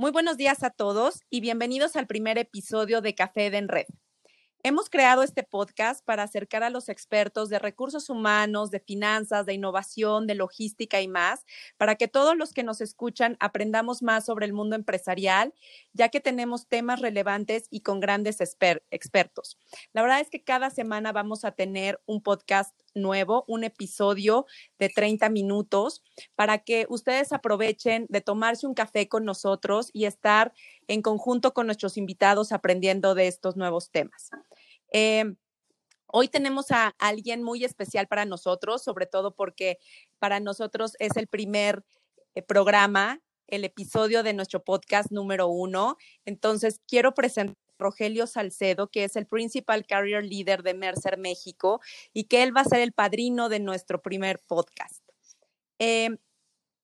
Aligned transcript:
Muy 0.00 0.12
buenos 0.12 0.38
días 0.38 0.62
a 0.62 0.70
todos 0.70 1.20
y 1.28 1.42
bienvenidos 1.42 1.94
al 1.94 2.06
primer 2.06 2.38
episodio 2.38 3.02
de 3.02 3.14
Café 3.14 3.50
de 3.50 3.60
Red. 3.60 3.84
Hemos 4.62 4.88
creado 4.88 5.22
este 5.22 5.42
podcast 5.42 6.02
para 6.06 6.22
acercar 6.22 6.62
a 6.62 6.70
los 6.70 6.88
expertos 6.88 7.50
de 7.50 7.58
recursos 7.58 8.08
humanos, 8.08 8.70
de 8.70 8.80
finanzas, 8.80 9.44
de 9.44 9.52
innovación, 9.52 10.26
de 10.26 10.36
logística 10.36 11.02
y 11.02 11.08
más, 11.08 11.44
para 11.76 11.96
que 11.96 12.08
todos 12.08 12.34
los 12.34 12.54
que 12.54 12.62
nos 12.62 12.80
escuchan 12.80 13.36
aprendamos 13.40 14.02
más 14.02 14.24
sobre 14.24 14.46
el 14.46 14.54
mundo 14.54 14.74
empresarial, 14.74 15.52
ya 15.92 16.08
que 16.08 16.20
tenemos 16.20 16.66
temas 16.66 17.00
relevantes 17.00 17.66
y 17.68 17.82
con 17.82 18.00
grandes 18.00 18.40
expertos. 18.40 19.58
La 19.92 20.00
verdad 20.00 20.20
es 20.20 20.30
que 20.30 20.42
cada 20.42 20.70
semana 20.70 21.12
vamos 21.12 21.44
a 21.44 21.52
tener 21.52 22.00
un 22.06 22.22
podcast 22.22 22.74
nuevo, 22.94 23.44
un 23.46 23.64
episodio 23.64 24.46
de 24.78 24.88
30 24.88 25.28
minutos 25.30 26.02
para 26.34 26.58
que 26.58 26.86
ustedes 26.88 27.32
aprovechen 27.32 28.06
de 28.08 28.20
tomarse 28.20 28.66
un 28.66 28.74
café 28.74 29.08
con 29.08 29.24
nosotros 29.24 29.90
y 29.92 30.04
estar 30.04 30.52
en 30.88 31.02
conjunto 31.02 31.52
con 31.52 31.66
nuestros 31.66 31.96
invitados 31.96 32.52
aprendiendo 32.52 33.14
de 33.14 33.28
estos 33.28 33.56
nuevos 33.56 33.90
temas. 33.90 34.30
Em, 34.92 35.36
hoy 36.06 36.28
tenemos 36.28 36.70
a 36.70 36.94
alguien 36.98 37.42
muy 37.42 37.64
especial 37.64 38.06
para 38.08 38.24
nosotros, 38.24 38.82
sobre 38.82 39.06
todo 39.06 39.34
porque 39.34 39.78
para 40.18 40.40
nosotros 40.40 40.94
es 40.98 41.16
el 41.16 41.26
primer 41.26 41.84
eh, 42.34 42.42
programa, 42.42 43.20
el 43.46 43.64
episodio 43.64 44.22
de 44.22 44.32
nuestro 44.32 44.62
podcast 44.62 45.10
número 45.10 45.48
uno. 45.48 45.96
Entonces, 46.24 46.80
quiero 46.86 47.14
presentar 47.14 47.56
Rogelio 47.80 48.26
Salcedo, 48.26 48.88
que 48.88 49.04
es 49.04 49.16
el 49.16 49.26
Principal 49.26 49.86
Career 49.86 50.24
Leader 50.24 50.62
de 50.62 50.74
Mercer 50.74 51.18
México 51.18 51.80
y 52.12 52.24
que 52.24 52.42
él 52.42 52.56
va 52.56 52.60
a 52.60 52.64
ser 52.64 52.80
el 52.80 52.92
padrino 52.92 53.48
de 53.48 53.60
nuestro 53.60 54.00
primer 54.00 54.38
podcast. 54.38 55.02
Em, 55.78 56.18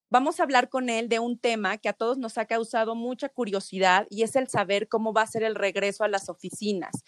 Vamos 0.09 0.39
a 0.39 0.45
hablar 0.45 0.69
con 0.69 0.89
él 0.89 1.09
de 1.09 1.19
un 1.19 1.37
tema 1.37 1.79
que 1.79 1.89
a 1.89 1.93
todos 1.93 2.17
nos 2.17 2.39
ha 2.39 2.45
causado 2.45 2.95
mucha 2.95 3.29
curiosidad 3.29 4.07
y 4.09 4.23
es 4.23 4.37
el 4.37 4.47
saber 4.47 4.87
cómo 4.87 5.13
va 5.13 5.23
a 5.23 5.27
ser 5.27 5.43
el 5.43 5.57
regreso 5.57 6.05
a 6.05 6.09
las 6.09 6.29
oficinas. 6.29 7.05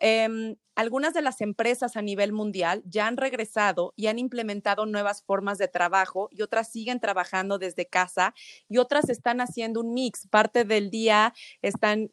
Em, 0.00 0.56
algunas 0.74 1.14
de 1.14 1.22
las 1.22 1.40
empresas 1.40 1.96
a 1.96 2.02
nivel 2.02 2.32
mundial 2.32 2.82
ya 2.84 3.06
han 3.06 3.16
regresado 3.16 3.92
y 3.94 4.08
han 4.08 4.18
implementado 4.18 4.86
nuevas 4.86 5.22
formas 5.22 5.58
de 5.58 5.68
trabajo 5.68 6.28
y 6.32 6.42
otras 6.42 6.72
siguen 6.72 6.98
trabajando 6.98 7.58
desde 7.58 7.86
casa 7.86 8.34
y 8.68 8.78
otras 8.78 9.08
están 9.08 9.40
haciendo 9.40 9.80
un 9.80 9.94
mix. 9.94 10.26
Parte 10.26 10.64
del 10.64 10.90
día 10.90 11.32
están 11.62 12.10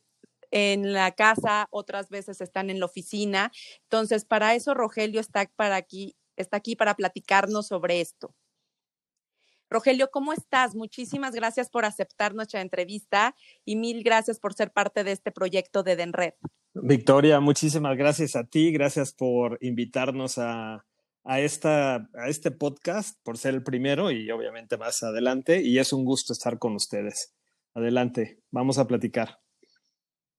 en 0.53 0.93
la 0.93 1.11
casa, 1.13 1.67
otras 1.71 2.09
veces 2.09 2.39
están 2.39 2.69
en 2.69 2.79
la 2.79 2.85
oficina. 2.85 3.51
Entonces, 3.85 4.23
para 4.23 4.53
eso 4.53 4.75
Rogelio 4.75 5.19
está, 5.19 5.49
para 5.55 5.75
aquí, 5.75 6.15
está 6.37 6.57
aquí 6.57 6.75
para 6.75 6.93
platicarnos 6.93 7.65
sobre 7.67 8.01
esto. 8.01 8.35
Rogelio, 9.67 10.11
¿cómo 10.11 10.31
estás? 10.31 10.75
Muchísimas 10.75 11.33
gracias 11.33 11.71
por 11.71 11.85
aceptar 11.85 12.35
nuestra 12.35 12.61
entrevista 12.61 13.35
y 13.65 13.75
mil 13.75 14.03
gracias 14.03 14.39
por 14.39 14.53
ser 14.53 14.71
parte 14.71 15.03
de 15.03 15.13
este 15.13 15.31
proyecto 15.31 15.81
de 15.81 15.95
Denred. 15.95 16.33
Victoria, 16.75 17.39
muchísimas 17.39 17.97
gracias 17.97 18.35
a 18.35 18.43
ti, 18.43 18.71
gracias 18.71 19.11
por 19.11 19.57
invitarnos 19.59 20.37
a, 20.37 20.85
esta, 21.25 21.95
a 22.13 22.27
este 22.27 22.51
podcast, 22.51 23.19
por 23.23 23.39
ser 23.39 23.55
el 23.55 23.63
primero 23.63 24.11
y 24.11 24.29
obviamente 24.29 24.77
más 24.77 25.01
adelante, 25.01 25.63
y 25.63 25.79
es 25.79 25.93
un 25.93 26.05
gusto 26.05 26.31
estar 26.33 26.59
con 26.59 26.75
ustedes. 26.75 27.33
Adelante, 27.73 28.37
vamos 28.51 28.77
a 28.77 28.85
platicar. 28.85 29.39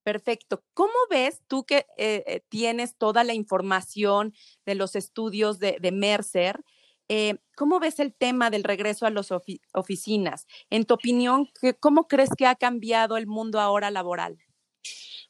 Perfecto. 0.05 0.63
¿Cómo 0.75 0.93
ves 1.11 1.41
tú 1.49 1.65
que 1.65 1.87
eh, 1.97 2.23
eh, 2.27 2.43
tienes 2.51 2.97
toda 2.97 3.25
la 3.25 3.33
información 3.33 4.35
de 4.67 4.75
los 4.75 4.97
estudios 4.97 5.59
de, 5.59 5.79
Mercer? 5.93 6.63
Eh, 7.09 7.37
¿cómo 7.57 7.81
ves 7.81 7.99
el 8.01 8.15
tema 8.15 8.51
del 8.51 8.65
regreso 8.65 9.07
a 9.07 9.11
las 9.11 9.31
oficinas? 9.73 10.47
En 10.69 10.85
tu 10.85 10.95
opinión, 10.95 11.49
¿cómo 11.81 12.07
crees 12.07 12.31
que 12.37 12.47
ha 12.47 12.55
cambiado 12.55 13.17
el 13.17 13.27
mundo 13.27 13.61
ahora 13.61 13.91
laboral? 13.91 14.39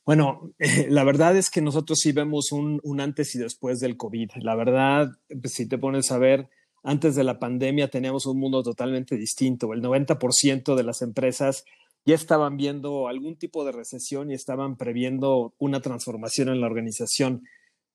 Bueno, 0.04 0.52
la 0.88 1.04
verdad 1.04 1.36
es 1.36 1.50
que 1.50 1.62
nosotros 1.62 2.00
sí 2.00 2.10
vemos 2.10 2.50
un, 2.50 2.80
antes 3.00 3.34
y 3.36 3.38
después 3.38 3.78
del 3.78 3.96
COVID. 3.96 4.30
La 4.42 4.56
verdad, 4.56 5.08
pues, 5.41 5.54
si 5.54 5.68
te 5.68 5.78
pones 5.78 6.10
a 6.10 6.18
ver, 6.18 6.48
antes 6.82 7.14
de 7.14 7.22
la 7.22 7.38
pandemia 7.38 7.88
teníamos 7.88 8.26
un 8.26 8.41
mundo 8.41 8.64
totalmente 8.64 9.16
distinto. 9.16 9.72
El 9.72 9.82
90% 9.82 10.74
de 10.74 10.82
las 10.82 11.00
empresas 11.00 11.64
ya 12.04 12.15
estaban 12.15 12.56
viendo 12.56 13.09
algún 13.09 13.37
tipo 13.37 13.65
de 13.65 13.72
recesión 13.72 14.31
y 14.31 14.34
estaban 14.34 14.76
previendo 14.76 15.54
una 15.59 15.81
transformación 15.81 16.48
en 16.48 16.60
la 16.60 16.66
organización. 16.66 17.42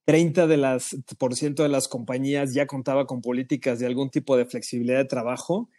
30 0.06 0.48
de 0.48 0.58
las, 0.58 0.98
por 1.18 1.36
ciento 1.36 1.64
de 1.64 1.70
las 1.70 1.88
compañías 1.88 2.54
ya 2.54 2.66
contaba 2.66 3.06
con 3.06 3.22
políticas 3.22 3.80
de 3.80 3.86
algún 3.86 4.10
tipo 4.10 4.38
de 4.38 4.46
flexibilidad 4.46 4.98
de 4.98 5.06
trabajo 5.06 5.70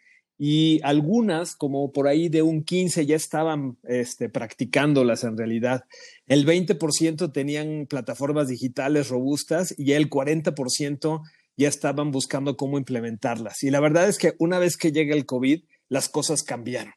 y 0.43 0.79
algunas, 0.83 1.55
como 1.55 1.91
por 1.91 2.07
ahí 2.07 2.27
de 2.27 2.41
un 2.41 2.63
15, 2.63 3.05
ya 3.05 3.15
estaban 3.15 3.77
este, 3.83 4.27
practicándolas 4.27 5.23
en 5.23 5.37
realidad. 5.37 5.83
El 6.25 6.47
20% 6.47 7.31
tenían 7.31 7.85
plataformas 7.87 8.47
digitales 8.47 9.09
robustas 9.09 9.75
y 9.77 9.91
el 9.91 10.09
40% 10.09 11.21
ya 11.57 11.67
estaban 11.67 12.09
buscando 12.09 12.57
cómo 12.57 12.79
implementarlas. 12.79 13.61
Y 13.61 13.69
la 13.69 13.81
verdad 13.81 14.09
es 14.09 14.17
que 14.17 14.33
una 14.39 14.57
vez 14.57 14.77
que 14.77 14.91
llega 14.91 15.13
el 15.13 15.27
COVID, 15.27 15.61
las 15.89 16.09
cosas 16.09 16.41
cambiaron. 16.41 16.93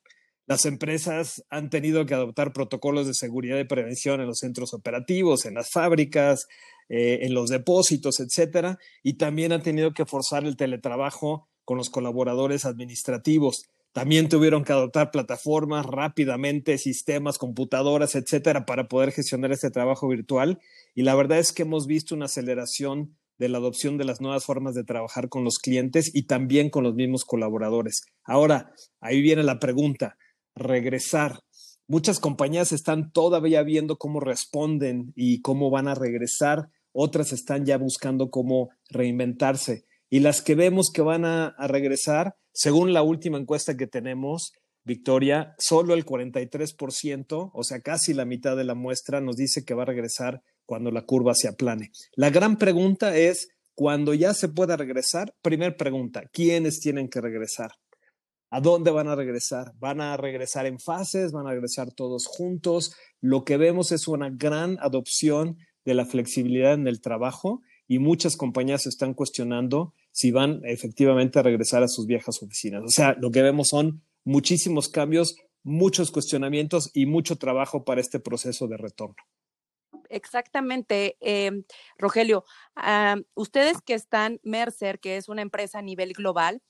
Las 0.46 0.66
empresas 0.66 1.42
han 1.48 1.70
tenido 1.70 2.04
que 2.04 2.14
adoptar 2.14 2.52
protocolos 2.52 3.06
de 3.06 3.14
seguridad 3.14 3.58
y 3.58 3.64
prevención 3.64 4.20
en 4.20 4.26
los 4.26 4.40
centros 4.40 4.74
operativos, 4.74 5.46
en 5.46 5.54
las 5.54 5.70
fábricas, 5.70 6.48
eh, 6.90 7.20
en 7.22 7.32
los 7.32 7.48
depósitos, 7.48 8.20
etcétera, 8.20 8.78
y 9.02 9.14
también 9.14 9.52
han 9.52 9.62
tenido 9.62 9.94
que 9.94 10.04
forzar 10.04 10.44
el 10.44 10.56
teletrabajo 10.56 11.48
con 11.64 11.78
los 11.78 11.88
colaboradores 11.88 12.66
administrativos. 12.66 13.64
También 13.92 14.28
tuvieron 14.28 14.64
que 14.64 14.72
adoptar 14.72 15.10
plataformas 15.12 15.86
rápidamente, 15.86 16.76
sistemas, 16.78 17.38
computadoras, 17.38 18.14
etcétera, 18.14 18.66
para 18.66 18.88
poder 18.88 19.12
gestionar 19.12 19.52
este 19.52 19.70
trabajo 19.70 20.08
virtual. 20.08 20.60
Y 20.94 21.02
la 21.04 21.14
verdad 21.14 21.38
es 21.38 21.52
que 21.52 21.62
hemos 21.62 21.86
visto 21.86 22.14
una 22.14 22.26
aceleración 22.26 23.16
de 23.38 23.48
la 23.48 23.58
adopción 23.58 23.96
de 23.96 24.04
las 24.04 24.20
nuevas 24.20 24.44
formas 24.44 24.74
de 24.74 24.84
trabajar 24.84 25.28
con 25.28 25.44
los 25.44 25.58
clientes 25.58 26.10
y 26.14 26.24
también 26.24 26.70
con 26.70 26.84
los 26.84 26.94
mismos 26.94 27.24
colaboradores. 27.24 28.02
Ahora, 28.24 28.72
ahí 29.00 29.22
viene 29.22 29.42
la 29.42 29.58
pregunta, 29.58 30.16
regresar. 30.54 31.40
Muchas 31.86 32.18
compañías 32.18 32.72
están 32.72 33.10
todavía 33.12 33.62
viendo 33.62 33.96
cómo 33.96 34.20
responden 34.20 35.12
y 35.14 35.40
cómo 35.42 35.70
van 35.70 35.88
a 35.88 35.94
regresar 35.94 36.70
otras 36.94 37.32
están 37.32 37.66
ya 37.66 37.76
buscando 37.76 38.30
cómo 38.30 38.70
reinventarse. 38.88 39.84
Y 40.08 40.20
las 40.20 40.40
que 40.42 40.54
vemos 40.54 40.90
que 40.94 41.02
van 41.02 41.24
a, 41.24 41.54
regresar, 41.58 42.36
según 42.52 42.92
la 42.92 43.02
última 43.02 43.36
encuesta 43.36 43.76
que 43.76 43.88
tenemos, 43.88 44.52
Victoria, 44.84 45.54
solo 45.58 45.94
el 45.94 46.06
43%, 46.06 47.50
o 47.52 47.64
sea, 47.64 47.80
casi 47.80 48.14
la 48.14 48.24
mitad 48.24 48.56
de 48.56 48.64
la 48.64 48.74
muestra, 48.74 49.20
nos 49.20 49.36
dice 49.36 49.64
que 49.64 49.74
va 49.74 49.82
a 49.82 49.86
regresar 49.86 50.40
cuando 50.66 50.92
la 50.92 51.02
curva 51.02 51.34
se 51.34 51.48
aplane. 51.48 51.90
La 52.14 52.30
gran 52.30 52.58
pregunta 52.58 53.16
es, 53.16 53.48
cuando 53.74 54.14
ya 54.14 54.32
se 54.34 54.48
pueda 54.48 54.76
regresar, 54.76 55.34
primer 55.42 55.76
pregunta, 55.76 56.22
¿quiénes 56.32 56.78
tienen 56.78 57.08
que 57.08 57.20
regresar? 57.20 57.72
¿A 58.54 58.60
dónde 58.60 58.92
van 58.92 59.08
a 59.08 59.16
regresar? 59.16 59.72
¿Van 59.80 60.00
a 60.00 60.16
regresar 60.16 60.64
en 60.66 60.78
fases? 60.78 61.32
¿Van 61.32 61.48
a 61.48 61.50
regresar 61.50 61.90
todos 61.92 62.28
juntos? 62.28 62.94
Lo 63.20 63.44
que 63.44 63.56
vemos 63.56 63.90
es 63.90 64.06
una 64.06 64.30
gran 64.30 64.78
adopción 64.78 65.58
de 65.84 65.94
la 65.94 66.06
flexibilidad 66.06 66.74
en 66.74 66.86
el 66.86 67.00
trabajo 67.00 67.62
y 67.88 67.98
muchas 67.98 68.36
compañías 68.36 68.86
están 68.86 69.12
cuestionando 69.12 69.92
si 70.12 70.30
van 70.30 70.60
efectivamente 70.66 71.40
a 71.40 71.42
regresar 71.42 71.82
a 71.82 71.88
sus 71.88 72.06
viejas 72.06 72.40
oficinas. 72.44 72.84
O 72.84 72.90
sea, 72.90 73.16
lo 73.18 73.32
que 73.32 73.42
vemos 73.42 73.70
son 73.70 74.04
muchísimos 74.22 74.88
cambios, 74.88 75.34
muchos 75.64 76.12
cuestionamientos 76.12 76.92
y 76.94 77.06
mucho 77.06 77.34
trabajo 77.38 77.84
para 77.84 78.00
este 78.00 78.20
proceso 78.20 78.68
de 78.68 78.76
retorno. 78.76 79.16
Exactamente, 80.10 81.16
em, 81.18 81.64
Rogelio. 81.98 82.44
Ah, 82.76 83.16
ustedes 83.34 83.80
que 83.84 83.94
están 83.94 84.38
Mercer, 84.44 85.00
que 85.00 85.16
es 85.16 85.28
una 85.28 85.42
empresa 85.42 85.80
a 85.80 85.82
nivel 85.82 86.12
global, 86.12 86.62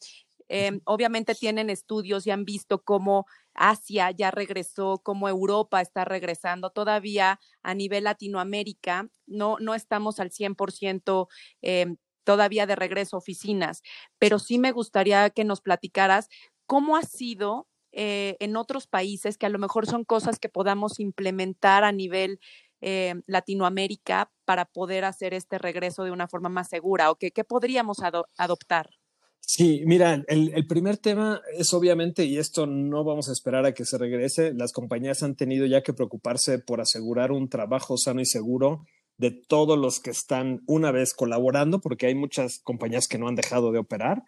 Em, 0.49 0.81
obviamente 0.85 1.35
tienen 1.35 1.71
estudios 1.71 2.27
y 2.27 2.31
han 2.31 2.45
visto 2.45 2.83
cómo 2.83 3.27
Asia 3.55 4.11
ya 4.11 4.31
regresó, 4.31 5.01
cómo 5.03 5.29
Europa 5.29 5.81
está 5.81 6.05
regresando. 6.05 6.71
Todavía 6.71 7.41
a 7.63 7.75
nivel 7.75 8.05
Latinoamérica 8.05 9.09
no, 9.27 9.57
no 9.61 9.75
estamos 9.75 10.21
al 10.21 10.31
100% 10.31 11.29
eh, 11.63 11.97
todavía 12.25 12.67
de 12.67 12.77
regreso 12.77 13.17
a 13.17 13.19
oficinas, 13.19 13.83
pero 14.19 14.39
sí 14.39 14.59
me 14.59 14.73
gustaría 14.73 15.31
que 15.31 15.45
nos 15.45 15.61
platicaras 15.61 16.29
cómo 16.67 16.97
ha 16.97 17.03
sido 17.03 17.69
eh, 17.93 18.37
en 18.41 18.57
otros 18.57 18.87
países 18.87 19.39
que 19.39 19.47
a 19.47 19.51
lo 19.51 19.59
mejor 19.59 19.87
son 19.87 20.05
cosas 20.05 20.39
que 20.39 20.49
podamos 20.49 20.99
implementar 21.01 21.85
a 21.85 21.93
nivel 21.93 22.41
eh, 22.81 23.15
Latinoamérica 23.27 24.31
para 24.45 24.65
poder 24.67 25.05
hacer 25.05 25.33
este 25.33 25.59
regreso 25.59 26.05
de 26.05 26.11
una 26.11 26.29
forma 26.29 26.49
más 26.49 26.69
segura? 26.69 27.11
¿O 27.11 27.17
qué, 27.17 27.31
podríamos 27.45 27.99
adoptar? 28.37 28.91
Sí, 29.47 29.83
mira, 29.85 30.25
el, 30.29 30.67
primer 30.67 30.97
tema 30.97 31.43
es 31.59 31.75
obviamente, 31.75 32.25
y 32.25 32.39
esto 32.39 32.67
no 32.67 33.05
vamos 33.05 33.29
a 33.29 33.33
esperar 33.33 33.67
a 33.67 33.75
que 33.75 33.85
se 33.85 33.99
regrese, 33.99 34.55
las 34.55 34.73
compañías 34.73 35.23
han 35.23 35.37
tenido 35.37 35.67
ya 35.67 35.83
que 35.83 35.93
preocuparse 35.93 36.59
por 36.59 36.81
asegurar 36.81 37.31
un 37.31 37.51
trabajo 37.51 37.99
sano 37.99 38.23
y 38.23 38.27
seguro 38.27 38.87
de 39.19 39.31
todos 39.31 39.79
los 39.79 40.01
que 40.01 40.11
están 40.11 40.63
una 40.67 40.93
vez 40.93 41.13
colaborando, 41.13 41.81
porque 41.81 42.07
hay 42.07 42.15
muchas 42.15 42.61
compañías 42.61 43.07
que 43.07 43.19
no 43.19 43.29
han 43.29 43.35
dejado 43.35 43.71
de 43.71 43.79
operar. 43.79 44.23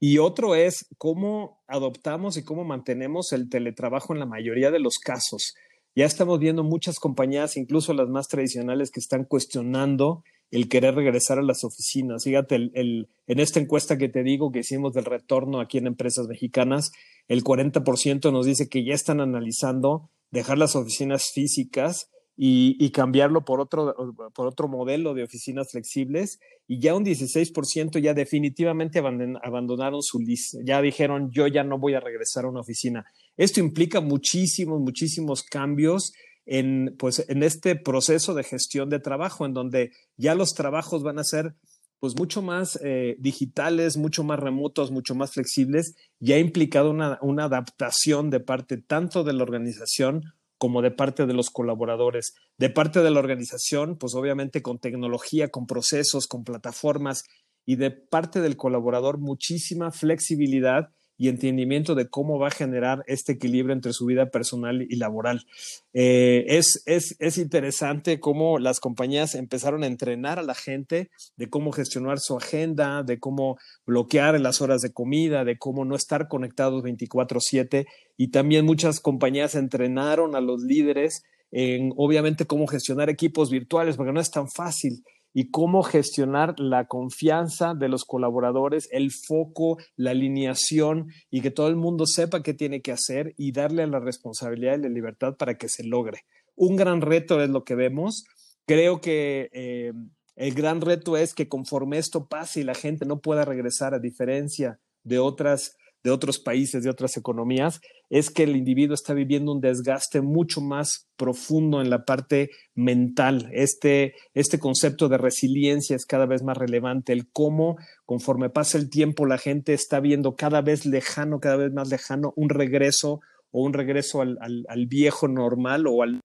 Y 0.00 0.18
otro 0.18 0.54
es 0.54 0.86
cómo 0.96 1.62
adoptamos 1.68 2.38
y 2.38 2.42
cómo 2.42 2.64
mantenemos 2.64 3.32
el 3.32 3.50
teletrabajo 3.50 4.14
en 4.14 4.20
la 4.20 4.26
mayoría 4.26 4.70
de 4.70 4.80
los 4.80 4.98
casos. 4.98 5.54
Ya 5.94 6.06
estamos 6.06 6.40
viendo 6.40 6.64
muchas 6.64 6.98
compañías, 6.98 7.58
incluso 7.58 7.92
las 7.92 8.08
más 8.08 8.26
tradicionales, 8.26 8.90
que 8.90 9.00
están 9.00 9.24
cuestionando 9.24 10.24
el 10.52 10.68
querer 10.68 10.94
regresar 10.94 11.38
a 11.38 11.42
las 11.42 11.64
oficinas. 11.64 12.24
Fíjate, 12.24 12.54
el, 12.54 13.08
en 13.26 13.40
esta 13.40 13.58
encuesta 13.58 13.96
que 13.96 14.10
te 14.10 14.22
digo 14.22 14.52
que 14.52 14.60
hicimos 14.60 14.92
del 14.92 15.06
retorno 15.06 15.60
aquí 15.60 15.78
en 15.78 15.86
empresas 15.86 16.28
mexicanas, 16.28 16.92
el 17.26 17.42
40% 17.42 18.30
nos 18.30 18.44
dice 18.46 18.68
que 18.68 18.84
ya 18.84 18.92
están 18.92 19.20
analizando 19.20 20.10
dejar 20.30 20.58
las 20.58 20.76
oficinas 20.76 21.30
físicas 21.32 22.10
y, 22.36 22.90
cambiarlo 22.90 23.44
por 23.44 23.60
otro, 23.60 23.94
por 24.34 24.46
otro 24.46 24.68
modelo 24.68 25.14
de 25.14 25.22
oficinas 25.22 25.70
flexibles. 25.70 26.38
Y 26.66 26.80
ya 26.80 26.94
un 26.94 27.04
16% 27.04 27.98
ya 28.00 28.12
definitivamente 28.12 28.98
abandonaron 28.98 30.02
su 30.02 30.18
lista. 30.18 30.58
Ya 30.64 30.82
dijeron, 30.82 31.30
yo 31.30 31.46
ya 31.46 31.64
no 31.64 31.78
voy 31.78 31.94
a 31.94 32.00
regresar 32.00 32.44
a 32.44 32.48
una 32.48 32.60
oficina. 32.60 33.04
Esto 33.38 33.60
implica 33.60 34.02
muchísimos, 34.02 34.80
muchísimos 34.80 35.42
cambios 35.42 36.12
en, 36.46 36.96
pues, 36.98 37.24
en 37.28 37.42
este 37.42 37.76
proceso 37.76 38.34
de 38.34 38.44
gestión 38.44 38.88
de 38.90 39.00
trabajo, 39.00 39.46
en 39.46 39.54
donde 39.54 39.92
ya 40.16 40.34
los 40.34 40.54
trabajos 40.54 41.02
van 41.02 41.18
a 41.18 41.24
ser 41.24 41.54
pues 42.00 42.16
mucho 42.18 42.42
más 42.42 42.80
eh, 42.82 43.14
digitales, 43.20 43.96
mucho 43.96 44.24
más 44.24 44.40
remotos, 44.40 44.90
mucho 44.90 45.14
más 45.14 45.30
flexibles, 45.30 45.94
y 46.18 46.32
ha 46.32 46.38
implicado 46.38 46.90
una, 46.90 47.16
una 47.22 47.44
adaptación 47.44 48.28
de 48.28 48.40
parte 48.40 48.76
tanto 48.76 49.22
de 49.22 49.32
la 49.32 49.44
organización 49.44 50.24
como 50.58 50.82
de 50.82 50.90
parte 50.90 51.26
de 51.26 51.32
los 51.32 51.50
colaboradores. 51.50 52.34
De 52.58 52.70
parte 52.70 53.02
de 53.02 53.10
la 53.12 53.20
organización, 53.20 53.98
pues 53.98 54.14
obviamente 54.14 54.62
con 54.62 54.80
tecnología, 54.80 55.48
con 55.48 55.66
procesos, 55.66 56.26
con 56.26 56.42
plataformas 56.42 57.22
y 57.64 57.76
de 57.76 57.92
parte 57.92 58.40
del 58.40 58.56
colaborador 58.56 59.18
muchísima 59.18 59.92
flexibilidad 59.92 60.90
y 61.22 61.28
entendimiento 61.28 61.94
de 61.94 62.08
cómo 62.08 62.40
va 62.40 62.48
a 62.48 62.50
generar 62.50 63.04
este 63.06 63.34
equilibrio 63.34 63.72
entre 63.72 63.92
su 63.92 64.06
vida 64.06 64.30
personal 64.30 64.82
y 64.82 64.96
laboral. 64.96 65.46
Eh, 65.92 66.44
es, 66.48 66.82
es, 66.84 67.14
es, 67.20 67.38
interesante 67.38 68.18
cómo 68.18 68.58
las 68.58 68.80
compañías 68.80 69.36
empezaron 69.36 69.84
a 69.84 69.86
entrenar 69.86 70.40
a 70.40 70.42
la 70.42 70.56
gente 70.56 71.10
de 71.36 71.48
cómo 71.48 71.70
gestionar 71.70 72.18
su 72.18 72.36
agenda, 72.36 73.04
de 73.04 73.20
cómo 73.20 73.56
bloquear 73.86 74.40
las 74.40 74.60
horas 74.60 74.80
de 74.80 74.92
comida, 74.92 75.44
de 75.44 75.58
cómo 75.58 75.84
no 75.84 75.94
estar 75.94 76.26
conectados 76.26 76.82
24/7 76.82 77.86
y 78.16 78.32
también 78.32 78.66
muchas 78.66 78.98
compañías 78.98 79.54
entrenaron 79.54 80.34
a 80.34 80.40
los 80.40 80.62
líderes 80.62 81.22
en 81.52 81.92
obviamente 81.96 82.46
cómo 82.46 82.66
gestionar 82.66 83.10
equipos 83.10 83.48
virtuales, 83.48 83.96
porque 83.96 84.12
no 84.12 84.20
es 84.20 84.32
tan 84.32 84.50
fácil 84.50 85.04
y 85.34 85.50
cómo 85.50 85.82
gestionar 85.82 86.54
la 86.58 86.86
confianza 86.86 87.74
de 87.74 87.88
los 87.88 88.04
colaboradores, 88.04 88.88
el 88.92 89.10
foco, 89.10 89.78
la 89.96 90.10
alineación 90.10 91.08
y 91.30 91.40
que 91.40 91.50
todo 91.50 91.68
el 91.68 91.76
mundo 91.76 92.06
sepa 92.06 92.42
qué 92.42 92.54
tiene 92.54 92.82
que 92.82 92.92
hacer 92.92 93.34
y 93.36 93.52
darle 93.52 93.86
la 93.86 94.00
responsabilidad 94.00 94.78
y 94.78 94.82
la 94.82 94.88
libertad 94.88 95.36
para 95.36 95.56
que 95.56 95.68
se 95.68 95.84
logre. 95.84 96.20
Un 96.54 96.76
gran 96.76 97.00
reto 97.00 97.42
es 97.42 97.50
lo 97.50 97.64
que 97.64 97.74
vemos. 97.74 98.24
Creo 98.66 99.00
que 99.00 99.48
eh, 99.52 99.92
el 100.36 100.54
gran 100.54 100.80
reto 100.80 101.16
es 101.16 101.34
que 101.34 101.48
conforme 101.48 101.98
esto 101.98 102.26
pase 102.26 102.60
y 102.60 102.64
la 102.64 102.74
gente 102.74 103.06
no 103.06 103.20
pueda 103.20 103.44
regresar 103.44 103.94
a 103.94 103.98
diferencia 103.98 104.78
de 105.04 105.18
otras 105.18 105.76
de 106.04 106.10
otros 106.10 106.38
países, 106.38 106.82
de 106.82 106.90
otras 106.90 107.16
economías, 107.16 107.80
es 108.10 108.30
que 108.30 108.42
el 108.42 108.56
individuo 108.56 108.94
está 108.94 109.14
viviendo 109.14 109.52
un 109.52 109.60
desgaste 109.60 110.20
mucho 110.20 110.60
más 110.60 111.08
profundo 111.16 111.80
en 111.80 111.90
la 111.90 112.04
parte 112.04 112.50
mental. 112.74 113.48
Este, 113.52 114.14
este 114.34 114.58
concepto 114.58 115.08
de 115.08 115.18
resiliencia 115.18 115.96
es 115.96 116.06
cada 116.06 116.26
vez 116.26 116.42
más 116.42 116.56
relevante, 116.56 117.12
el 117.12 117.30
cómo 117.30 117.76
conforme 118.04 118.50
pasa 118.50 118.78
el 118.78 118.90
tiempo 118.90 119.26
la 119.26 119.38
gente 119.38 119.72
está 119.72 120.00
viendo 120.00 120.34
cada 120.34 120.60
vez 120.60 120.86
lejano, 120.86 121.40
cada 121.40 121.56
vez 121.56 121.72
más 121.72 121.88
lejano 121.88 122.32
un 122.36 122.48
regreso 122.48 123.20
o 123.50 123.64
un 123.64 123.72
regreso 123.72 124.22
al, 124.22 124.38
al 124.40 124.86
viejo 124.86 125.28
normal 125.28 125.86
o 125.86 126.02
al 126.02 126.20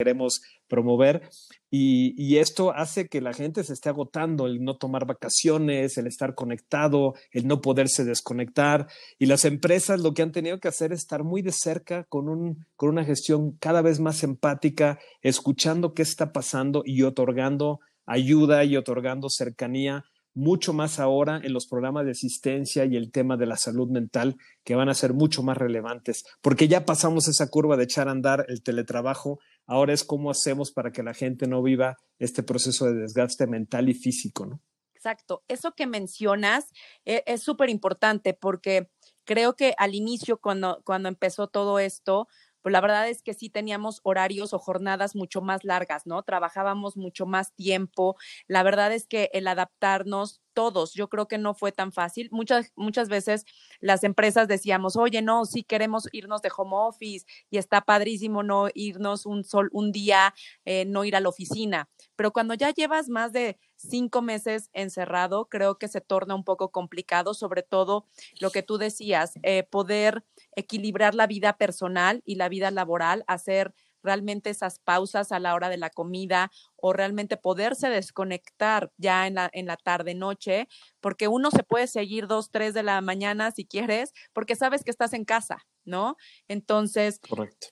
queremos 0.00 0.40
promover. 0.66 1.28
Y, 1.70 2.38
esto 2.38 2.72
hace 2.74 3.06
que 3.06 3.20
la 3.20 3.34
gente 3.34 3.62
se 3.64 3.74
esté 3.74 3.90
agotando, 3.90 4.46
el 4.46 4.64
no 4.64 4.78
tomar 4.78 5.04
vacaciones, 5.04 5.98
el 5.98 6.06
estar 6.06 6.34
conectado, 6.34 7.14
el 7.32 7.46
no 7.46 7.60
poderse 7.60 8.02
desconectar. 8.04 8.86
Y 9.18 9.26
las 9.26 9.44
empresas 9.44 10.00
lo 10.00 10.14
que 10.14 10.22
han 10.22 10.32
tenido 10.32 10.58
que 10.58 10.68
hacer 10.68 10.92
es 10.92 11.00
estar 11.00 11.22
muy 11.22 11.42
de 11.42 11.52
cerca 11.52 12.04
con, 12.04 12.30
un, 12.30 12.64
con 12.76 12.88
una 12.88 13.04
gestión 13.04 13.52
cada 13.60 13.82
vez 13.82 14.00
más 14.00 14.24
empática, 14.24 14.98
escuchando 15.20 15.92
qué 15.92 16.00
está 16.00 16.32
pasando 16.32 16.82
y 16.86 17.02
otorgando 17.02 17.80
ayuda 18.06 18.64
y 18.64 18.76
otorgando 18.76 19.28
cercanía 19.28 20.06
mucho 20.40 20.72
más 20.72 20.98
ahora 20.98 21.40
en 21.44 21.52
los 21.52 21.66
programas 21.66 22.06
de 22.06 22.12
asistencia 22.12 22.86
y 22.86 22.96
el 22.96 23.12
tema 23.12 23.36
de 23.36 23.46
la 23.46 23.56
salud 23.56 23.88
mental 23.90 24.36
que 24.64 24.74
van 24.74 24.88
a 24.88 24.94
ser 24.94 25.12
mucho 25.12 25.42
más 25.42 25.56
relevantes, 25.56 26.24
porque 26.40 26.66
ya 26.66 26.84
pasamos 26.84 27.28
esa 27.28 27.48
curva 27.48 27.76
de 27.76 27.84
echar 27.84 28.08
a 28.08 28.12
andar 28.12 28.46
el 28.48 28.62
teletrabajo, 28.62 29.38
ahora 29.66 29.92
es 29.92 30.02
cómo 30.02 30.30
hacemos 30.30 30.72
para 30.72 30.92
que 30.92 31.02
la 31.02 31.14
gente 31.14 31.46
no 31.46 31.62
viva 31.62 31.98
este 32.18 32.42
proceso 32.42 32.86
de 32.86 32.94
desgaste 32.94 33.46
mental 33.46 33.88
y 33.88 33.94
físico, 33.94 34.46
¿no? 34.46 34.60
Exacto, 34.94 35.44
eso 35.48 35.72
que 35.72 35.86
mencionas 35.86 36.66
eh, 37.06 37.22
es 37.26 37.42
súper 37.42 37.70
importante 37.70 38.34
porque 38.34 38.90
creo 39.24 39.54
que 39.54 39.74
al 39.78 39.94
inicio, 39.94 40.38
cuando, 40.38 40.82
cuando 40.84 41.08
empezó 41.08 41.48
todo 41.48 41.78
esto, 41.78 42.28
pues 42.62 42.72
la 42.72 42.80
verdad 42.80 43.08
es 43.08 43.22
que 43.22 43.34
sí 43.34 43.50
teníamos 43.50 44.00
horarios 44.04 44.52
o 44.54 44.58
jornadas 44.58 45.14
mucho 45.16 45.40
más 45.40 45.64
largas, 45.64 46.06
¿no? 46.06 46.22
Trabajábamos 46.22 46.96
mucho 46.96 47.26
más 47.26 47.52
tiempo. 47.54 48.16
La 48.46 48.62
verdad 48.62 48.92
es 48.92 49.06
que 49.06 49.30
el 49.32 49.48
adaptarnos 49.48 50.40
todos. 50.60 50.92
Yo 50.92 51.08
creo 51.08 51.26
que 51.26 51.38
no 51.38 51.54
fue 51.54 51.72
tan 51.72 51.90
fácil. 51.90 52.28
Muchas, 52.32 52.70
muchas 52.76 53.08
veces 53.08 53.46
las 53.80 54.04
empresas 54.04 54.46
decíamos, 54.46 54.94
oye, 54.94 55.22
no, 55.22 55.46
sí 55.46 55.62
queremos 55.62 56.06
irnos 56.12 56.42
de 56.42 56.50
home 56.54 56.72
office 56.74 57.24
y 57.48 57.56
está 57.56 57.80
padrísimo 57.80 58.42
no 58.42 58.68
irnos 58.74 59.24
un 59.24 59.42
sol, 59.42 59.70
un 59.72 59.90
día, 59.90 60.34
eh, 60.66 60.84
no 60.84 61.06
ir 61.06 61.16
a 61.16 61.20
la 61.20 61.30
oficina. 61.30 61.88
Pero 62.14 62.30
cuando 62.30 62.52
ya 62.52 62.74
llevas 62.74 63.08
más 63.08 63.32
de 63.32 63.58
cinco 63.76 64.20
meses 64.20 64.68
encerrado, 64.74 65.48
creo 65.48 65.78
que 65.78 65.88
se 65.88 66.02
torna 66.02 66.34
un 66.34 66.44
poco 66.44 66.70
complicado, 66.70 67.32
sobre 67.32 67.62
todo 67.62 68.06
lo 68.38 68.50
que 68.50 68.62
tú 68.62 68.76
decías, 68.76 69.32
eh, 69.42 69.62
poder 69.62 70.24
equilibrar 70.54 71.14
la 71.14 71.26
vida 71.26 71.54
personal 71.54 72.20
y 72.26 72.34
la 72.34 72.50
vida 72.50 72.70
laboral, 72.70 73.24
hacer 73.28 73.72
realmente 74.02 74.50
esas 74.50 74.78
pausas 74.78 75.32
a 75.32 75.38
la 75.38 75.54
hora 75.54 75.68
de 75.68 75.76
la 75.76 75.90
comida 75.90 76.50
o 76.76 76.92
realmente 76.92 77.36
poderse 77.36 77.88
desconectar 77.88 78.92
ya 78.96 79.26
en 79.26 79.34
la, 79.34 79.50
en 79.52 79.66
la 79.66 79.76
tarde 79.76 80.14
noche, 80.14 80.68
porque 81.00 81.28
uno 81.28 81.50
se 81.50 81.62
puede 81.62 81.86
seguir 81.86 82.26
dos, 82.26 82.50
tres 82.50 82.74
de 82.74 82.82
la 82.82 83.00
mañana 83.00 83.50
si 83.50 83.64
quieres, 83.66 84.12
porque 84.32 84.56
sabes 84.56 84.84
que 84.84 84.90
estás 84.90 85.12
en 85.12 85.24
casa, 85.24 85.66
¿no? 85.84 86.16
Entonces, 86.48 87.20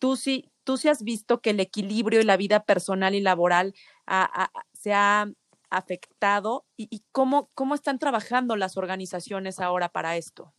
tú 0.00 0.16
sí, 0.16 0.50
tú 0.64 0.76
sí 0.76 0.88
has 0.88 1.02
visto 1.02 1.40
que 1.40 1.50
el 1.50 1.60
equilibrio 1.60 2.20
y 2.20 2.24
la 2.24 2.36
vida 2.36 2.64
personal 2.64 3.14
y 3.14 3.20
laboral 3.20 3.74
se 4.72 4.92
ha 4.92 5.26
afectado 5.70 6.66
y, 6.76 6.88
y 6.90 7.04
cómo, 7.12 7.50
cómo 7.54 7.74
están 7.74 7.98
trabajando 7.98 8.56
las 8.56 8.76
organizaciones 8.76 9.60
ahora 9.60 9.88
para 9.88 10.16
esto. 10.16 10.54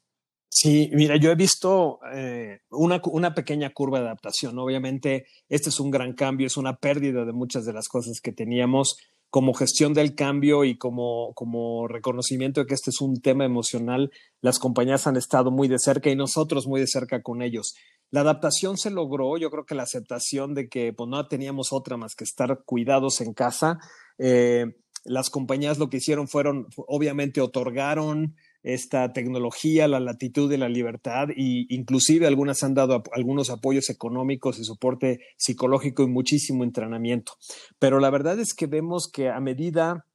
Sí, 0.62 0.90
mira, 0.92 1.16
yo 1.16 1.32
he 1.32 1.36
visto 1.36 2.02
eh, 2.14 2.60
una, 2.70 3.00
una, 3.06 3.34
pequeña 3.34 3.70
curva 3.70 4.00
de 4.00 4.08
adaptación. 4.08 4.60
Obviamente, 4.60 5.26
este 5.48 5.70
es 5.70 5.80
un 5.80 5.90
gran 5.90 6.12
cambio, 6.12 6.48
es 6.48 6.58
una 6.58 6.76
pérdida 6.76 7.24
de 7.24 7.32
muchas 7.32 7.64
de 7.64 7.72
las 7.72 7.88
cosas 7.88 8.20
que 8.20 8.34
teníamos 8.34 8.98
como 9.30 9.54
gestión 9.54 9.94
del 9.94 10.16
cambio 10.16 10.66
y 10.66 10.78
como, 10.78 11.34
como 11.34 11.88
reconocimiento 11.88 12.60
de 12.60 12.68
que 12.68 12.74
este 12.74 12.90
es 12.90 13.00
un 13.00 13.22
tema 13.22 13.46
emocional. 13.46 14.12
Las 14.42 14.60
compañías 14.60 15.08
han 15.08 15.16
estado 15.16 15.50
muy 15.50 15.70
de 15.70 15.80
cerca 15.80 16.10
y 16.10 16.18
nosotros 16.18 16.68
muy 16.68 16.82
de 16.82 16.88
cerca 16.88 17.22
con 17.22 17.42
ellos. 17.42 17.76
La 18.12 18.20
adaptación 18.20 18.76
se 18.78 18.92
logró, 18.92 19.38
yo 19.38 19.50
creo 19.52 19.64
que 19.64 19.76
la 19.76 19.84
aceptación 19.84 20.56
de 20.56 20.68
que 20.68 20.92
pues, 20.92 21.10
no 21.10 21.26
teníamos 21.30 21.72
otra 21.72 21.96
más 21.96 22.16
que 22.16 22.26
estar 22.26 22.64
cuidados 22.66 23.22
en 23.22 23.34
casa. 23.34 23.80
Eh, 24.18 24.66
las 25.06 25.30
compañías 25.30 25.78
lo 25.78 25.90
que 25.90 25.98
hicieron 25.98 26.28
fueron, 26.28 26.68
obviamente, 26.76 27.40
otorgaron 27.40 28.36
esta 28.64 29.14
tecnología, 29.14 29.88
la 29.88 30.00
latitud 30.00 30.52
y 30.52 30.58
la 30.58 30.70
libertad, 30.70 31.28
y 31.36 31.74
inclusive 31.74 32.28
algunas 32.28 32.64
han 32.64 32.74
dado 32.74 33.04
algunos 33.14 33.50
apoyos 33.50 33.90
económicos 33.90 34.60
y 34.60 34.64
soporte 34.64 35.20
psicológico 35.38 36.04
y 36.04 36.08
muchísimo 36.08 36.64
entrenamiento. 36.64 37.34
Pero 37.80 38.00
la 38.00 38.10
verdad 38.10 38.40
es 38.40 38.54
que 38.54 38.68
vemos 38.68 39.10
que 39.12 39.30
a 39.30 39.40
medida 39.40 40.06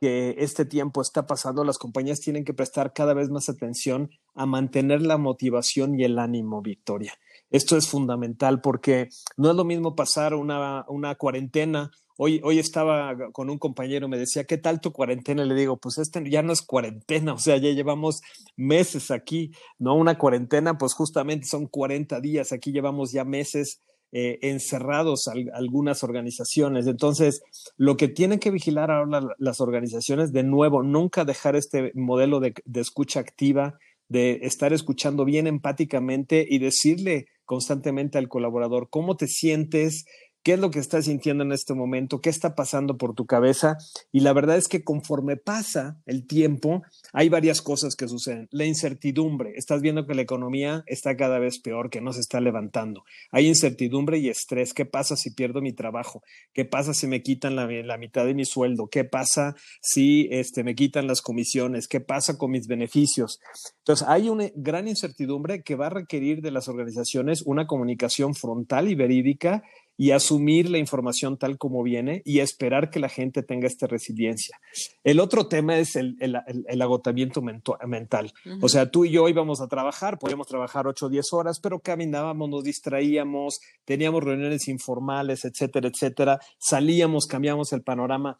que 0.00 0.36
este 0.38 0.64
tiempo 0.64 1.02
está 1.02 1.26
pasando, 1.26 1.64
las 1.64 1.78
compañías 1.78 2.20
tienen 2.20 2.44
que 2.44 2.54
prestar 2.54 2.92
cada 2.92 3.14
vez 3.14 3.30
más 3.30 3.48
atención 3.48 4.10
a 4.34 4.46
mantener 4.46 5.02
la 5.02 5.18
motivación 5.18 5.98
y 5.98 6.04
el 6.04 6.18
ánimo, 6.18 6.62
Victoria. 6.62 7.14
Esto 7.50 7.76
es 7.76 7.88
fundamental 7.88 8.60
porque 8.60 9.08
no 9.36 9.50
es 9.50 9.56
lo 9.56 9.64
mismo 9.64 9.96
pasar 9.96 10.34
una, 10.34 10.84
una 10.88 11.14
cuarentena 11.16 11.90
Hoy, 12.20 12.40
hoy 12.42 12.58
estaba 12.58 13.14
con 13.30 13.48
un 13.48 13.58
compañero, 13.58 14.08
me 14.08 14.18
decía, 14.18 14.42
¿qué 14.42 14.58
tal 14.58 14.80
tu 14.80 14.90
cuarentena? 14.90 15.44
Le 15.44 15.54
digo, 15.54 15.76
pues 15.76 15.98
este 15.98 16.28
ya 16.28 16.42
no 16.42 16.52
es 16.52 16.62
cuarentena, 16.62 17.32
o 17.34 17.38
sea, 17.38 17.58
ya 17.58 17.70
llevamos 17.70 18.22
meses 18.56 19.12
aquí, 19.12 19.52
¿no? 19.78 19.94
Una 19.94 20.18
cuarentena, 20.18 20.78
pues 20.78 20.94
justamente 20.94 21.46
son 21.46 21.68
40 21.68 22.20
días, 22.20 22.50
aquí 22.50 22.72
llevamos 22.72 23.12
ya 23.12 23.24
meses 23.24 23.80
eh, 24.10 24.40
encerrados 24.42 25.28
algunas 25.54 26.02
organizaciones. 26.02 26.88
Entonces, 26.88 27.40
lo 27.76 27.96
que 27.96 28.08
tienen 28.08 28.40
que 28.40 28.50
vigilar 28.50 28.90
ahora 28.90 29.20
las 29.38 29.60
organizaciones, 29.60 30.32
de 30.32 30.42
nuevo, 30.42 30.82
nunca 30.82 31.24
dejar 31.24 31.54
este 31.54 31.92
modelo 31.94 32.40
de, 32.40 32.52
de 32.64 32.80
escucha 32.80 33.20
activa, 33.20 33.78
de 34.08 34.40
estar 34.42 34.72
escuchando 34.72 35.24
bien 35.24 35.46
empáticamente 35.46 36.44
y 36.48 36.58
decirle 36.58 37.26
constantemente 37.44 38.18
al 38.18 38.28
colaborador 38.28 38.88
cómo 38.90 39.16
te 39.16 39.26
sientes, 39.26 40.04
qué 40.48 40.54
es 40.54 40.60
lo 40.60 40.70
que 40.70 40.78
estás 40.78 41.04
sintiendo 41.04 41.44
en 41.44 41.52
este 41.52 41.74
momento, 41.74 42.22
qué 42.22 42.30
está 42.30 42.54
pasando 42.54 42.96
por 42.96 43.14
tu 43.14 43.26
cabeza. 43.26 43.76
Y 44.10 44.20
la 44.20 44.32
verdad 44.32 44.56
es 44.56 44.66
que 44.66 44.82
conforme 44.82 45.36
pasa 45.36 46.00
el 46.06 46.26
tiempo, 46.26 46.80
hay 47.12 47.28
varias 47.28 47.60
cosas 47.60 47.96
que 47.96 48.08
suceden. 48.08 48.48
La 48.50 48.64
incertidumbre, 48.64 49.52
estás 49.56 49.82
viendo 49.82 50.06
que 50.06 50.14
la 50.14 50.22
economía 50.22 50.84
está 50.86 51.18
cada 51.18 51.38
vez 51.38 51.60
peor, 51.60 51.90
que 51.90 52.00
no 52.00 52.14
se 52.14 52.20
está 52.20 52.40
levantando. 52.40 53.04
Hay 53.30 53.46
incertidumbre 53.46 54.16
y 54.20 54.30
estrés. 54.30 54.72
¿Qué 54.72 54.86
pasa 54.86 55.16
si 55.16 55.34
pierdo 55.34 55.60
mi 55.60 55.74
trabajo? 55.74 56.22
¿Qué 56.54 56.64
pasa 56.64 56.94
si 56.94 57.06
me 57.08 57.20
quitan 57.20 57.54
la, 57.54 57.98
mitad 57.98 58.24
de 58.24 58.32
mi 58.32 58.46
sueldo? 58.46 58.88
¿Qué 58.90 59.04
pasa 59.04 59.54
si 59.82 60.28
este, 60.30 60.64
me 60.64 60.74
quitan 60.74 61.06
las 61.06 61.20
comisiones? 61.20 61.88
¿Qué 61.88 62.00
pasa 62.00 62.38
con 62.38 62.52
mis 62.52 62.66
beneficios? 62.66 63.38
Entonces, 63.80 64.08
hay 64.08 64.30
una 64.30 64.46
gran 64.54 64.88
incertidumbre 64.88 65.62
que 65.62 65.74
va 65.74 65.88
a 65.88 65.90
requerir 65.90 66.40
de 66.40 66.52
las 66.52 66.68
organizaciones 66.68 67.42
una 67.44 67.66
comunicación 67.66 68.34
frontal 68.34 68.88
y 68.88 68.94
verídica 68.94 69.62
y 70.00 70.12
asumir 70.12 70.70
la 70.70 70.78
información 70.78 71.36
tal 71.36 71.58
como 71.58 71.82
viene 71.82 72.22
y 72.24 72.38
esperar 72.38 72.88
que 72.88 73.00
la 73.00 73.08
gente 73.08 73.42
tenga 73.42 73.66
esta 73.66 73.88
resiliencia. 73.88 74.58
El 75.02 75.18
otro 75.18 75.48
tema 75.48 75.76
es 75.76 75.96
el, 75.96 76.36
agotamiento 76.80 77.42
mental. 77.42 78.32
O 78.62 78.68
sea, 78.68 78.90
tú 78.90 79.04
y 79.04 79.10
yo 79.10 79.28
íbamos 79.28 79.60
a 79.60 79.66
trabajar, 79.66 80.20
podíamos 80.20 80.46
trabajar 80.46 80.86
8 80.86 81.06
o 81.06 81.08
10 81.08 81.32
horas, 81.32 81.58
pero 81.58 81.80
caminábamos, 81.80 82.48
nos 82.48 82.62
distraíamos, 82.62 83.60
teníamos 83.84 84.22
reuniones 84.22 84.68
informales, 84.68 85.44
etcétera, 85.44 85.88
etcétera, 85.88 86.38
salíamos, 86.58 87.26
cambiamos 87.26 87.72
el 87.72 87.82
panorama 87.82 88.38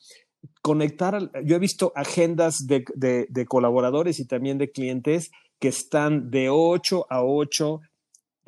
conectar, 0.62 1.32
yo 1.44 1.56
he 1.56 1.58
visto 1.58 1.92
agendas 1.96 2.68
de, 2.68 2.84
de, 2.94 3.46
colaboradores 3.46 4.20
y 4.20 4.26
también 4.26 4.56
de 4.56 4.70
clientes 4.70 5.32
que 5.58 5.66
están 5.66 6.30
de 6.30 6.48
8 6.48 7.06
a 7.10 7.24
8 7.24 7.80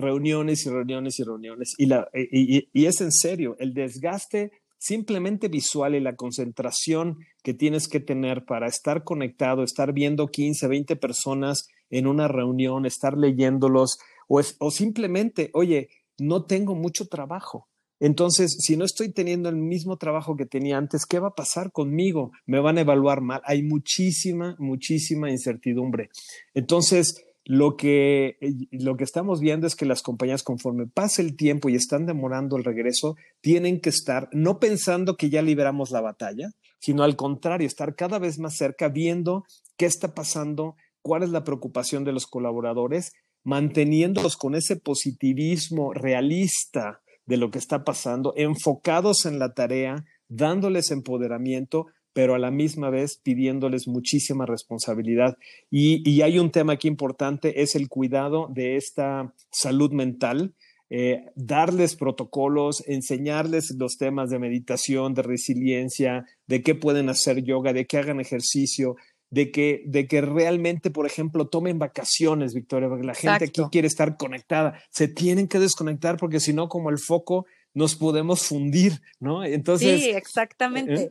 reuniones 0.01 0.67
y 0.67 0.71
reuniones 0.71 1.19
y 1.19 1.25
reuniones. 1.25 1.75
Y, 1.79 1.87
la, 1.87 2.09
y, 2.15 2.69
y, 2.73 2.87
es 2.87 3.01
en 3.01 3.13
serio, 3.13 3.57
el 3.59 3.75
desgaste 3.75 4.53
simplemente 4.79 5.49
visual 5.49 5.95
y 5.95 6.01
la 6.01 6.17
concentración 6.17 7.19
que 7.43 7.55
tienes 7.55 7.87
que 7.87 8.01
tener 8.01 8.45
para 8.45 8.67
estar 8.67 9.05
conectado, 9.05 9.63
estar 9.63 9.93
viendo 9.93 10.29
15, 10.29 10.67
20 10.69 10.97
personas 10.97 11.69
en 11.91 12.07
una 12.07 12.29
reunión, 12.29 12.87
estar 12.87 13.17
leyéndolos, 13.17 13.99
o, 14.29 14.41
o 14.59 14.71
simplemente, 14.71 15.51
oye, 15.53 15.91
no 16.19 16.45
tengo 16.45 16.75
mucho 16.75 17.07
trabajo. 17.07 17.69
Entonces, 18.01 18.57
si 18.61 18.79
no 18.79 18.87
estoy 18.87 19.13
teniendo 19.13 19.51
el 19.51 19.57
mismo 19.57 19.99
trabajo 19.99 20.35
que 20.35 20.47
tenía 20.47 20.79
antes, 20.79 21.05
¿qué 21.05 21.19
va 21.19 21.29
a 21.29 21.35
pasar 21.35 21.71
conmigo? 21.71 22.33
¿Me 22.47 22.59
van 22.59 22.79
a 22.79 22.81
evaluar 22.81 23.21
mal? 23.21 23.43
Hay 23.45 23.63
muchísima, 23.63 24.57
muchísima 24.59 25.31
incertidumbre. 25.31 26.09
Entonces, 26.55 27.23
lo 27.53 27.77
que, 27.77 28.39
eh, 28.41 28.53
lo 28.71 28.97
que 28.97 29.03
estamos 29.03 29.41
viendo 29.41 29.67
es 29.67 29.75
que 29.75 29.85
las 29.85 30.03
compañías, 30.03 30.45
conforme 30.45 30.87
pasa 30.87 31.21
el 31.21 31.35
tiempo 31.35 31.69
y 31.69 31.75
están 31.75 32.07
demorando 32.07 32.57
el 32.57 32.63
regreso, 32.63 33.17
tienen 33.41 33.81
que 33.81 33.89
estar 33.91 34.29
no 34.31 34.61
pensando 34.61 35.17
que 35.17 35.31
ya 35.31 35.43
liberamos 35.43 35.91
la 35.91 36.01
batalla, 36.01 36.53
sino 36.79 37.03
al 37.03 37.17
contrario, 37.17 37.67
estar 37.67 37.97
cada 37.97 38.21
vez 38.21 38.39
más 38.39 38.57
cerca, 38.57 38.89
viendo 38.89 39.43
qué 39.77 39.87
está 39.87 40.15
pasando, 40.15 40.77
cuál 41.03 41.25
es 41.25 41.31
la 41.31 41.43
preocupación 41.43 42.05
de 42.05 42.13
los 42.13 42.29
colaboradores, 42.29 43.15
manteniéndolos 43.43 44.37
con 44.37 44.55
ese 44.55 44.77
positivismo 44.77 45.93
realista 45.93 47.01
de 47.27 47.37
lo 47.37 47.51
que 47.51 47.59
está 47.59 47.83
pasando, 47.83 48.33
enfocados 48.37 49.27
en 49.27 49.41
la 49.41 49.55
tarea, 49.55 50.05
dándoles 50.29 50.93
empoderamiento, 50.93 51.87
pero 52.13 52.35
a 52.35 52.39
la 52.39 52.51
misma 52.51 52.91
vez 52.91 53.19
pidiéndoles 53.23 53.87
muchísima 53.87 54.47
responsabilidad. 54.47 55.37
Y, 55.71 56.21
hay 56.23 56.39
un 56.39 56.51
tema 56.51 56.75
aquí 56.75 56.89
importante, 56.89 57.63
es 57.63 57.75
el 57.75 57.89
cuidado 57.89 58.49
de 58.53 58.77
esta 58.77 59.33
salud 59.51 59.93
mental. 59.93 60.55
Eh, 60.93 61.27
darles 61.37 61.95
protocolos, 61.95 62.83
enseñarles 62.89 63.77
los 63.79 63.97
temas 63.97 64.29
de 64.29 64.41
meditación, 64.41 65.15
de 65.15 65.23
resiliencia, 65.23 66.27
de 66.49 66.63
qué 66.65 66.75
pueden 66.75 67.09
hacer 67.09 67.45
yoga, 67.45 67.73
de 67.73 67.87
que 67.87 67.99
hagan 67.99 68.19
ejercicio, 68.19 68.97
de 69.31 69.53
que, 69.53 69.85
de 69.87 70.09
que 70.09 70.21
realmente, 70.21 70.91
por 70.91 71.07
ejemplo, 71.07 71.47
tomen 71.47 71.79
vacaciones, 71.79 72.55
Victoria, 72.55 72.89
porque 72.89 73.07
la 73.07 73.15
gente 73.15 73.45
aquí 73.45 73.63
quiere 73.71 73.87
estar 73.87 74.17
conectada. 74.17 74.83
Se 74.91 75.07
tienen 75.07 75.47
que 75.47 75.61
desconectar 75.61 76.17
porque 76.17 76.41
si 76.41 76.53
no, 76.53 76.69
como 76.69 76.91
el 76.91 76.99
foco, 76.99 77.47
nos 77.73 77.95
podemos 77.95 78.43
fundir, 78.43 79.01
¿no? 79.21 79.45
Entonces. 79.45 80.01
Sí, 80.03 80.11
exactamente. 80.11 81.03
¿eh? 81.03 81.11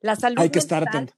La 0.00 0.16
salud 0.16 0.40
Hay 0.40 0.50
que 0.50 0.58
estar 0.58 0.86
atento. 0.86 1.14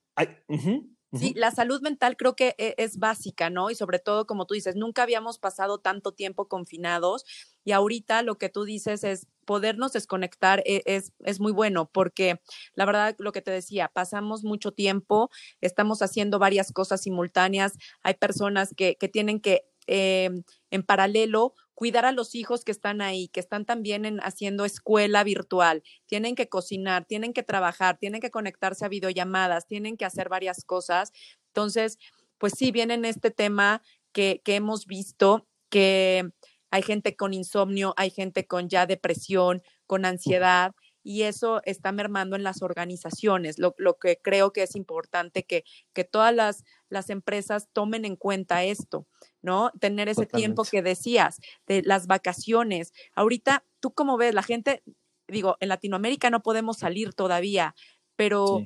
Sí, 1.13 1.35
la 1.35 1.51
salud 1.51 1.81
mental 1.83 2.17
creo 2.17 2.37
que 2.37 2.55
e, 2.57 2.75
es 2.79 2.99
básica, 2.99 3.51
¿no? 3.51 3.71
Y 3.71 3.75
sobre 3.75 3.99
todo, 3.99 4.27
como 4.27 4.47
tú 4.47 4.55
dices, 4.55 4.77
nunca 4.77 5.03
habíamos 5.03 5.39
pasado 5.39 5.79
tanto 5.79 6.13
tiempo 6.13 6.47
confinados 6.47 7.25
y 7.65 7.73
ahorita 7.73 8.23
lo 8.23 8.39
que 8.39 8.49
tú 8.49 8.65
dices 8.65 9.03
es 9.03 9.27
podernos 9.45 9.93
desconectar 9.93 10.63
e, 10.65 10.83
es, 10.87 11.13
es, 11.25 11.41
muy 11.41 11.51
bueno 11.51 11.91
porque 11.93 12.41
la 12.75 12.85
verdad, 12.85 13.17
lo 13.19 13.33
que 13.33 13.43
te 13.43 13.51
decía, 13.51 13.91
pasamos 13.93 14.45
mucho 14.45 14.71
tiempo, 14.71 15.31
estamos 15.61 16.01
haciendo 16.01 16.39
varias 16.39 16.71
cosas 16.71 17.03
simultáneas, 17.03 17.73
hay 18.05 18.15
personas 18.15 18.73
que, 18.77 18.97
que 18.97 19.09
tienen 19.09 19.41
que 19.41 19.65
eh, 19.89 20.31
en 20.71 20.83
paralelo 20.85 21.55
cuidar 21.81 22.05
a 22.05 22.13
los 22.13 22.35
hijos 22.35 22.63
que 22.63 22.73
están 22.73 23.01
ahí, 23.01 23.29
que 23.29 23.41
están 23.41 23.65
también 23.65 24.05
en, 24.05 24.21
haciendo 24.21 24.67
escuela 24.67 25.25
virtual, 25.25 25.83
tienen 26.05 26.35
que 26.35 26.47
cocinar, 26.47 27.07
tienen 27.07 27.33
que 27.33 27.43
trabajar, 27.43 27.97
tienen 27.97 28.21
que 28.21 28.31
conectarse 28.31 28.85
a 28.85 28.89
videollamadas, 28.89 29.67
tienen 29.67 29.97
que 29.97 30.05
hacer 30.05 30.29
varias 30.29 30.67
cosas. 30.67 31.11
Entonces, 31.47 31.99
pues 32.37 32.53
sí, 32.55 32.71
viene 32.71 32.93
en 32.93 33.07
este 33.07 33.31
tema 33.31 33.81
que, 34.13 34.43
que 34.45 34.57
hemos 34.57 34.85
visto 34.85 35.47
que 35.71 36.31
hay 36.71 36.83
gente 36.83 37.17
con 37.17 37.33
insomnio, 37.33 37.95
hay 37.97 38.11
gente 38.11 38.47
con 38.47 38.69
ya 38.69 38.85
depresión, 38.85 39.63
con 39.87 40.05
ansiedad 40.05 40.75
y 41.03 41.23
eso 41.23 41.63
está 41.65 41.93
mermando 41.93 42.37
en 42.37 42.43
las 42.43 42.61
organizaciones. 42.61 43.59
Lo, 43.59 43.75
que 43.99 44.21
creo 44.23 44.53
que 44.53 44.65
es 44.65 44.77
importante 44.77 45.45
que, 45.45 45.65
que 45.95 46.05
todas 46.05 46.35
las, 46.35 46.65
las, 46.91 47.09
empresas 47.09 47.69
tomen 47.73 48.05
en 48.05 48.17
cuenta 48.17 48.65
esto, 48.65 49.07
¿no? 49.43 49.71
Tener 49.81 50.09
ese 50.09 50.27
tiempo 50.27 50.65
que 50.65 50.83
decías, 50.83 51.41
de 51.67 51.83
las 51.83 52.07
vacaciones. 52.07 52.93
Ahorita, 53.15 53.65
¿tú 53.81 53.93
cómo 53.93 54.17
ves? 54.17 54.35
La 54.35 54.43
gente, 54.43 54.83
digo, 55.29 55.57
en 55.61 55.69
Latinoamérica 55.69 56.31
no 56.31 56.43
podemos 56.43 56.79
salir 56.79 57.15
todavía, 57.15 57.75
pero... 58.17 58.65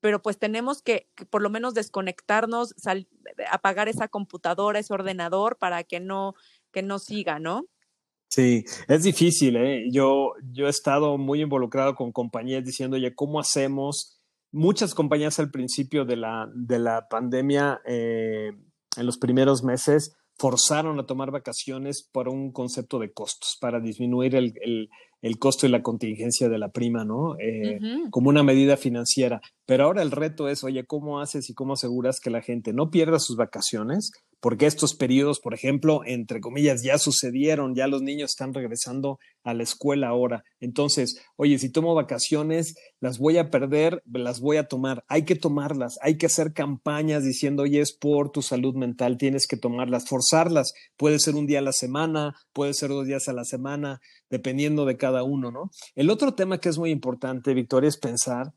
pero 0.00 0.20
pues 0.20 0.38
tenemos 0.38 0.82
que, 0.82 1.08
por 1.30 1.40
lo 1.40 1.48
menos 1.48 1.72
desconectarnos, 1.72 2.74
apagar 3.50 3.88
esa 3.88 4.06
computadora, 4.06 4.78
ese 4.78 4.92
ordenador 4.92 5.56
para 5.56 5.82
que 5.82 5.98
no, 5.98 6.34
que 6.72 6.82
no 6.82 6.98
siga, 6.98 7.38
¿no? 7.38 7.64
Sí, 8.28 8.66
es 8.86 9.02
difícil. 9.02 9.56
¿eh? 9.56 9.86
Yo, 9.90 10.34
yo 10.52 10.66
he 10.66 10.68
estado 10.68 11.16
muy 11.16 11.40
involucrado 11.40 11.94
con 11.94 12.12
compañías 12.12 12.62
diciendo, 12.64 12.96
oye, 12.96 13.14
¿cómo 13.14 13.40
hacemos? 13.40 14.20
Muchas 14.52 14.94
compañías 14.94 15.38
al 15.38 15.50
principio 15.50 16.04
de 16.04 16.16
la, 16.16 16.50
de 16.54 16.78
la 16.80 17.08
pandemia, 17.08 17.80
eh, 17.86 18.52
en 18.98 19.06
los 19.06 19.18
primeros 19.18 19.62
meses, 19.62 20.16
forzaron 20.36 20.98
a 20.98 21.06
tomar 21.06 21.30
vacaciones 21.30 22.08
por 22.10 22.28
un 22.28 22.52
concepto 22.52 22.98
de 22.98 23.12
costos, 23.12 23.56
para 23.60 23.80
disminuir 23.80 24.34
el, 24.34 24.54
el, 24.62 24.88
el 25.22 25.38
costo 25.38 25.66
y 25.66 25.70
la 25.70 25.82
contingencia 25.82 26.48
de 26.48 26.58
la 26.58 26.70
prima, 26.70 27.04
¿no? 27.04 27.36
Eh, 27.38 27.78
como 28.10 28.30
una 28.30 28.42
medida 28.42 28.76
financiera. 28.76 29.40
Pero 29.64 29.84
ahora 29.84 30.02
el 30.02 30.10
reto 30.10 30.48
es, 30.48 30.64
oye, 30.64 30.84
¿cómo 30.84 31.20
haces 31.20 31.48
y 31.50 31.54
cómo 31.54 31.74
aseguras 31.74 32.20
que 32.20 32.30
la 32.30 32.42
gente 32.42 32.72
no 32.72 32.90
pierda 32.90 33.18
sus 33.18 33.36
vacaciones? 33.36 34.10
Porque 34.44 34.66
estos 34.66 34.94
periodos, 34.94 35.40
por 35.40 35.54
ejemplo, 35.54 36.02
entre 36.04 36.42
comillas, 36.42 36.82
ya 36.82 36.98
sucedieron, 36.98 37.74
ya 37.74 37.86
los 37.86 38.02
niños 38.02 38.32
están 38.32 38.52
regresando 38.52 39.18
a 39.42 39.54
la 39.54 39.62
escuela 39.62 40.08
ahora. 40.08 40.44
Entonces, 40.60 41.18
oye, 41.36 41.58
si 41.58 41.72
tomo 41.72 41.94
vacaciones, 41.94 42.74
las 43.00 43.18
voy 43.18 43.38
a 43.38 43.48
perder, 43.48 44.02
las 44.04 44.40
voy 44.40 44.58
a 44.58 44.68
tomar. 44.68 45.02
Hay 45.08 45.24
que 45.24 45.34
tomarlas, 45.34 45.98
hay 46.02 46.18
que 46.18 46.26
hacer 46.26 46.52
campañas 46.52 47.24
diciendo, 47.24 47.62
oye, 47.62 47.80
es 47.80 47.96
por 47.96 48.32
tu 48.32 48.42
salud 48.42 48.74
mental, 48.74 49.16
tienes 49.16 49.46
que 49.46 49.56
tomarlas, 49.56 50.06
forzarlas. 50.06 50.74
Puede 50.98 51.20
ser 51.20 51.36
un 51.36 51.46
día 51.46 51.60
a 51.60 51.62
la 51.62 51.72
semana, 51.72 52.34
puede 52.52 52.74
ser 52.74 52.90
dos 52.90 53.06
días 53.06 53.28
a 53.28 53.32
la 53.32 53.44
semana, 53.44 54.02
dependiendo 54.28 54.84
de 54.84 54.98
cada 54.98 55.22
uno, 55.22 55.52
¿no? 55.52 55.70
El 55.94 56.10
otro 56.10 56.34
tema 56.34 56.58
que 56.58 56.68
es 56.68 56.76
muy 56.76 56.90
importante, 56.90 57.54
Victoria, 57.54 57.88
es 57.88 57.96
pensar 57.96 58.52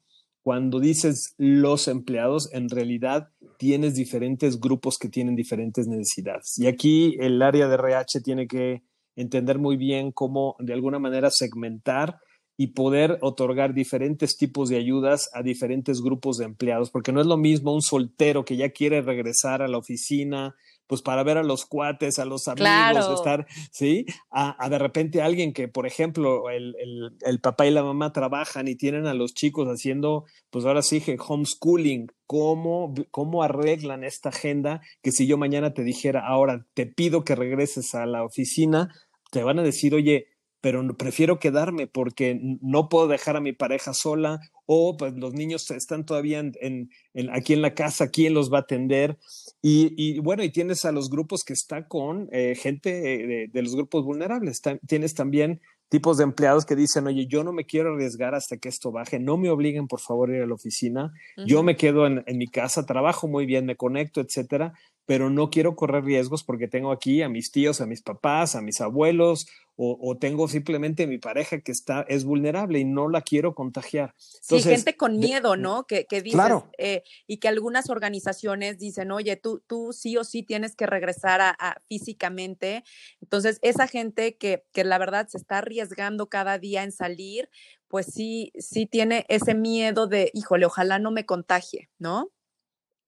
cuando 0.48 0.80
dices 0.80 1.36
los 1.38 1.90
empleados, 1.90 2.50
en 2.54 2.70
realidad 2.70 3.32
tienes 3.58 3.96
diferentes 3.96 4.62
grupos 4.62 4.98
que 4.98 5.10
tienen 5.10 5.36
diferentes 5.36 5.88
necesidades. 5.88 6.58
Y 6.58 6.68
aquí 6.68 7.18
el 7.20 7.42
área 7.42 7.68
de 7.68 7.76
RH 7.76 8.22
tiene 8.22 8.48
que 8.48 8.82
entender 9.18 9.60
muy 9.60 9.76
bien 9.76 10.14
cómo 10.14 10.56
de 10.60 10.72
alguna 10.72 11.00
manera 11.00 11.32
segmentar 11.32 12.22
y 12.56 12.68
poder 12.68 13.18
otorgar 13.20 13.74
diferentes 13.74 14.38
tipos 14.38 14.70
de 14.70 14.78
ayudas 14.78 15.30
a 15.34 15.44
diferentes 15.44 16.00
grupos 16.02 16.38
de 16.38 16.46
empleados, 16.46 16.92
porque 16.92 17.12
no 17.12 17.20
es 17.20 17.28
lo 17.28 17.36
mismo 17.36 17.74
un 17.74 17.82
soltero 17.82 18.46
que 18.46 18.56
ya 18.56 18.70
quiere 18.70 19.02
regresar 19.02 19.62
a 19.62 19.68
la 19.68 19.78
oficina, 19.78 20.56
pues 20.88 21.02
para 21.02 21.24
ver 21.24 21.38
a 21.38 21.44
los 21.44 21.66
cuates, 21.66 22.18
a 22.18 22.26
los 22.26 22.48
amigos, 22.48 23.14
estar, 23.14 23.46
¿sí? 23.72 24.06
A, 24.32 24.70
de 24.70 24.80
repente 24.80 25.22
alguien 25.22 25.54
que, 25.54 25.68
por 25.68 25.86
ejemplo, 25.86 26.50
el, 26.50 26.76
el, 27.22 27.40
papá 27.40 27.68
y 27.68 27.72
la 27.72 27.84
mamá 27.84 28.14
trabajan 28.14 28.68
y 28.68 28.76
tienen 28.76 29.06
a 29.06 29.14
los 29.14 29.34
chicos 29.34 29.68
haciendo, 29.68 30.26
pues 30.50 30.66
ahora 30.66 30.82
sí, 30.82 31.04
homeschooling, 31.20 32.12
¿cómo, 32.26 32.94
cómo 33.12 33.44
arreglan 33.44 34.04
esta 34.04 34.30
agenda 34.30 34.82
que 35.02 35.12
si 35.12 35.28
yo 35.28 35.38
mañana 35.38 35.74
te 35.74 35.84
dijera, 35.84 36.26
ahora 36.26 36.66
te 36.74 36.86
pido 36.86 37.24
que 37.24 37.36
regreses 37.36 37.94
a 37.94 38.06
la 38.06 38.24
oficina, 38.24 38.94
te 39.32 39.44
van 39.44 39.60
a 39.60 39.64
decir, 39.64 39.94
oye, 39.94 40.28
pero 40.68 40.86
prefiero 40.98 41.40
quedarme 41.40 41.88
porque 41.88 42.38
no 42.62 42.90
puedo 42.90 43.08
dejar 43.08 43.38
a 43.38 43.40
mi 43.40 43.54
pareja 43.54 43.94
sola 43.94 44.42
o 44.66 44.98
pues 44.98 45.14
los 45.14 45.34
niños 45.34 45.72
están 45.72 46.06
todavía 46.06 46.40
en, 46.40 46.90
aquí 47.32 47.54
en 47.54 47.62
la 47.62 47.74
casa, 47.74 48.10
¿quién 48.10 48.34
los 48.34 48.52
va 48.52 48.58
a 48.58 48.62
atender? 48.62 49.18
Y, 49.62 50.20
bueno, 50.20 50.44
y 50.44 50.50
tienes 50.50 50.84
a 50.84 50.92
los 50.92 51.10
grupos 51.10 51.46
que 51.46 51.54
está 51.54 51.88
con 51.88 52.28
eh, 52.34 52.54
gente 52.54 52.92
de, 53.00 53.48
de, 53.50 53.62
los 53.62 53.76
grupos 53.78 54.04
vulnerables. 54.04 54.62
tienes 54.86 55.14
también 55.14 55.62
tipos 55.88 56.18
de 56.18 56.26
empleados 56.26 56.66
que 56.66 56.76
dicen, 56.76 57.08
oye, 57.08 57.28
yo 57.28 57.46
no 57.46 57.54
me 57.54 57.64
quiero 57.64 57.94
arriesgar 57.94 58.36
hasta 58.36 58.58
que 58.58 58.68
esto 58.68 58.92
baje, 58.92 59.20
no 59.20 59.38
me 59.38 59.50
obliguen 59.50 59.88
por 59.88 60.02
favor 60.02 60.30
a 60.30 60.36
ir 60.36 60.44
a 60.44 60.48
la 60.48 60.54
oficina, 60.54 61.14
yo 61.46 61.64
me 61.64 61.78
quedo 61.78 62.06
en, 62.06 62.26
en, 62.28 62.38
mi 62.38 62.48
casa, 62.48 62.86
trabajo 62.86 63.30
muy 63.30 63.46
bien, 63.46 63.66
me 63.66 63.78
conecto, 63.78 64.20
etcétera, 64.20 64.74
pero 65.08 65.30
no 65.30 65.50
quiero 65.50 65.76
correr 65.76 66.04
riesgos 66.04 66.44
porque 66.44 66.68
tengo 66.68 66.92
aquí 66.92 67.22
a 67.24 67.30
mis 67.30 67.50
tíos, 67.50 67.80
a 67.80 67.86
mis 67.86 68.02
papás, 68.02 68.56
a 68.56 68.62
mis 68.62 68.82
abuelos, 68.82 69.48
o, 69.80 70.18
tengo 70.18 70.48
simplemente 70.48 71.06
mi 71.06 71.20
pareja 71.20 71.62
que 71.62 71.72
está, 71.72 72.04
es 72.08 72.26
vulnerable 72.26 72.80
y 72.80 72.84
no 72.84 73.10
la 73.10 73.22
quiero 73.22 73.54
contagiar. 73.54 74.16
sí, 74.18 74.60
gente 74.64 74.98
con 74.98 75.20
miedo, 75.20 75.56
¿no? 75.56 75.86
Que, 75.86 76.08
que 76.08 76.24
dices, 76.24 76.42
eh, 76.80 77.04
y 77.28 77.38
que 77.38 77.48
algunas 77.48 77.92
organizaciones 77.92 78.80
dicen, 78.80 79.12
oye, 79.12 79.36
tú, 79.36 79.62
tú 79.68 79.94
sí 79.94 80.18
o 80.18 80.24
sí 80.24 80.42
tienes 80.42 80.76
que 80.76 80.88
regresar 80.88 81.42
a, 81.42 81.82
físicamente. 81.88 82.84
Entonces, 83.22 83.60
esa 83.62 83.86
gente 83.86 84.36
que, 84.36 84.66
que 84.74 84.84
la 84.84 84.98
verdad 84.98 85.28
se 85.28 85.38
está 85.38 85.60
arriesgando 85.60 86.28
cada 86.28 86.58
día 86.58 86.82
en 86.82 86.92
salir, 86.92 87.48
pues 87.88 88.08
sí, 88.08 88.52
sí 88.58 88.88
tiene 88.88 89.28
ese 89.30 89.54
miedo 89.54 90.08
de, 90.08 90.32
híjole, 90.34 90.66
ojalá 90.66 90.98
no 90.98 91.12
me 91.12 91.28
contagie, 91.28 91.92
¿no? 92.00 92.32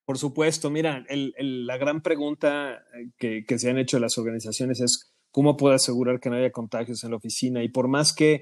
Por 0.10 0.18
supuesto, 0.18 0.72
mira, 0.72 1.06
la 1.38 1.78
gran 1.78 2.02
pregunta 2.02 2.84
eh, 3.20 3.44
que, 3.46 3.60
se 3.60 3.70
han 3.70 3.78
hecho 3.78 4.00
las 4.00 4.18
organizaciones 4.18 4.82
es 4.82 5.14
cómo 5.30 5.56
puedo 5.56 5.76
asegurar 5.76 6.20
que 6.20 6.32
no 6.32 6.36
haya 6.36 6.52
contagios 6.52 7.04
en 7.04 7.12
la 7.12 7.18
oficina. 7.18 7.64
Y 7.64 7.70
por 7.70 7.88
más 7.88 8.12
que 8.12 8.42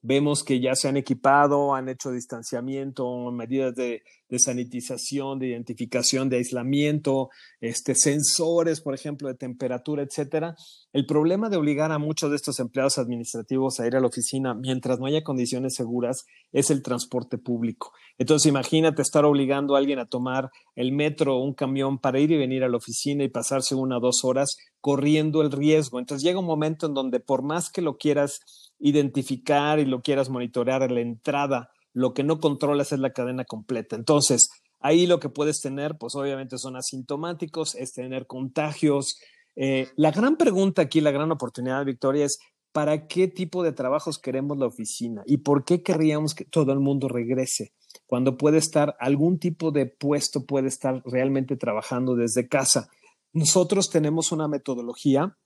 vemos 0.00 0.44
que 0.44 0.60
ya 0.60 0.76
se 0.76 0.86
han 0.86 0.96
equipado, 0.96 1.74
han 1.74 1.88
hecho 1.88 2.12
distanciamiento, 2.12 3.32
medidas 3.32 3.74
de, 3.74 4.04
de 4.28 4.38
sanitización, 4.38 5.38
de 5.38 5.48
identificación, 5.48 6.28
de 6.28 6.36
aislamiento, 6.36 7.30
este, 7.60 7.94
sensores, 7.94 8.80
por 8.80 8.94
ejemplo, 8.94 9.28
de 9.28 9.34
temperatura, 9.34 10.02
etcétera. 10.02 10.54
El 10.92 11.06
problema 11.06 11.48
de 11.48 11.56
obligar 11.56 11.92
a 11.92 11.98
muchos 11.98 12.30
de 12.30 12.36
estos 12.36 12.60
empleados 12.60 12.98
administrativos 12.98 13.80
a 13.80 13.86
ir 13.86 13.96
a 13.96 14.00
la 14.00 14.06
oficina 14.06 14.54
mientras 14.54 14.98
no 14.98 15.06
haya 15.06 15.22
condiciones 15.22 15.74
seguras 15.74 16.24
es 16.52 16.70
el 16.70 16.82
transporte 16.82 17.38
público. 17.38 17.92
Entonces, 18.18 18.48
imagínate 18.48 19.02
estar 19.02 19.24
obligando 19.24 19.74
a 19.74 19.78
alguien 19.78 19.98
a 19.98 20.06
tomar 20.06 20.50
el 20.74 20.92
metro 20.92 21.36
o 21.36 21.44
un 21.44 21.54
camión 21.54 21.98
para 21.98 22.20
ir 22.20 22.30
y 22.30 22.36
venir 22.36 22.64
a 22.64 22.68
la 22.68 22.76
oficina 22.76 23.24
y 23.24 23.28
pasarse 23.28 23.74
una 23.74 23.98
o 23.98 24.00
dos 24.00 24.24
horas 24.24 24.56
corriendo 24.80 25.42
el 25.42 25.52
riesgo. 25.52 25.98
Entonces, 25.98 26.22
llega 26.24 26.38
un 26.38 26.46
momento 26.46 26.86
en 26.86 26.94
donde 26.94 27.20
por 27.20 27.42
más 27.42 27.70
que 27.70 27.82
lo 27.82 27.96
quieras 27.96 28.40
identificar 28.78 29.78
y 29.78 29.84
lo 29.84 30.02
quieras 30.02 30.28
monitorear 30.28 30.82
a 30.82 30.88
la 30.88 31.00
entrada 31.00 31.70
lo 31.98 32.14
que 32.14 32.22
no 32.22 32.38
controlas 32.38 32.92
es 32.92 33.00
la 33.00 33.12
cadena 33.12 33.44
completa. 33.44 33.96
Entonces, 33.96 34.50
ahí 34.78 35.06
lo 35.06 35.18
que 35.18 35.28
puedes 35.28 35.60
tener, 35.60 35.98
pues 35.98 36.14
obviamente 36.14 36.56
son 36.56 36.76
asintomáticos, 36.76 37.74
es 37.74 37.92
tener 37.92 38.26
contagios. 38.26 39.18
Eh, 39.56 39.88
la 39.96 40.12
gran 40.12 40.36
pregunta 40.36 40.82
aquí, 40.82 41.00
la 41.00 41.10
gran 41.10 41.32
oportunidad, 41.32 41.84
Victoria, 41.84 42.24
es 42.26 42.38
¿para 42.72 43.08
qué 43.08 43.26
tipo 43.26 43.64
de 43.64 43.72
trabajos 43.72 44.20
queremos 44.20 44.56
la 44.58 44.66
oficina? 44.66 45.22
¿Y 45.26 45.38
por 45.38 45.64
qué 45.64 45.82
querríamos 45.82 46.34
que 46.34 46.44
todo 46.44 46.72
el 46.72 46.78
mundo 46.78 47.08
regrese? 47.08 47.72
Cuando 48.06 48.36
puede 48.36 48.58
estar, 48.58 48.96
algún 49.00 49.40
tipo 49.40 49.72
de 49.72 49.86
puesto 49.86 50.46
puede 50.46 50.68
estar 50.68 51.02
realmente 51.04 51.56
trabajando 51.56 52.14
desde 52.14 52.46
casa. 52.46 52.88
Nosotros 53.32 53.90
tenemos 53.90 54.30
una 54.30 54.46
metodología 54.46 55.36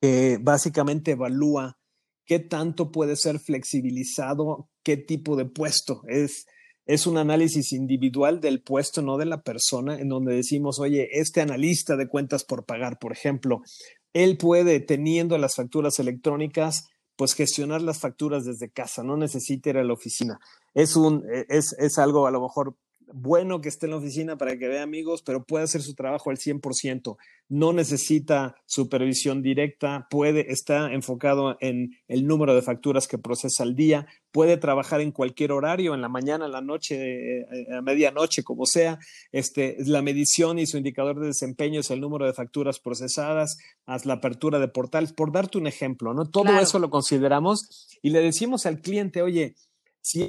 que 0.00 0.38
básicamente 0.40 1.12
evalúa 1.12 1.78
qué 2.26 2.38
tanto 2.38 2.92
puede 2.92 3.16
ser 3.16 3.38
flexibilizado, 3.40 4.68
qué 4.88 4.96
tipo 4.96 5.36
de 5.36 5.44
puesto. 5.44 6.00
Es, 6.08 6.46
es 6.86 7.06
un 7.06 7.18
análisis 7.18 7.74
individual 7.74 8.40
del 8.40 8.62
puesto, 8.62 9.02
no 9.02 9.18
de 9.18 9.26
la 9.26 9.42
persona, 9.42 10.00
en 10.00 10.08
donde 10.08 10.34
decimos, 10.34 10.80
oye, 10.80 11.10
este 11.12 11.42
analista 11.42 11.94
de 11.94 12.08
cuentas 12.08 12.42
por 12.42 12.64
pagar, 12.64 12.98
por 12.98 13.12
ejemplo, 13.12 13.60
él 14.14 14.38
puede, 14.38 14.80
teniendo 14.80 15.36
las 15.36 15.56
facturas 15.56 15.98
electrónicas, 15.98 16.88
pues 17.16 17.34
gestionar 17.34 17.82
las 17.82 18.00
facturas 18.00 18.46
desde 18.46 18.70
casa, 18.70 19.02
no 19.02 19.18
necesita 19.18 19.68
ir 19.68 19.76
a 19.76 19.84
la 19.84 19.92
oficina. 19.92 20.38
Es, 20.72 20.96
un, 20.96 21.22
es, 21.50 21.74
es 21.78 21.98
algo 21.98 22.26
a 22.26 22.30
lo 22.30 22.40
mejor 22.40 22.74
bueno 23.12 23.60
que 23.60 23.68
esté 23.68 23.86
en 23.86 23.92
la 23.92 23.98
oficina 23.98 24.36
para 24.36 24.58
que 24.58 24.68
vea 24.68 24.82
amigos, 24.82 25.22
pero 25.22 25.44
puede 25.44 25.64
hacer 25.64 25.82
su 25.82 25.94
trabajo 25.94 26.30
al 26.30 26.38
100%. 26.38 27.16
No 27.48 27.72
necesita 27.72 28.56
supervisión 28.66 29.42
directa, 29.42 30.06
puede, 30.10 30.52
está 30.52 30.92
enfocado 30.92 31.56
en 31.60 31.96
el 32.08 32.26
número 32.26 32.54
de 32.54 32.62
facturas 32.62 33.08
que 33.08 33.18
procesa 33.18 33.62
al 33.62 33.74
día, 33.74 34.06
puede 34.32 34.56
trabajar 34.56 35.00
en 35.00 35.12
cualquier 35.12 35.52
horario, 35.52 35.94
en 35.94 36.02
la 36.02 36.08
mañana, 36.08 36.46
en 36.46 36.52
la 36.52 36.60
noche, 36.60 37.40
eh, 37.40 37.46
a 37.76 37.80
medianoche, 37.80 38.42
como 38.42 38.66
sea. 38.66 38.98
Este, 39.32 39.76
la 39.80 40.02
medición 40.02 40.58
y 40.58 40.66
su 40.66 40.76
indicador 40.76 41.20
de 41.20 41.28
desempeño 41.28 41.80
es 41.80 41.90
el 41.90 42.00
número 42.00 42.26
de 42.26 42.34
facturas 42.34 42.78
procesadas, 42.78 43.58
haz 43.86 44.06
la 44.06 44.14
apertura 44.14 44.58
de 44.58 44.68
portales, 44.68 45.12
por 45.12 45.32
darte 45.32 45.58
un 45.58 45.66
ejemplo, 45.66 46.14
¿no? 46.14 46.26
Todo 46.26 46.58
eso 46.60 46.78
lo 46.78 46.90
consideramos 46.90 47.98
y 48.02 48.10
le 48.10 48.20
decimos 48.20 48.66
al 48.66 48.80
cliente, 48.80 49.22
oye, 49.22 49.54
si 50.00 50.28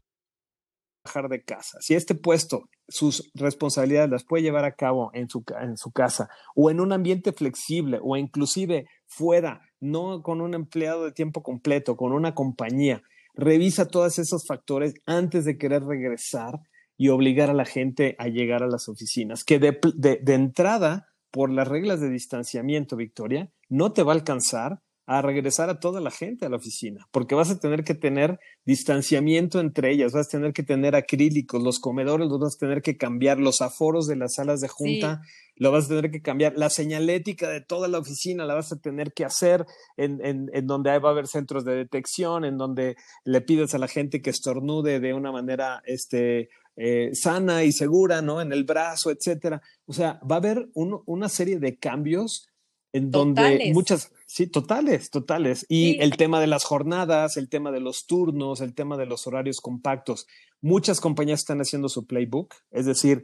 de 1.30 1.42
casa. 1.44 1.78
Si 1.82 1.96
este 1.96 2.16
puesto, 2.16 2.70
sus 2.88 3.32
responsabilidades 3.34 4.10
las 4.10 4.26
puede 4.26 4.44
llevar 4.44 4.66
a 4.66 4.76
cabo 4.76 5.10
en 5.14 5.30
su, 5.30 5.44
en 5.62 5.78
su 5.78 5.92
casa 5.92 6.30
o 6.56 6.70
en 6.70 6.80
un 6.80 6.94
ambiente 6.94 7.34
flexible 7.34 8.00
o 8.02 8.16
inclusive 8.16 8.86
fuera, 9.08 9.62
no 9.80 10.22
con 10.22 10.42
un 10.42 10.54
empleado 10.54 11.06
de 11.06 11.12
tiempo 11.12 11.42
completo, 11.42 11.98
con 11.98 12.14
una 12.14 12.34
compañía, 12.34 13.02
revisa 13.34 13.88
todos 13.88 14.20
esos 14.20 14.46
factores 14.48 14.94
antes 15.06 15.46
de 15.46 15.58
querer 15.58 15.84
regresar 15.84 16.60
y 16.98 17.10
obligar 17.10 17.50
a 17.50 17.54
la 17.54 17.66
gente 17.66 18.16
a 18.20 18.28
llegar 18.28 18.62
a 18.62 18.68
las 18.68 18.90
oficinas, 18.90 19.44
que 19.44 19.58
de, 19.58 19.80
de 20.22 20.34
entrada, 20.34 21.08
por 21.32 21.52
las 21.52 21.68
reglas 21.68 22.02
de 22.02 22.10
distanciamiento, 22.10 22.96
Victoria, 22.96 23.52
no 23.70 23.94
te 23.94 24.04
va 24.04 24.12
a 24.12 24.16
alcanzar 24.16 24.82
a 25.12 25.24
regresar 25.24 25.72
a 25.72 25.80
toda 25.80 26.02
la 26.02 26.12
gente 26.12 26.46
a 26.46 26.50
la 26.50 26.58
oficina, 26.58 27.08
porque 27.10 27.34
vas 27.34 27.50
a 27.50 27.60
tener 27.60 27.84
que 27.84 27.96
tener 27.96 28.40
distanciamiento 28.64 29.60
entre 29.60 29.92
ellas, 29.92 30.12
vas 30.12 30.28
a 30.28 30.30
tener 30.30 30.54
que 30.54 30.62
tener 30.62 30.96
acrílicos, 30.96 31.64
los 31.64 31.80
comedores 31.80 32.28
los 32.28 32.40
vas 32.40 32.56
a 32.56 32.60
tener 32.60 32.84
que 32.84 32.96
cambiar, 32.96 33.40
los 33.40 33.62
aforos 33.62 34.06
de 34.06 34.18
las 34.18 34.36
salas 34.36 34.62
de 34.62 34.68
junta 34.68 35.22
lo 35.56 35.72
vas 35.72 35.86
a 35.86 35.88
tener 35.90 36.12
que 36.12 36.22
cambiar, 36.22 36.54
la 36.58 36.70
señalética 36.70 37.50
de 37.50 37.60
toda 37.60 37.88
la 37.88 37.98
oficina 37.98 38.46
la 38.46 38.54
vas 38.54 38.72
a 38.72 38.80
tener 38.80 39.12
que 39.12 39.26
hacer 39.26 39.66
en, 39.98 40.20
en, 40.24 40.68
donde 40.68 41.00
va 41.00 41.10
a 41.10 41.12
haber 41.12 41.26
centros 41.26 41.66
de 41.66 41.74
detección, 41.74 42.46
en 42.46 42.60
donde 42.60 42.96
le 43.26 43.42
pides 43.42 43.74
a 43.74 43.80
la 43.80 43.88
gente 43.88 44.22
que 44.22 44.30
estornude 44.30 45.00
de 45.00 45.16
una 45.16 45.32
manera 45.32 45.82
este, 45.86 46.50
eh, 46.78 47.10
sana 47.14 47.64
y 47.64 47.72
segura, 47.72 48.22
¿no? 48.22 48.42
En 48.42 48.54
el 48.54 48.64
brazo, 48.64 49.10
etcétera. 49.10 49.62
O 49.88 49.92
sea, 49.94 50.22
va 50.30 50.36
a 50.36 50.38
haber 50.38 50.70
una 50.76 51.30
serie 51.30 51.58
de 51.60 51.78
cambios 51.78 52.49
en 52.92 53.12
donde 53.12 53.72
muchas, 53.74 54.12
sí, 54.26 54.48
totales, 54.48 55.10
totales. 55.10 55.66
Y 55.70 56.02
el 56.02 56.18
tema 56.18 56.40
de 56.40 56.48
las 56.48 56.64
jornadas, 56.64 57.38
el 57.38 57.50
tema 57.50 57.72
de 57.72 57.80
los 57.80 58.06
turnos, 58.08 58.62
el 58.62 58.74
tema 58.74 58.98
de 58.98 59.06
los 59.06 59.28
horarios 59.28 59.62
compactos. 59.62 60.28
Muchas 60.62 61.00
compañías 61.00 61.40
están 61.40 61.60
haciendo 61.60 61.90
su 61.90 62.06
playbook, 62.06 62.54
es 62.72 62.86
decir, 62.86 63.24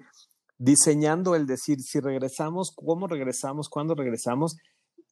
diseñando 0.58 1.36
el 1.36 1.48
decir 1.48 1.82
si 1.82 2.00
regresamos, 2.00 2.72
cómo 2.76 3.08
regresamos, 3.08 3.70
cuándo 3.70 3.96
regresamos. 3.96 4.56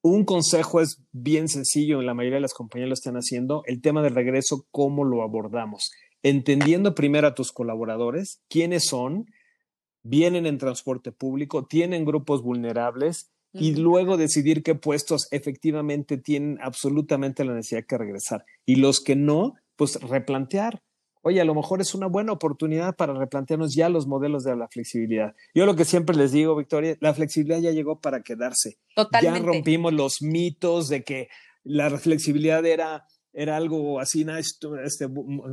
Un 0.02 0.26
consejo 0.26 0.82
es 0.82 1.02
bien 1.12 1.48
sencillo, 1.48 2.00
en 2.00 2.06
la 2.06 2.14
mayoría 2.14 2.38
de 2.38 2.42
las 2.42 2.54
compañías 2.54 2.90
lo 2.90 2.94
están 2.94 3.16
haciendo, 3.16 3.64
el 3.66 3.82
tema 3.82 4.02
del 4.02 4.16
regreso, 4.16 4.66
cómo 4.72 5.04
lo 5.06 5.24
abordamos. 5.24 5.92
Entendiendo 6.22 6.94
primero 6.96 7.28
a 7.28 7.36
tus 7.36 7.52
colaboradores, 7.52 8.42
quiénes 8.50 8.86
son, 8.86 9.26
vienen 10.04 10.46
en 10.46 10.58
transporte 10.58 11.12
público, 11.12 11.66
tienen 11.66 12.06
grupos 12.06 12.42
vulnerables, 12.44 13.33
y 13.54 13.76
luego 13.76 14.18
decidir 14.18 14.64
qué 14.64 14.76
puestos 14.76 15.28
efectivamente 15.32 16.18
tienen 16.18 16.58
absolutamente 16.62 17.46
la 17.46 17.54
necesidad 17.54 17.86
que 17.88 17.98
regresar. 17.98 18.46
Y 18.66 18.78
los 18.78 19.00
que 19.00 19.16
no, 19.16 19.56
pues 19.76 20.02
replantear. 20.02 20.82
oye, 21.22 21.40
a 21.40 21.46
lo 21.46 21.56
mejor 21.56 21.80
es 21.80 21.96
una 21.96 22.08
buena 22.08 22.34
oportunidad 22.34 22.96
para 22.96 23.14
replantearnos 23.14 23.74
ya 23.76 23.88
los 23.90 24.08
modelos 24.08 24.44
de 24.44 24.56
la 24.56 24.68
flexibilidad. 24.68 25.36
Yo 25.54 25.66
lo 25.66 25.76
que 25.76 25.86
siempre 25.86 26.16
les 26.16 26.32
digo, 26.32 26.56
Victoria, 26.56 26.98
la 27.00 27.14
flexibilidad 27.14 27.60
ya 27.60 27.72
llegó 27.72 28.02
para 28.02 28.22
quedarse. 28.24 28.78
Totalmente. 28.96 29.40
Ya 29.40 29.46
rompimos 29.46 29.94
los 29.94 30.22
mitos 30.22 30.90
de 30.90 31.04
que 31.04 31.30
la 31.64 31.90
flexibilidad 31.98 32.66
era 32.66 33.06
era 33.34 33.58
algo 33.58 34.00
así 34.00 34.24
nice 34.24 34.52
to, 34.60 34.80
este, 34.80 35.08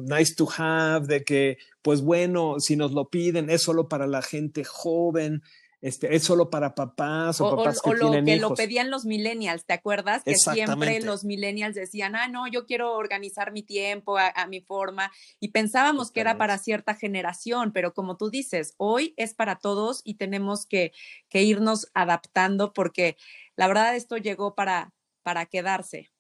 nice 0.04 0.34
to 0.36 0.46
have, 0.56 1.06
de 1.06 1.24
que, 1.24 1.56
pues 1.82 2.02
bueno, 2.02 2.56
si 2.58 2.76
nos 2.76 2.92
lo 2.92 3.08
piden, 3.08 3.48
es 3.48 3.62
solo 3.62 3.88
para 3.88 4.06
la 4.06 4.20
gente 4.20 4.64
joven, 4.64 5.42
este, 5.82 6.14
es 6.14 6.24
solo 6.24 6.50
para 6.50 6.74
papás 6.74 7.40
o, 7.40 7.56
papás 7.56 7.80
que 7.80 7.90
o 7.90 7.94
lo 7.94 8.10
tienen 8.10 8.26
que 8.26 8.36
hijos. 8.36 8.50
lo 8.50 8.54
pedían 8.54 8.90
los 8.90 9.06
millennials, 9.06 9.64
¿te 9.64 9.72
acuerdas? 9.72 10.22
Que 10.24 10.34
siempre 10.34 11.00
los 11.00 11.24
millennials 11.24 11.74
decían, 11.74 12.16
ah, 12.16 12.28
no, 12.28 12.46
yo 12.48 12.66
quiero 12.66 12.94
organizar 12.94 13.50
mi 13.52 13.62
tiempo 13.62 14.18
a, 14.18 14.28
a 14.28 14.46
mi 14.46 14.60
forma 14.60 15.10
y 15.40 15.48
pensábamos 15.48 16.10
que 16.10 16.20
era 16.20 16.36
para 16.36 16.58
cierta 16.58 16.94
generación, 16.94 17.72
pero 17.72 17.94
como 17.94 18.16
tú 18.16 18.28
dices, 18.30 18.74
hoy 18.76 19.14
es 19.16 19.34
para 19.34 19.56
todos 19.56 20.02
y 20.04 20.14
tenemos 20.14 20.66
que, 20.66 20.92
que 21.28 21.42
irnos 21.42 21.88
adaptando 21.94 22.72
porque 22.72 23.16
la 23.56 23.66
verdad 23.66 23.96
esto 23.96 24.18
llegó 24.18 24.54
para, 24.54 24.92
para 25.22 25.46
quedarse. 25.46 26.10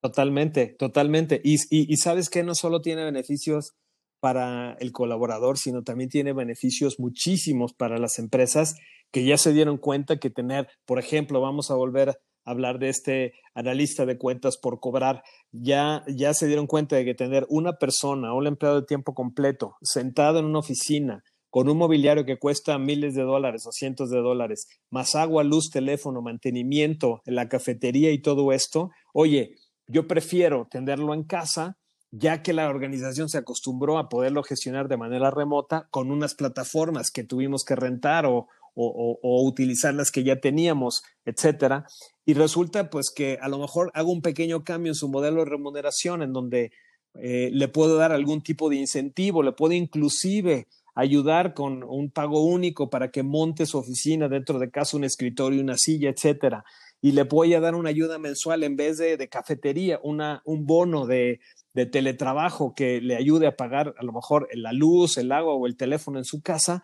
Totalmente, 0.00 0.66
totalmente. 0.78 1.40
Y, 1.44 1.56
y, 1.70 1.92
y 1.92 1.96
sabes 1.96 2.28
que 2.28 2.42
no 2.42 2.54
solo 2.54 2.80
tiene 2.80 3.04
beneficios 3.04 3.74
para 4.20 4.74
el 4.80 4.92
colaborador, 4.92 5.58
sino 5.58 5.82
también 5.82 6.10
tiene 6.10 6.32
beneficios 6.32 6.98
muchísimos 6.98 7.74
para 7.74 7.98
las 7.98 8.18
empresas 8.18 8.76
que 9.10 9.24
ya 9.24 9.38
se 9.38 9.52
dieron 9.52 9.78
cuenta 9.78 10.18
que 10.18 10.30
tener, 10.30 10.68
por 10.84 10.98
ejemplo, 10.98 11.40
vamos 11.40 11.70
a 11.70 11.74
volver 11.74 12.10
a 12.10 12.16
hablar 12.50 12.78
de 12.78 12.88
este 12.88 13.32
analista 13.54 14.06
de 14.06 14.18
cuentas 14.18 14.56
por 14.56 14.78
cobrar, 14.78 15.22
ya, 15.52 16.04
ya 16.06 16.32
se 16.34 16.46
dieron 16.46 16.66
cuenta 16.66 16.96
de 16.96 17.04
que 17.04 17.14
tener 17.14 17.46
una 17.48 17.74
persona, 17.74 18.34
un 18.34 18.46
empleado 18.46 18.80
de 18.80 18.86
tiempo 18.86 19.14
completo, 19.14 19.76
sentado 19.82 20.38
en 20.38 20.44
una 20.44 20.60
oficina, 20.60 21.22
con 21.50 21.68
un 21.68 21.78
mobiliario 21.78 22.24
que 22.24 22.38
cuesta 22.38 22.78
miles 22.78 23.14
de 23.14 23.22
dólares 23.22 23.66
o 23.66 23.72
cientos 23.72 24.10
de 24.10 24.18
dólares, 24.18 24.66
más 24.90 25.14
agua, 25.14 25.42
luz, 25.42 25.70
teléfono, 25.70 26.20
mantenimiento, 26.20 27.22
la 27.24 27.48
cafetería 27.48 28.12
y 28.12 28.20
todo 28.20 28.52
esto, 28.52 28.90
oye, 29.14 29.54
yo 29.86 30.06
prefiero 30.06 30.68
tenerlo 30.70 31.14
en 31.14 31.24
casa, 31.24 31.78
ya 32.10 32.42
que 32.42 32.52
la 32.52 32.68
organización 32.68 33.28
se 33.28 33.38
acostumbró 33.38 33.98
a 33.98 34.08
poderlo 34.08 34.42
gestionar 34.42 34.88
de 34.88 34.96
manera 34.96 35.30
remota 35.30 35.88
con 35.90 36.10
unas 36.10 36.34
plataformas 36.34 37.10
que 37.10 37.24
tuvimos 37.24 37.64
que 37.64 37.74
rentar 37.74 38.26
o, 38.26 38.48
o, 38.76 39.42
utilizar 39.46 39.94
las 39.94 40.10
que 40.10 40.22
ya 40.22 40.36
teníamos, 40.40 41.02
etcétera. 41.24 41.86
Y 42.24 42.34
resulta 42.34 42.90
pues 42.90 43.10
que 43.14 43.38
a 43.40 43.48
lo 43.48 43.58
mejor 43.58 43.90
hago 43.94 44.12
un 44.12 44.22
pequeño 44.22 44.64
cambio 44.64 44.90
en 44.90 44.94
su 44.94 45.08
modelo 45.08 45.40
de 45.40 45.50
remuneración 45.50 46.22
en 46.22 46.32
donde 46.32 46.72
eh, 47.14 47.50
le 47.52 47.68
puedo 47.68 47.96
dar 47.96 48.12
algún 48.12 48.42
tipo 48.42 48.68
de 48.68 48.76
incentivo, 48.76 49.42
le 49.42 49.52
puedo 49.52 49.72
inclusive 49.72 50.66
ayudar 50.94 51.54
con 51.54 51.82
un 51.84 52.10
pago 52.10 52.44
único 52.44 52.90
para 52.90 53.10
que 53.10 53.22
monte 53.22 53.66
su 53.66 53.78
oficina 53.78 54.28
dentro 54.28 54.58
de 54.58 54.70
casa, 54.70 54.96
un 54.96 55.04
escritorio, 55.04 55.62
una 55.62 55.76
silla, 55.76 56.10
etcétera 56.10 56.64
y 57.00 57.12
le 57.12 57.24
voy 57.24 57.54
a 57.54 57.60
dar 57.60 57.74
una 57.74 57.90
ayuda 57.90 58.18
mensual 58.18 58.64
en 58.64 58.76
vez 58.76 58.98
de, 58.98 59.16
de 59.16 59.28
cafetería, 59.28 60.00
una, 60.02 60.42
un 60.44 60.66
bono 60.66 61.06
de, 61.06 61.40
de, 61.74 61.86
teletrabajo 61.86 62.74
que 62.74 63.00
le 63.00 63.16
ayude 63.16 63.46
a 63.46 63.56
pagar 63.56 63.94
a 63.98 64.02
lo 64.02 64.12
mejor 64.12 64.48
la 64.52 64.72
luz, 64.72 65.18
el 65.18 65.30
agua 65.32 65.54
o 65.54 65.66
el 65.66 65.76
teléfono 65.76 66.18
en 66.18 66.24
su 66.24 66.42
casa. 66.42 66.82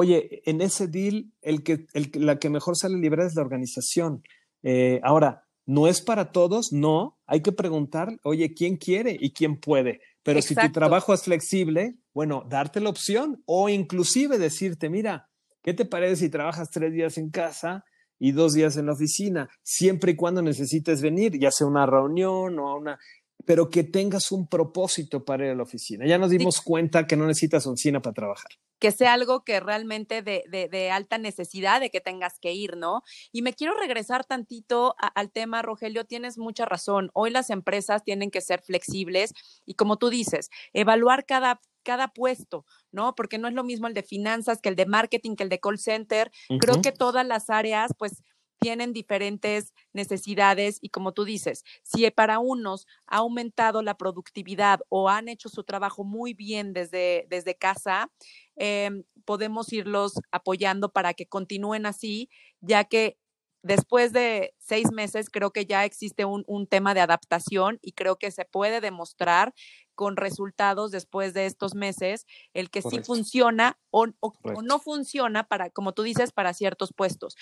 Oye, 0.00 0.42
en 0.44 0.60
ese 0.60 0.86
deal, 0.86 1.32
el 1.42 1.64
que, 1.64 1.86
el, 1.92 2.12
la 2.14 2.38
que 2.38 2.50
mejor 2.50 2.76
sale 2.76 2.96
libre 2.98 3.26
es 3.26 3.34
la 3.34 3.42
organización. 3.42 4.22
Eh, 4.62 5.00
ahora, 5.02 5.42
¿no 5.66 5.88
es 5.88 6.00
para 6.00 6.30
todos? 6.30 6.72
No, 6.72 7.18
hay 7.26 7.42
que 7.42 7.50
preguntar, 7.50 8.16
oye, 8.22 8.54
¿quién 8.54 8.76
quiere 8.76 9.16
y 9.18 9.32
quién 9.32 9.58
puede? 9.58 10.00
Pero 10.22 10.38
Exacto. 10.38 10.62
si 10.62 10.68
tu 10.68 10.72
trabajo 10.72 11.12
es 11.12 11.22
flexible, 11.22 11.96
bueno, 12.14 12.46
darte 12.48 12.78
la 12.78 12.90
opción 12.90 13.42
o 13.44 13.68
inclusive 13.68 14.38
decirte, 14.38 14.88
mira, 14.88 15.30
¿qué 15.64 15.74
te 15.74 15.84
parece 15.84 16.14
si 16.14 16.30
trabajas 16.30 16.70
tres 16.70 16.92
días 16.92 17.18
en 17.18 17.30
casa? 17.30 17.84
y 18.20 18.32
dos 18.32 18.52
días 18.52 18.76
en 18.76 18.86
la 18.86 18.94
oficina, 18.94 19.48
siempre 19.62 20.10
y 20.10 20.16
cuando 20.16 20.42
necesites 20.42 21.00
venir, 21.00 21.38
ya 21.38 21.52
sea 21.52 21.68
una 21.68 21.86
reunión 21.86 22.58
o 22.58 22.76
una, 22.76 22.98
pero 23.44 23.70
que 23.70 23.84
tengas 23.84 24.32
un 24.32 24.48
propósito 24.48 25.24
para 25.24 25.44
ir 25.46 25.52
a 25.52 25.54
la 25.54 25.62
oficina. 25.62 26.04
Ya 26.04 26.18
nos 26.18 26.30
dimos 26.30 26.56
sí. 26.56 26.62
cuenta 26.64 27.06
que 27.06 27.16
no 27.16 27.28
necesitas 27.28 27.64
oficina 27.68 28.02
para 28.02 28.14
trabajar. 28.14 28.50
Que 28.78 28.92
sea 28.92 29.12
algo 29.12 29.44
que 29.44 29.60
realmente 29.60 30.22
de, 30.22 30.44
de, 30.48 30.68
de, 30.68 30.90
alta 30.90 31.18
necesidad 31.18 31.80
de 31.80 31.90
que 31.90 32.00
tengas 32.00 32.38
que 32.38 32.52
ir, 32.52 32.76
¿no? 32.76 33.02
Y 33.32 33.42
me 33.42 33.52
quiero 33.52 33.74
regresar 33.74 34.24
tantito 34.24 34.94
a, 34.98 35.08
al 35.08 35.30
tema, 35.30 35.62
Rogelio, 35.62 36.04
tienes 36.04 36.38
mucha 36.38 36.64
razón. 36.64 37.10
Hoy 37.14 37.30
las 37.30 37.50
empresas 37.50 38.04
tienen 38.04 38.30
que 38.30 38.40
ser 38.40 38.62
flexibles 38.62 39.32
y 39.64 39.74
como 39.74 39.96
tú 39.96 40.10
dices, 40.10 40.50
evaluar 40.72 41.26
cada 41.26 41.60
cada 41.84 42.08
puesto, 42.08 42.66
¿no? 42.92 43.14
Porque 43.14 43.38
no 43.38 43.48
es 43.48 43.54
lo 43.54 43.64
mismo 43.64 43.86
el 43.86 43.94
de 43.94 44.02
finanzas 44.02 44.60
que 44.60 44.68
el 44.68 44.76
de 44.76 44.84
marketing, 44.84 45.36
que 45.36 45.44
el 45.44 45.48
de 45.48 45.58
call 45.58 45.78
center. 45.78 46.30
Uh 46.50 46.54
-huh. 46.54 46.58
Creo 46.58 46.82
que 46.82 46.92
todas 46.92 47.26
las 47.26 47.48
áreas, 47.48 47.94
pues, 47.98 48.22
tienen 48.60 48.92
diferentes 48.92 49.72
necesidades 49.92 50.78
y 50.80 50.90
como 50.90 51.12
tú 51.12 51.24
dices, 51.24 51.64
si 51.82 52.10
para 52.10 52.38
unos 52.38 52.86
ha 53.06 53.18
aumentado 53.18 53.82
la 53.82 53.96
productividad 53.96 54.80
o 54.88 55.08
han 55.08 55.28
hecho 55.28 55.48
su 55.48 55.64
trabajo 55.64 56.04
muy 56.04 56.34
bien 56.34 56.72
desde, 56.72 57.26
desde 57.28 57.56
casa, 57.56 58.10
eh, 58.58 58.90
podemos 59.24 59.72
irlos 59.72 60.14
apoyando 60.32 60.90
para 60.90 61.14
que 61.14 61.26
continúen 61.26 61.86
así, 61.86 62.28
ya 62.60 62.84
que 62.84 63.18
después 63.62 64.12
de 64.12 64.54
seis 64.68 64.92
meses 64.92 65.30
creo 65.30 65.50
que 65.50 65.66
ya 65.66 65.84
existe 65.84 66.24
un, 66.24 66.44
un 66.46 66.66
tema 66.66 66.94
de 66.94 67.00
adaptación 67.00 67.78
y 67.82 67.92
creo 67.92 68.16
que 68.16 68.30
se 68.30 68.44
puede 68.44 68.80
demostrar 68.80 69.54
con 69.98 70.16
resultados 70.16 70.92
después 70.92 71.34
de 71.34 71.46
estos 71.46 71.74
meses, 71.74 72.24
el 72.54 72.70
que 72.70 72.82
Correcto. 72.82 73.02
sí 73.02 73.04
funciona 73.04 73.80
o, 73.90 74.06
o, 74.20 74.32
o, 74.44 74.62
no 74.62 74.78
funciona 74.78 75.48
para, 75.48 75.70
como 75.70 75.92
tú 75.92 76.04
dices, 76.04 76.30
para 76.30 76.54
ciertos 76.54 76.92
puestos. 76.92 77.34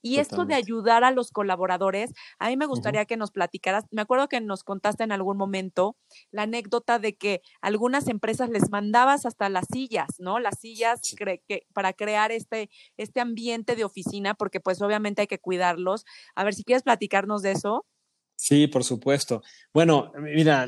Y 0.00 0.10
Totalmente. 0.10 0.20
esto 0.20 0.44
de 0.44 0.54
ayudar 0.54 1.02
a 1.02 1.10
los 1.10 1.32
colaboradores, 1.32 2.12
a 2.38 2.50
mí 2.50 2.56
me 2.56 2.66
gustaría 2.66 3.00
uh 3.00 3.04
-huh. 3.04 3.08
que 3.08 3.16
nos 3.16 3.32
platicaras, 3.32 3.84
me 3.90 4.02
acuerdo 4.02 4.28
que 4.28 4.40
nos 4.40 4.62
contaste 4.62 5.02
en 5.02 5.10
algún 5.10 5.36
momento 5.36 5.96
la 6.30 6.42
anécdota 6.42 7.00
de 7.00 7.16
que 7.16 7.40
algunas 7.60 8.06
empresas 8.06 8.48
les 8.48 8.70
mandabas 8.70 9.26
hasta 9.26 9.48
las 9.48 9.66
sillas, 9.72 10.10
¿no? 10.18 10.38
Las 10.38 10.60
sillas 10.60 11.00
sí. 11.02 11.16
cre 11.16 11.42
que, 11.48 11.66
para 11.72 11.94
crear 11.94 12.30
este, 12.30 12.70
este 12.96 13.20
ambiente 13.20 13.74
de 13.74 13.84
oficina, 13.84 14.34
porque 14.34 14.60
pues 14.60 14.80
obviamente 14.82 15.22
hay 15.22 15.26
que 15.26 15.40
cuidarlos. 15.40 16.04
A 16.36 16.44
ver 16.44 16.54
si 16.54 16.62
quieres 16.62 16.73
platicarnos 16.82 17.42
de 17.42 17.52
eso. 17.52 17.86
Sí, 18.36 18.66
por 18.66 18.84
supuesto. 18.84 19.42
Bueno, 19.72 20.12
mira, 20.18 20.66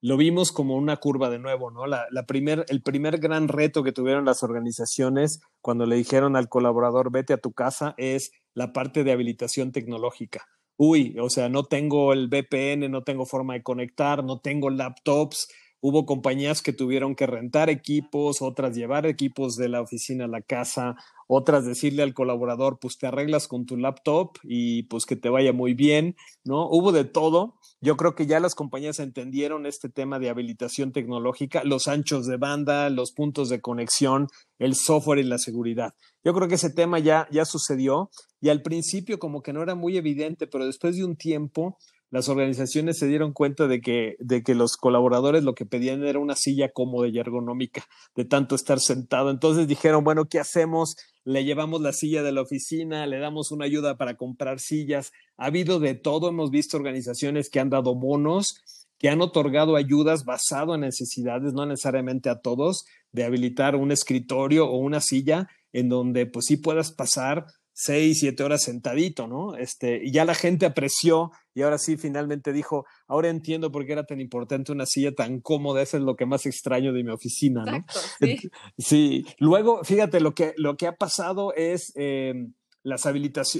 lo 0.00 0.16
vimos 0.16 0.52
como 0.52 0.76
una 0.76 0.96
curva 0.96 1.28
de 1.28 1.38
nuevo, 1.38 1.70
¿no? 1.70 1.86
La, 1.86 2.06
la 2.10 2.24
primer, 2.24 2.64
el 2.68 2.82
primer 2.82 3.18
gran 3.18 3.48
reto 3.48 3.82
que 3.82 3.92
tuvieron 3.92 4.24
las 4.24 4.42
organizaciones 4.42 5.40
cuando 5.60 5.86
le 5.86 5.96
dijeron 5.96 6.36
al 6.36 6.48
colaborador, 6.48 7.12
vete 7.12 7.34
a 7.34 7.38
tu 7.38 7.52
casa, 7.52 7.94
es 7.98 8.32
la 8.54 8.72
parte 8.72 9.04
de 9.04 9.12
habilitación 9.12 9.72
tecnológica. 9.72 10.46
Uy, 10.76 11.16
o 11.20 11.28
sea, 11.28 11.48
no 11.48 11.64
tengo 11.64 12.12
el 12.12 12.28
VPN, 12.28 12.88
no 12.88 13.02
tengo 13.02 13.26
forma 13.26 13.54
de 13.54 13.64
conectar, 13.64 14.22
no 14.22 14.38
tengo 14.38 14.70
laptops. 14.70 15.48
Hubo 15.80 16.06
compañías 16.06 16.62
que 16.62 16.72
tuvieron 16.72 17.16
que 17.16 17.26
rentar 17.26 17.68
equipos, 17.68 18.42
otras 18.42 18.76
llevar 18.76 19.04
equipos 19.04 19.56
de 19.56 19.68
la 19.68 19.80
oficina 19.80 20.26
a 20.26 20.28
la 20.28 20.40
casa, 20.40 20.94
otras 21.28 21.66
decirle 21.66 22.02
al 22.02 22.14
colaborador, 22.14 22.78
pues 22.80 22.96
te 22.96 23.06
arreglas 23.06 23.48
con 23.48 23.66
tu 23.66 23.76
laptop 23.76 24.38
y 24.42 24.84
pues 24.84 25.04
que 25.04 25.14
te 25.14 25.28
vaya 25.28 25.52
muy 25.52 25.74
bien, 25.74 26.16
¿no? 26.42 26.66
Hubo 26.68 26.90
de 26.90 27.04
todo. 27.04 27.56
Yo 27.80 27.96
creo 27.96 28.14
que 28.14 28.26
ya 28.26 28.40
las 28.40 28.54
compañías 28.54 28.98
entendieron 28.98 29.66
este 29.66 29.90
tema 29.90 30.18
de 30.18 30.30
habilitación 30.30 30.90
tecnológica, 30.90 31.62
los 31.64 31.86
anchos 31.86 32.26
de 32.26 32.38
banda, 32.38 32.88
los 32.88 33.12
puntos 33.12 33.50
de 33.50 33.60
conexión, 33.60 34.28
el 34.58 34.74
software 34.74 35.18
y 35.18 35.24
la 35.24 35.38
seguridad. 35.38 35.92
Yo 36.24 36.32
creo 36.32 36.48
que 36.48 36.54
ese 36.54 36.70
tema 36.70 36.98
ya, 36.98 37.28
ya 37.30 37.44
sucedió 37.44 38.10
y 38.40 38.48
al 38.48 38.62
principio 38.62 39.18
como 39.18 39.42
que 39.42 39.52
no 39.52 39.62
era 39.62 39.74
muy 39.74 39.98
evidente, 39.98 40.46
pero 40.46 40.64
después 40.64 40.96
de 40.96 41.04
un 41.04 41.16
tiempo 41.16 41.76
las 42.10 42.28
organizaciones 42.28 42.98
se 42.98 43.06
dieron 43.06 43.32
cuenta 43.32 43.66
de 43.66 43.80
que, 43.80 44.16
de 44.18 44.42
que 44.42 44.54
los 44.54 44.76
colaboradores 44.76 45.44
lo 45.44 45.54
que 45.54 45.66
pedían 45.66 46.04
era 46.04 46.18
una 46.18 46.36
silla 46.36 46.70
cómoda 46.70 47.08
y 47.08 47.18
ergonómica, 47.18 47.84
de 48.16 48.24
tanto 48.24 48.54
estar 48.54 48.80
sentado. 48.80 49.30
Entonces 49.30 49.68
dijeron, 49.68 50.04
bueno, 50.04 50.26
¿qué 50.26 50.38
hacemos? 50.38 50.96
Le 51.24 51.44
llevamos 51.44 51.82
la 51.82 51.92
silla 51.92 52.22
de 52.22 52.32
la 52.32 52.42
oficina, 52.42 53.06
le 53.06 53.18
damos 53.18 53.50
una 53.52 53.66
ayuda 53.66 53.96
para 53.98 54.16
comprar 54.16 54.58
sillas. 54.58 55.12
Ha 55.36 55.46
habido 55.46 55.80
de 55.80 55.94
todo, 55.94 56.30
hemos 56.30 56.50
visto 56.50 56.78
organizaciones 56.78 57.50
que 57.50 57.60
han 57.60 57.68
dado 57.68 57.94
bonos, 57.94 58.62
que 58.98 59.10
han 59.10 59.20
otorgado 59.20 59.76
ayudas 59.76 60.24
basado 60.24 60.74
en 60.74 60.80
necesidades, 60.80 61.52
no 61.52 61.66
necesariamente 61.66 62.30
a 62.30 62.40
todos, 62.40 62.84
de 63.12 63.24
habilitar 63.24 63.76
un 63.76 63.92
escritorio 63.92 64.66
o 64.66 64.78
una 64.78 65.00
silla 65.00 65.48
en 65.72 65.88
donde 65.88 66.26
pues 66.26 66.46
sí 66.46 66.56
puedas 66.56 66.92
pasar 66.92 67.46
seis, 67.80 68.18
siete 68.18 68.42
horas 68.42 68.64
sentadito, 68.64 69.28
¿no? 69.28 69.54
Este, 69.54 70.00
y 70.04 70.10
ya 70.10 70.24
la 70.24 70.34
gente 70.34 70.66
apreció 70.66 71.30
y 71.54 71.62
ahora 71.62 71.78
sí 71.78 71.96
finalmente 71.96 72.52
dijo, 72.52 72.86
ahora 73.06 73.28
entiendo 73.28 73.70
por 73.70 73.86
qué 73.86 73.92
era 73.92 74.04
tan 74.04 74.20
importante 74.20 74.72
una 74.72 74.84
silla 74.84 75.14
tan 75.14 75.40
cómoda, 75.40 75.80
eso 75.80 75.96
es 75.96 76.02
lo 76.02 76.16
que 76.16 76.26
más 76.26 76.44
extraño 76.44 76.92
de 76.92 77.04
mi 77.04 77.12
oficina, 77.12 77.64
¿no? 77.64 77.76
Exacto, 77.76 78.18
sí. 78.20 78.50
sí. 78.78 79.26
Luego, 79.38 79.84
fíjate, 79.84 80.18
lo 80.18 80.34
que, 80.34 80.54
lo 80.56 80.76
que 80.76 80.88
ha 80.88 80.96
pasado 80.96 81.54
es 81.54 81.92
eh, 81.94 82.48
las 82.82 83.04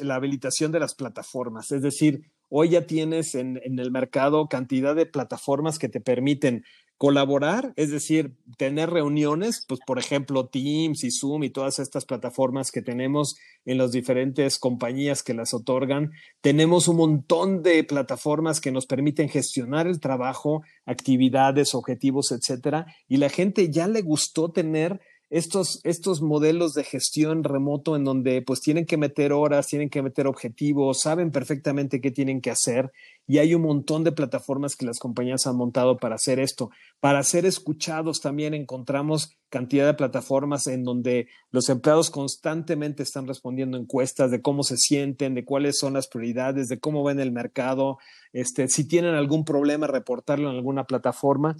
la 0.02 0.14
habilitación 0.16 0.72
de 0.72 0.80
las 0.80 0.96
plataformas, 0.96 1.70
es 1.70 1.82
decir, 1.82 2.22
hoy 2.48 2.70
ya 2.70 2.88
tienes 2.88 3.36
en, 3.36 3.60
en 3.62 3.78
el 3.78 3.92
mercado 3.92 4.48
cantidad 4.48 4.96
de 4.96 5.06
plataformas 5.06 5.78
que 5.78 5.88
te 5.88 6.00
permiten 6.00 6.64
colaborar, 6.98 7.72
es 7.76 7.92
decir, 7.92 8.34
tener 8.56 8.90
reuniones, 8.90 9.64
pues 9.68 9.80
por 9.86 10.00
ejemplo 10.00 10.48
Teams 10.48 11.04
y 11.04 11.12
Zoom 11.12 11.44
y 11.44 11.50
todas 11.50 11.78
estas 11.78 12.04
plataformas 12.04 12.72
que 12.72 12.82
tenemos 12.82 13.36
en 13.64 13.78
las 13.78 13.92
diferentes 13.92 14.58
compañías 14.58 15.22
que 15.22 15.32
las 15.32 15.54
otorgan. 15.54 16.10
Tenemos 16.40 16.88
un 16.88 16.96
montón 16.96 17.62
de 17.62 17.84
plataformas 17.84 18.60
que 18.60 18.72
nos 18.72 18.86
permiten 18.86 19.28
gestionar 19.28 19.86
el 19.86 20.00
trabajo, 20.00 20.62
actividades, 20.86 21.72
objetivos, 21.74 22.32
etcétera, 22.32 22.86
y 23.08 23.18
la 23.18 23.28
gente 23.28 23.70
ya 23.70 23.86
le 23.86 24.02
gustó 24.02 24.50
tener 24.50 25.00
estos, 25.30 25.80
estos 25.84 26.22
modelos 26.22 26.72
de 26.72 26.84
gestión 26.84 27.44
remoto 27.44 27.96
en 27.96 28.04
donde 28.04 28.40
pues 28.42 28.60
tienen 28.60 28.86
que 28.86 28.96
meter 28.96 29.32
horas, 29.32 29.66
tienen 29.66 29.90
que 29.90 30.02
meter 30.02 30.26
objetivos, 30.26 31.00
saben 31.00 31.30
perfectamente 31.30 32.00
qué 32.00 32.10
tienen 32.10 32.40
que 32.40 32.50
hacer 32.50 32.90
y 33.26 33.38
hay 33.38 33.54
un 33.54 33.62
montón 33.62 34.04
de 34.04 34.12
plataformas 34.12 34.74
que 34.74 34.86
las 34.86 34.98
compañías 34.98 35.46
han 35.46 35.56
montado 35.56 35.98
para 35.98 36.14
hacer 36.14 36.38
esto. 36.38 36.70
Para 36.98 37.22
ser 37.22 37.44
escuchados 37.44 38.20
también 38.22 38.54
encontramos 38.54 39.36
cantidad 39.50 39.86
de 39.86 39.94
plataformas 39.94 40.66
en 40.66 40.82
donde 40.82 41.28
los 41.50 41.68
empleados 41.68 42.10
constantemente 42.10 43.02
están 43.02 43.26
respondiendo 43.26 43.76
encuestas 43.76 44.30
de 44.30 44.40
cómo 44.40 44.62
se 44.62 44.78
sienten, 44.78 45.34
de 45.34 45.44
cuáles 45.44 45.78
son 45.78 45.92
las 45.92 46.08
prioridades, 46.08 46.68
de 46.68 46.78
cómo 46.78 47.04
ven 47.04 47.20
el 47.20 47.32
mercado, 47.32 47.98
este, 48.32 48.68
si 48.68 48.86
tienen 48.86 49.14
algún 49.14 49.44
problema, 49.44 49.86
reportarlo 49.86 50.50
en 50.50 50.56
alguna 50.56 50.84
plataforma. 50.84 51.56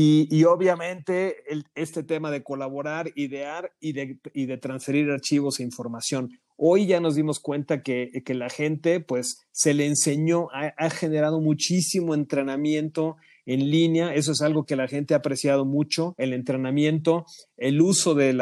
Y, 0.00 0.44
obviamente 0.44 1.38
este 1.74 2.04
tema 2.04 2.30
de 2.30 2.44
colaborar, 2.44 3.10
idear 3.16 3.72
y 3.80 3.94
de, 3.94 4.56
transferir 4.58 5.10
archivos 5.10 5.58
e 5.58 5.64
información. 5.64 6.30
Hoy 6.56 6.86
ya 6.86 7.00
nos 7.00 7.16
dimos 7.16 7.40
cuenta 7.40 7.82
que, 7.82 8.22
la 8.28 8.48
gente 8.48 9.00
pues 9.00 9.40
se 9.50 9.74
le 9.74 9.86
enseñó, 9.86 10.50
ha, 10.52 10.90
generado 10.90 11.40
muchísimo 11.40 12.14
entrenamiento 12.14 13.16
en 13.44 13.72
línea, 13.72 14.14
eso 14.14 14.30
es 14.30 14.40
algo 14.40 14.66
que 14.66 14.76
la 14.76 14.86
gente 14.86 15.14
ha 15.14 15.16
apreciado 15.16 15.64
mucho, 15.64 16.14
el 16.16 16.32
entrenamiento, 16.32 17.26
el 17.56 17.80
uso 17.80 18.14
de, 18.14 18.34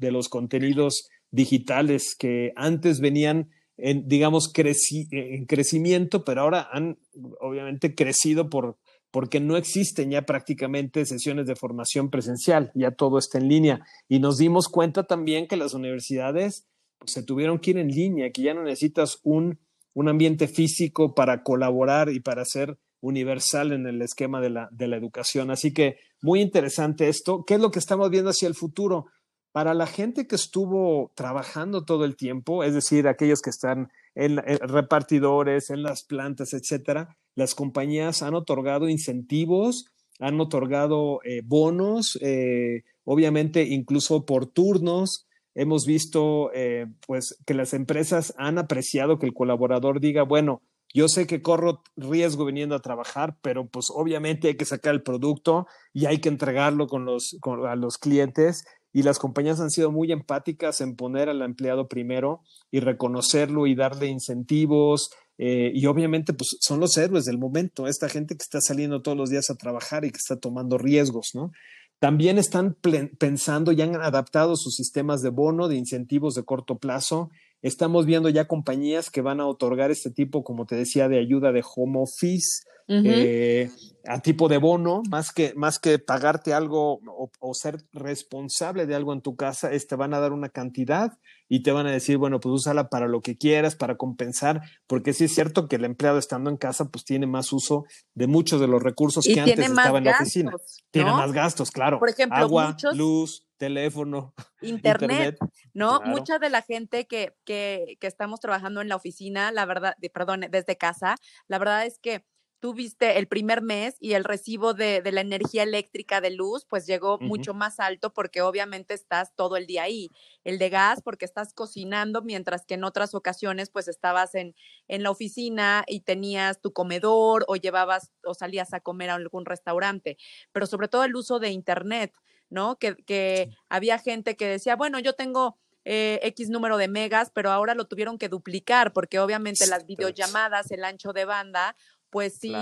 los 0.00 0.28
contenidos 0.28 1.08
digitales 1.30 2.16
que 2.18 2.52
antes 2.56 2.98
venían 2.98 3.50
en, 3.76 4.08
digamos, 4.08 4.52
en 4.56 5.46
crecimiento, 5.46 6.24
pero 6.24 6.40
ahora 6.40 6.68
han 6.72 6.98
obviamente 7.38 7.94
crecido 7.94 8.50
por, 8.50 8.76
porque 9.10 9.40
no 9.40 9.56
existen 9.56 10.10
ya 10.10 10.22
prácticamente 10.22 11.04
sesiones 11.04 11.46
de 11.46 11.56
formación 11.56 12.10
presencial, 12.10 12.70
ya 12.74 12.92
todo 12.92 13.18
está 13.18 13.38
en 13.38 13.48
línea. 13.48 13.86
Y 14.08 14.20
nos 14.20 14.38
dimos 14.38 14.68
cuenta 14.68 15.04
también 15.04 15.48
que 15.48 15.56
las 15.56 15.74
universidades 15.74 16.66
pues, 16.98 17.12
se 17.12 17.22
tuvieron 17.22 17.58
que 17.58 17.70
ir 17.70 17.78
en 17.78 17.88
línea, 17.88 18.30
que 18.30 18.42
ya 18.42 18.54
no 18.54 18.62
necesitas 18.62 19.18
un, 19.22 19.58
un 19.94 20.08
ambiente 20.08 20.46
físico 20.46 21.14
para 21.14 21.42
colaborar 21.42 22.10
y 22.10 22.20
para 22.20 22.44
ser 22.44 22.78
universal 23.00 23.72
en 23.72 23.86
el 23.86 24.02
esquema 24.02 24.40
de 24.40 24.50
la, 24.50 24.68
de 24.70 24.86
la 24.86 24.96
educación. 24.96 25.50
Así 25.50 25.72
que 25.72 25.96
muy 26.22 26.40
interesante 26.40 27.08
esto. 27.08 27.44
¿Qué 27.44 27.54
es 27.54 27.60
lo 27.60 27.70
que 27.70 27.78
estamos 27.78 28.10
viendo 28.10 28.30
hacia 28.30 28.48
el 28.48 28.54
futuro? 28.54 29.06
Para 29.52 29.74
la 29.74 29.86
gente 29.86 30.26
que 30.26 30.36
estuvo 30.36 31.10
trabajando 31.16 31.84
todo 31.84 32.04
el 32.04 32.14
tiempo, 32.14 32.62
es 32.62 32.74
decir, 32.74 33.08
aquellos 33.08 33.40
que 33.40 33.50
están 33.50 33.90
en, 34.14 34.36
repartidores, 34.36 35.70
en 35.70 35.82
las 35.82 36.04
plantas, 36.04 36.52
etcétera, 36.52 37.16
las 37.34 37.54
compañías 37.54 38.22
han 38.22 38.34
otorgado 38.34 38.88
incentivos, 38.88 39.86
han 40.18 40.40
otorgado 40.40 41.20
eh, 41.24 41.42
bonos, 41.44 42.18
eh, 42.20 42.82
obviamente 43.04 43.62
incluso 43.62 44.26
por 44.26 44.46
turnos. 44.46 45.26
Hemos 45.54 45.86
visto 45.86 46.52
eh, 46.54 46.86
pues 47.06 47.36
que 47.46 47.54
las 47.54 47.74
empresas 47.74 48.34
han 48.38 48.58
apreciado 48.58 49.18
que 49.18 49.26
el 49.26 49.34
colaborador 49.34 50.00
diga, 50.00 50.22
bueno, 50.22 50.62
yo 50.92 51.08
sé 51.08 51.26
que 51.26 51.40
corro 51.40 51.82
riesgo 51.96 52.44
viniendo 52.44 52.74
a 52.74 52.80
trabajar, 52.80 53.36
pero 53.42 53.68
pues 53.68 53.86
obviamente 53.94 54.48
hay 54.48 54.56
que 54.56 54.64
sacar 54.64 54.94
el 54.94 55.02
producto 55.02 55.66
y 55.92 56.06
hay 56.06 56.18
que 56.18 56.28
entregarlo 56.28 56.88
con 56.88 57.04
los, 57.04 57.36
a 57.66 57.76
los 57.76 57.96
clientes 57.96 58.64
y 58.92 59.02
las 59.02 59.18
compañías 59.18 59.60
han 59.60 59.70
sido 59.70 59.92
muy 59.92 60.10
empáticas 60.10 60.80
en 60.80 60.96
poner 60.96 61.28
al 61.28 61.42
empleado 61.42 61.86
primero 61.86 62.42
y 62.70 62.80
reconocerlo 62.80 63.66
y 63.66 63.74
darle 63.74 64.06
incentivos. 64.06 65.10
Eh, 65.42 65.72
y 65.74 65.86
obviamente, 65.86 66.34
pues 66.34 66.58
son 66.60 66.80
los 66.80 66.98
héroes 66.98 67.24
del 67.24 67.38
momento, 67.38 67.86
esta 67.86 68.10
gente 68.10 68.36
que 68.36 68.42
está 68.42 68.60
saliendo 68.60 69.00
todos 69.00 69.16
los 69.16 69.30
días 69.30 69.48
a 69.48 69.54
trabajar 69.54 70.04
y 70.04 70.10
que 70.10 70.18
está 70.18 70.36
tomando 70.36 70.76
riesgos, 70.76 71.30
¿no? 71.32 71.50
También 71.98 72.36
están 72.36 72.76
pensando 73.18 73.72
y 73.72 73.80
han 73.80 73.94
adaptado 73.96 74.54
sus 74.56 74.74
sistemas 74.74 75.22
de 75.22 75.30
bono, 75.30 75.68
de 75.68 75.76
incentivos 75.76 76.34
de 76.34 76.44
corto 76.44 76.76
plazo. 76.76 77.30
Estamos 77.62 78.04
viendo 78.04 78.28
ya 78.28 78.48
compañías 78.48 79.08
que 79.08 79.22
van 79.22 79.40
a 79.40 79.46
otorgar 79.46 79.90
este 79.90 80.10
tipo, 80.10 80.44
como 80.44 80.66
te 80.66 80.76
decía, 80.76 81.08
de 81.08 81.18
ayuda 81.18 81.52
de 81.52 81.64
home 81.74 82.00
office, 82.02 82.62
eh, 82.88 83.70
a 84.06 84.20
tipo 84.20 84.48
de 84.48 84.58
bono, 84.58 85.02
más 85.08 85.32
que, 85.32 85.54
más 85.56 85.78
que 85.78 85.98
pagarte 85.98 86.52
algo 86.52 87.00
o, 87.06 87.54
ser 87.54 87.76
responsable 87.92 88.84
de 88.84 88.94
algo 88.94 89.14
en 89.14 89.22
tu 89.22 89.36
casa, 89.36 89.72
es 89.72 89.86
te 89.86 89.96
van 89.96 90.12
a 90.12 90.20
dar 90.20 90.32
una 90.32 90.50
cantidad 90.50 91.12
y 91.52 91.64
te 91.64 91.72
van 91.72 91.88
a 91.88 91.90
decir, 91.90 92.16
bueno, 92.16 92.38
pues 92.38 92.52
úsala 92.52 92.88
para 92.88 93.08
lo 93.08 93.22
que 93.22 93.36
quieras, 93.36 93.74
para 93.74 93.96
compensar, 93.96 94.62
porque 94.86 95.12
sí 95.12 95.24
es 95.24 95.34
cierto 95.34 95.66
que 95.66 95.76
el 95.76 95.84
empleado 95.84 96.16
estando 96.16 96.48
en 96.48 96.56
casa, 96.56 96.84
pues 96.84 97.04
tiene 97.04 97.26
más 97.26 97.52
uso 97.52 97.86
de 98.14 98.28
muchos 98.28 98.60
de 98.60 98.68
los 98.68 98.80
recursos 98.80 99.24
que 99.24 99.40
antes 99.40 99.58
estaba 99.58 99.98
en 99.98 100.04
la 100.04 100.12
oficina. 100.12 100.52
Tiene 100.92 101.10
más 101.10 101.32
gastos, 101.32 101.72
claro. 101.72 101.98
Por 101.98 102.08
ejemplo, 102.08 102.38
agua, 102.38 102.76
luz, 102.94 103.48
teléfono, 103.56 104.32
internet, 104.62 105.38
¿no? 105.74 106.00
Mucha 106.02 106.38
de 106.38 106.50
la 106.50 106.62
gente 106.62 107.08
que, 107.08 107.34
que, 107.44 107.96
que, 108.00 108.06
estamos 108.06 108.38
trabajando 108.38 108.80
en 108.80 108.88
la 108.88 108.94
oficina, 108.94 109.50
la 109.50 109.66
verdad, 109.66 109.96
perdón, 110.14 110.46
desde 110.52 110.76
casa, 110.76 111.16
la 111.48 111.58
verdad 111.58 111.84
es 111.84 111.98
que 111.98 112.24
tú 112.60 112.74
viste 112.74 113.18
el 113.18 113.26
primer 113.26 113.62
mes 113.62 113.96
y 114.00 114.12
el 114.12 114.22
recibo 114.22 114.74
de, 114.74 115.02
la 115.10 115.22
energía 115.22 115.62
eléctrica 115.62 116.20
de 116.20 116.30
luz, 116.30 116.66
pues 116.68 116.86
llegó 116.86 117.18
mucho 117.18 117.54
más 117.54 117.80
alto 117.80 118.12
porque 118.12 118.42
obviamente 118.42 118.92
estás 118.92 119.34
todo 119.34 119.56
el 119.56 119.66
día 119.66 119.84
ahí. 119.84 120.10
El 120.44 120.58
de 120.58 120.68
gas 120.68 121.00
porque 121.02 121.24
estás 121.24 121.54
cocinando, 121.54 122.22
mientras 122.22 122.66
que 122.66 122.74
en 122.74 122.84
otras 122.84 123.14
ocasiones 123.14 123.70
pues 123.70 123.88
estabas 123.88 124.34
en, 124.34 124.54
en 124.88 125.02
la 125.02 125.10
oficina 125.10 125.84
y 125.86 126.00
tenías 126.00 126.60
tu 126.60 126.72
comedor 126.72 127.44
o 127.48 127.56
llevabas 127.56 128.12
o 128.24 128.34
salías 128.34 128.74
a 128.74 128.80
comer 128.80 129.08
a 129.08 129.14
algún 129.14 129.46
restaurante. 129.46 130.18
Pero 130.52 130.66
sobre 130.66 130.88
todo 130.88 131.04
el 131.04 131.16
uso 131.16 131.38
de 131.38 131.48
Internet, 131.48 132.12
¿no? 132.50 132.76
Que, 132.78 132.94
que 132.94 133.56
había 133.70 133.98
gente 133.98 134.36
que 134.36 134.46
decía, 134.46 134.76
bueno, 134.76 135.00
yo 135.00 135.14
tengo... 135.14 135.58
Eh, 135.86 136.20
X 136.24 136.50
número 136.50 136.76
de 136.76 136.88
megas, 136.88 137.32
pero 137.34 137.50
ahora 137.50 137.74
lo 137.74 137.86
tuvieron 137.86 138.18
que 138.18 138.28
duplicar 138.28 138.92
porque 138.92 139.18
obviamente 139.18 139.66
las 139.66 139.86
videollamadas, 139.86 140.70
el 140.72 140.84
ancho 140.84 141.14
de 141.14 141.24
banda, 141.24 141.74
pues 142.10 142.34
sí 142.34 142.52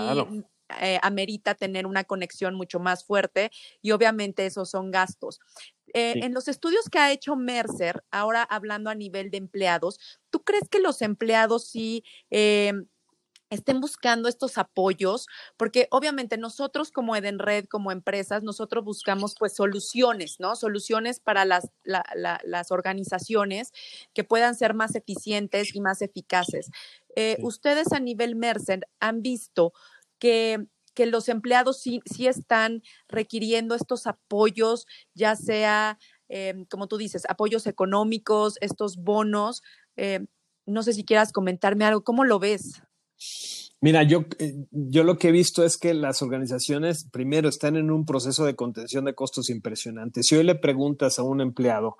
eh, 0.79 0.99
amerita 1.01 1.55
tener 1.55 1.87
una 1.87 2.03
conexión 2.03 2.53
mucho 2.53 2.79
más 2.79 3.03
fuerte 3.03 3.49
y 3.81 3.91
obviamente 3.91 4.45
esos 4.45 4.69
son 4.69 4.91
gastos. 4.91 5.39
Eh, 5.95 6.13
en 6.23 6.35
los 6.35 6.47
estudios 6.47 6.89
que 6.89 6.99
ha 6.99 7.11
hecho 7.11 7.35
Mercer, 7.35 8.03
ahora 8.11 8.43
hablando 8.43 8.91
a 8.91 8.95
nivel 8.95 9.31
de 9.31 9.37
empleados, 9.37 9.99
¿tú 10.29 10.43
crees 10.43 10.69
que 10.69 10.79
los 10.79 11.01
empleados 11.01 11.67
sí... 11.67 12.03
Em, 12.29 12.85
estén 13.49 13.81
buscando 13.81 14.29
estos 14.29 14.57
apoyos, 14.57 15.27
porque 15.57 15.87
obviamente 15.91 16.37
nosotros 16.37 16.91
como 16.91 17.15
Edenred, 17.15 17.65
como 17.65 17.91
empresas, 17.91 18.43
nosotros 18.43 18.83
buscamos 18.85 19.35
pues 19.37 19.55
soluciones, 19.55 20.35
¿no? 20.39 20.55
Soluciones 20.55 21.19
para 21.19 21.45
las, 21.45 21.69
las 21.83 22.71
organizaciones 22.71 23.71
que 24.13 24.23
puedan 24.23 24.55
ser 24.55 24.73
más 24.73 24.95
eficientes 24.95 25.75
y 25.75 25.81
más 25.81 26.01
eficaces. 26.01 26.69
Eh, 27.21 27.35
ustedes 27.41 27.91
a 27.91 27.99
nivel 27.99 28.37
Mercer 28.37 28.87
han 29.01 29.21
visto 29.21 29.73
que, 30.19 30.67
que 30.93 31.05
los 31.05 31.27
empleados 31.27 31.81
sí, 31.81 31.99
sí, 32.05 32.27
están 32.27 32.81
requiriendo 33.09 33.75
estos 33.75 34.07
apoyos, 34.07 34.85
ya 35.13 35.35
sea, 35.35 35.99
em, 36.29 36.63
como 36.63 36.87
tú 36.87 36.95
dices, 36.95 37.23
apoyos 37.27 37.67
económicos, 37.67 38.55
estos 38.61 38.95
bonos. 38.95 39.63
Em, 39.97 40.27
no 40.65 40.81
sé 40.81 40.93
si 40.93 41.03
quieras 41.03 41.33
comentarme 41.33 41.83
algo, 41.83 42.05
¿cómo 42.05 42.23
lo 42.23 42.39
ves? 42.39 42.81
Mira, 43.81 44.03
yo, 44.03 44.23
eh, 44.37 44.53
yo 44.71 45.03
lo 45.03 45.17
que 45.17 45.27
he 45.27 45.33
visto 45.33 45.65
es 45.65 45.77
que 45.77 45.93
las 45.93 46.21
organizaciones 46.21 47.05
primero 47.11 47.49
están 47.49 47.75
en 47.75 47.91
un 47.91 48.05
proceso 48.05 48.45
de 48.45 48.55
contención 48.55 49.03
de 49.03 49.13
costos 49.13 49.49
impresionante. 49.49 50.23
Si 50.23 50.37
hoy 50.37 50.45
le 50.45 50.55
preguntas 50.55 51.19
a 51.19 51.23
un 51.23 51.41
empleado 51.41 51.97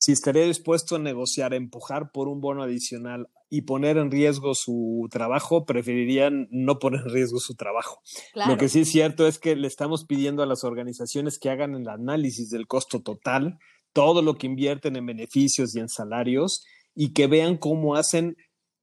si 0.00 0.12
estaría 0.12 0.44
dispuesto 0.44 0.96
a 0.96 0.98
negociar, 0.98 1.52
a 1.52 1.56
empujar 1.56 2.10
por 2.10 2.26
un 2.26 2.40
bono 2.40 2.62
adicional 2.62 3.28
y 3.50 3.62
poner 3.62 3.98
en 3.98 4.10
riesgo 4.10 4.54
su 4.54 5.06
trabajo, 5.10 5.66
preferirían 5.66 6.48
no 6.50 6.78
poner 6.78 7.02
en 7.02 7.12
riesgo 7.12 7.38
su 7.38 7.54
trabajo. 7.54 8.00
Lo 8.34 8.56
que 8.56 8.70
sí 8.70 8.80
es 8.80 8.88
cierto 8.88 9.26
es 9.26 9.38
que 9.38 9.56
le 9.56 9.66
estamos 9.66 10.06
pidiendo 10.06 10.42
a 10.42 10.46
las 10.46 10.64
organizaciones 10.64 11.38
que 11.38 11.50
hagan 11.50 11.74
el 11.74 11.86
análisis 11.86 12.48
del 12.48 12.66
costo 12.66 13.02
total, 13.02 13.58
todo 13.92 14.22
lo 14.22 14.38
que 14.38 14.46
invierten 14.46 14.96
en 14.96 15.04
beneficios 15.04 15.76
y 15.76 15.80
en 15.80 15.90
salarios, 15.90 16.64
y 16.94 17.12
que 17.12 17.26
vean 17.26 17.58
cómo 17.58 17.94
hacen 17.94 18.36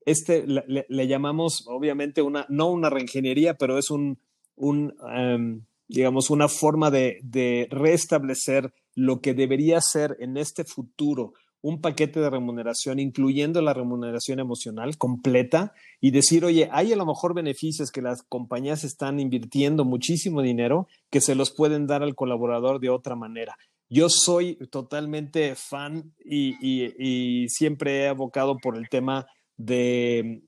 este, 0.05 0.45
le, 0.45 1.07
llamamos 1.07 1.65
obviamente 1.67 2.21
una, 2.21 2.45
no 2.47 2.69
una 2.69 2.91
reingeniería, 2.91 3.55
pero 3.55 3.79
es 3.79 3.89
un, 3.89 4.19
un 4.55 4.93
em, 5.13 5.65
digamos, 5.87 6.29
una 6.29 6.47
forma 6.47 6.91
de, 6.91 7.19
de 7.23 7.67
restablecer 7.71 8.71
lo 8.97 9.21
que 9.21 9.35
debería 9.35 9.79
ser 9.79 10.17
en 10.19 10.37
este 10.37 10.63
futuro 10.63 11.33
un 11.61 11.81
paquete 11.81 12.19
de 12.19 12.31
remuneración, 12.31 12.99
incluyendo 12.99 13.61
la 13.61 13.73
remuneración 13.73 14.39
emocional 14.39 14.97
completa, 14.97 15.73
y 16.01 16.09
decir, 16.09 16.43
oye, 16.43 16.67
hay 16.71 16.93
a 16.93 16.95
lo 16.95 17.05
mejor 17.05 17.35
beneficios 17.35 17.91
que 17.91 18.01
las 18.01 18.23
compañías 18.23 18.83
están 18.83 19.19
invirtiendo 19.19 19.85
muchísimo 19.85 20.41
dinero 20.41 20.87
que 21.11 21.21
se 21.21 21.35
los 21.35 21.51
pueden 21.51 21.85
dar 21.85 22.01
al 22.01 22.15
colaborador 22.15 22.79
de 22.79 22.89
otra 22.89 23.15
manera. 23.15 23.55
Yo 23.87 24.09
soy 24.09 24.55
totalmente 24.71 25.53
fan 25.55 26.11
y, 26.25 27.45
siempre 27.49 28.01
he 28.01 28.07
abocado 28.07 28.57
por 28.57 28.77
el 28.77 28.89
tema 28.89 29.27
de, 29.57 30.41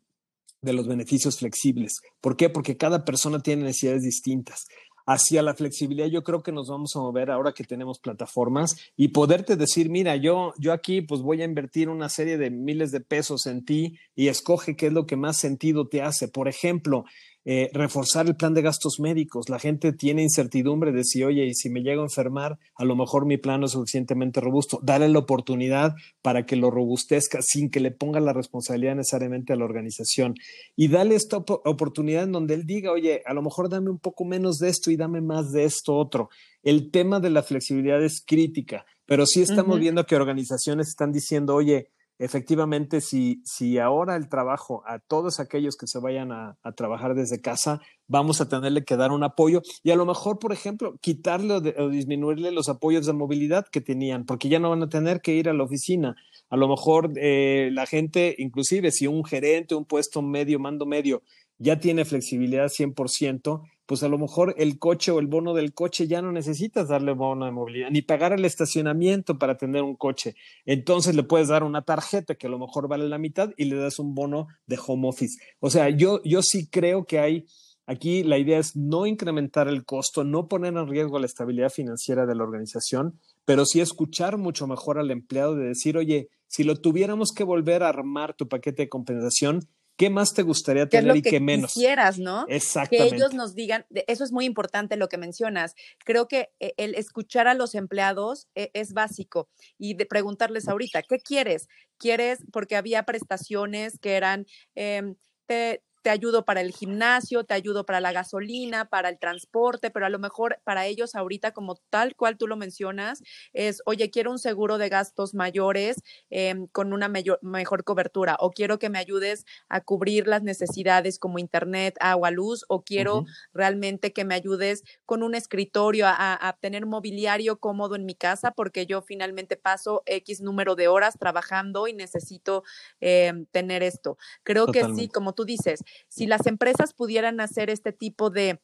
de 0.62 0.74
los 0.74 0.88
beneficios 0.88 1.38
flexibles. 1.38 2.02
¿Por 2.20 2.36
qué? 2.36 2.50
Porque 2.50 2.78
cada 2.78 3.06
persona 3.06 3.42
tiene 3.42 3.64
necesidades 3.64 4.02
distintas 4.02 4.66
hacia 5.10 5.42
la 5.42 5.56
flexibilidad, 5.56 6.06
yo 6.06 6.24
creo 6.24 6.44
que 6.44 6.52
nos 6.52 6.68
vamos 6.68 6.96
a 6.96 7.00
mover 7.00 7.32
ahora 7.32 7.52
que 7.52 7.64
tenemos 7.64 7.98
plataformas 7.98 8.78
y 8.96 9.08
poderte 9.08 9.56
decir, 9.56 9.90
mira, 9.90 10.16
yo, 10.16 10.54
yo 10.60 10.72
aquí 10.72 11.02
pues 11.02 11.22
voy 11.22 11.42
a 11.42 11.46
invertir 11.46 11.90
una 11.90 12.10
serie 12.10 12.38
de 12.38 12.52
miles 12.52 12.92
de 12.92 13.00
pesos 13.00 13.48
en 13.48 13.66
ti 13.66 13.98
y 14.16 14.28
escoge 14.28 14.76
qué 14.76 14.86
es 14.86 14.94
lo 14.94 15.08
que 15.08 15.16
más 15.16 15.38
sentido 15.38 15.88
te 15.88 16.04
hace. 16.04 16.28
Por 16.28 16.48
ejemplo, 16.48 17.06
eh, 17.46 17.70
reforzar 17.74 18.28
el 18.28 18.36
plan 18.36 18.54
de 18.54 18.62
gastos 18.62 19.00
médicos. 19.00 19.50
La 19.50 19.60
gente 19.60 19.94
tiene 19.94 20.22
incertidumbre 20.22 20.92
de 20.92 21.04
si, 21.04 21.24
oye, 21.24 21.46
y 21.46 21.54
si 21.54 21.70
me 21.70 21.82
llego 21.82 22.02
a 22.02 22.06
enfermar, 22.06 22.60
a 22.76 22.84
lo 22.84 22.96
mejor 22.96 23.26
mi 23.26 23.38
plan 23.38 23.62
no 23.62 23.66
es 23.68 23.72
suficientemente 23.72 24.42
robusto. 24.42 24.80
Dale 24.84 25.08
la 25.08 25.20
oportunidad 25.20 25.96
para 26.22 26.46
que 26.46 26.58
lo 26.58 26.70
robustezca 26.70 27.40
sin 27.42 27.70
que 27.70 27.80
le 27.80 27.92
ponga 27.92 28.20
la 28.20 28.34
responsabilidad 28.34 28.96
necesariamente 28.96 29.54
a 29.54 29.56
la 29.56 29.66
organización. 29.66 30.36
Y 30.76 30.90
dale 30.90 31.16
esta 31.16 31.38
oportunidad 31.38 32.24
en 32.24 32.34
donde 32.34 32.56
él 32.56 32.66
diga, 32.66 32.92
oye, 32.92 33.22
a 33.26 33.34
lo 33.34 33.42
mejor 33.42 33.70
dame 33.70 33.90
un 33.90 34.00
poco 34.00 34.26
menos 34.26 34.58
de 34.58 34.70
esto 34.70 34.92
y 34.92 34.98
dame 34.98 35.22
más 35.22 35.52
de 35.52 35.64
esto 35.64 35.96
otro. 35.96 36.30
El 36.62 36.92
tema 36.92 37.20
de 37.20 37.30
la 37.30 37.42
flexibilidad 37.42 38.04
es 38.04 38.22
crítica, 38.26 38.86
pero 39.06 39.26
sí 39.26 39.42
estamos 39.42 39.80
viendo 39.80 40.06
que 40.06 40.16
organizaciones 40.16 40.90
están 40.90 41.12
diciendo, 41.12 41.56
oye, 41.56 41.90
efectivamente, 42.20 43.00
si, 43.00 43.42
si 43.46 43.80
ahora 43.80 44.18
el 44.18 44.28
trabajo 44.28 44.84
a 44.86 45.00
todos 45.00 45.40
aquellos 45.40 45.78
que 45.78 45.88
se 45.88 46.00
vayan 46.00 46.32
a, 46.32 46.58
trabajar 46.76 47.16
desde 47.16 47.42
casa, 47.42 47.82
vamos 48.08 48.42
a 48.42 48.50
tenerle 48.50 48.84
que 48.84 48.98
dar 48.98 49.12
un 49.12 49.24
apoyo 49.24 49.62
y 49.84 49.92
a 49.92 49.96
lo 49.96 50.06
mejor, 50.06 50.38
por 50.38 50.52
ejemplo, 50.52 50.98
quitarle 51.02 51.56
o, 51.56 51.90
disminuirle 51.90 52.52
los 52.52 52.70
apoyos 52.70 53.06
de 53.06 53.14
movilidad 53.14 53.66
que 53.72 53.82
tenían, 53.82 54.26
porque 54.26 54.50
ya 54.50 54.60
no 54.60 54.70
van 54.70 54.84
a 54.84 54.90
tener 54.90 55.22
que 55.22 55.34
ir 55.34 55.50
a 55.50 55.54
la 55.54 55.64
oficina. 55.64 56.16
A 56.50 56.58
lo 56.58 56.68
mejor 56.68 57.12
eh, 57.16 57.70
la 57.72 57.86
gente, 57.86 58.36
inclusive 58.38 58.92
si 58.92 59.08
un 59.08 59.24
gerente, 59.24 59.76
un 59.76 59.86
puesto 59.86 60.22
medio, 60.22 60.60
mando 60.60 60.86
medio, 60.86 61.24
ya 61.58 61.80
tiene 61.80 62.06
flexibilidad 62.06 62.68
100%, 62.68 63.62
pues 63.90 64.04
a 64.04 64.08
lo 64.08 64.20
mejor 64.20 64.54
el 64.60 64.78
coche 64.78 65.10
o 65.10 65.18
el 65.18 65.26
bono 65.26 65.56
del 65.56 65.74
coche 65.74 66.08
ya 66.08 66.22
no 66.22 66.32
necesitas 66.32 66.90
darle 66.90 67.14
bono 67.14 67.46
de 67.46 67.52
movilidad, 67.52 67.90
ni 67.90 68.04
pagar 68.04 68.34
el 68.34 68.46
estacionamiento 68.46 69.40
para 69.40 69.58
tener 69.58 69.82
un 69.82 69.96
coche. 69.96 70.36
Entonces 70.64 71.16
le 71.16 71.24
puedes 71.24 71.48
dar 71.48 71.64
una 71.64 71.82
tarjeta 71.82 72.36
que 72.36 72.46
a 72.46 72.52
lo 72.52 72.60
mejor 72.60 72.88
vale 72.88 73.10
la 73.10 73.18
mitad 73.18 73.50
y 73.58 73.66
le 73.66 73.78
das 73.78 73.98
un 73.98 74.14
bono 74.14 74.48
de 74.68 74.78
home 74.86 75.08
office. 75.08 75.42
O 75.60 75.72
sea, 75.72 75.90
yo, 75.90 76.22
yo 76.24 76.44
sí 76.44 76.70
creo 76.70 77.06
que 77.06 77.18
hay, 77.18 77.48
aquí 77.88 78.22
la 78.22 78.38
idea 78.38 78.60
es 78.60 78.76
no 78.76 79.08
incrementar 79.08 79.68
el 79.68 79.84
costo, 79.86 80.24
no 80.24 80.48
poner 80.48 80.78
en 80.78 80.88
riesgo 80.88 81.18
la 81.18 81.26
estabilidad 81.26 81.72
financiera 81.72 82.28
de 82.28 82.36
la 82.36 82.44
organización, 82.44 83.20
pero 83.44 83.66
sí 83.66 83.82
escuchar 83.82 84.38
mucho 84.38 84.68
mejor 84.68 85.00
al 85.00 85.10
empleado 85.10 85.56
de 85.56 85.70
decir, 85.70 85.98
oye, 85.98 86.30
si 86.46 86.64
lo 86.64 86.76
tuviéramos 86.76 87.32
que 87.32 87.44
volver 87.44 87.82
a 87.82 87.90
armar 87.90 88.36
tu 88.36 88.48
paquete 88.48 88.84
de 88.84 88.90
compensación, 88.90 89.68
¿Qué 90.00 90.10
más 90.10 90.34
te 90.34 90.44
gustaría 90.44 90.88
tener 90.88 91.18
y 91.18 91.22
qué 91.22 91.42
menos? 91.42 91.74
Quisieras, 91.74 92.20
¿no? 92.20 92.46
Exactamente. 92.48 93.10
Que 93.10 93.16
ellos 93.18 93.34
nos 93.34 93.54
digan, 93.54 93.86
eso 94.08 94.24
es 94.24 94.32
muy 94.32 94.46
importante 94.46 94.96
lo 94.96 95.10
que 95.10 95.18
mencionas. 95.18 95.76
Creo 96.06 96.30
que 96.30 96.54
eh, 96.62 96.74
el 96.78 96.96
escuchar 96.96 97.50
a 97.50 97.54
los 97.54 97.76
empleados 97.76 98.48
eh, 98.56 98.72
es 98.74 98.94
básico 98.94 99.50
y 99.78 99.96
de 99.96 100.06
preguntarles 100.06 100.70
ahorita, 100.70 101.04
¿qué 101.04 101.20
quieres? 101.20 101.68
¿Quieres? 101.98 102.40
Porque 102.54 102.78
había 102.78 103.04
prestaciones 103.04 104.00
que 104.00 104.14
eran, 104.14 104.46
em, 104.74 105.16
te 105.48 105.84
ayudo 106.08 106.46
para 106.46 106.62
el 106.62 106.72
gimnasio, 106.72 107.44
te 107.44 107.54
ayudo 107.54 107.86
para 107.86 108.00
la 108.00 108.14
gasolina, 108.14 108.86
para 108.86 109.10
el 109.10 109.20
transporte, 109.20 109.92
pero 109.92 110.06
a 110.06 110.10
lo 110.10 110.20
mejor 110.20 110.62
para 110.64 110.86
ellos 110.86 111.16
ahorita, 111.16 111.52
como 111.52 111.76
tal 111.90 112.16
cual 112.16 112.38
tú 112.38 112.48
lo 112.48 112.56
mencionas, 112.56 113.22
es, 113.52 113.82
oye, 113.86 114.10
quiero 114.10 114.32
un 114.32 114.40
seguro 114.40 114.78
de 114.78 114.88
gastos 114.88 115.34
mayores 115.34 116.02
em, 116.30 116.68
con 116.68 116.94
una 116.94 117.12
mejor 117.42 117.84
cobertura, 117.84 118.38
o 118.40 118.52
quiero 118.52 118.80
que 118.80 118.90
me 118.90 119.00
ayudes 119.00 119.46
a 119.68 119.82
cubrir 119.82 120.28
las 120.28 120.44
necesidades 120.44 121.20
como 121.20 121.40
internet, 121.40 121.98
agua, 122.00 122.32
luz, 122.32 122.64
o 122.70 122.84
quiero 122.84 123.26
realmente 123.54 124.14
que 124.14 124.24
me 124.24 124.36
ayudes 124.36 124.84
con 125.06 125.24
un 125.24 125.36
escritorio, 125.36 126.06
a, 126.08 126.58
tener 126.62 126.86
mobiliario 126.86 127.60
cómodo 127.60 127.96
en 127.96 128.06
mi 128.06 128.16
casa, 128.16 128.52
porque 128.52 128.86
yo 128.86 129.02
finalmente 129.02 129.58
paso 129.58 130.04
X 130.06 130.42
número 130.42 130.76
de 130.76 130.88
horas 130.88 131.18
trabajando 131.20 131.88
y 131.88 131.94
necesito 131.94 132.64
em, 133.00 133.46
tener 133.48 133.84
esto. 133.84 134.18
Creo 134.44 134.68
que 134.68 134.84
sí, 134.96 135.10
como 135.10 135.34
tú 135.34 135.46
dices, 135.46 135.84
si 136.08 136.28
las 136.28 136.48
empresas 136.48 136.94
pudieran 136.94 137.40
hacer 137.42 137.70
este 137.70 137.92
tipo 137.92 138.30
de, 138.30 138.60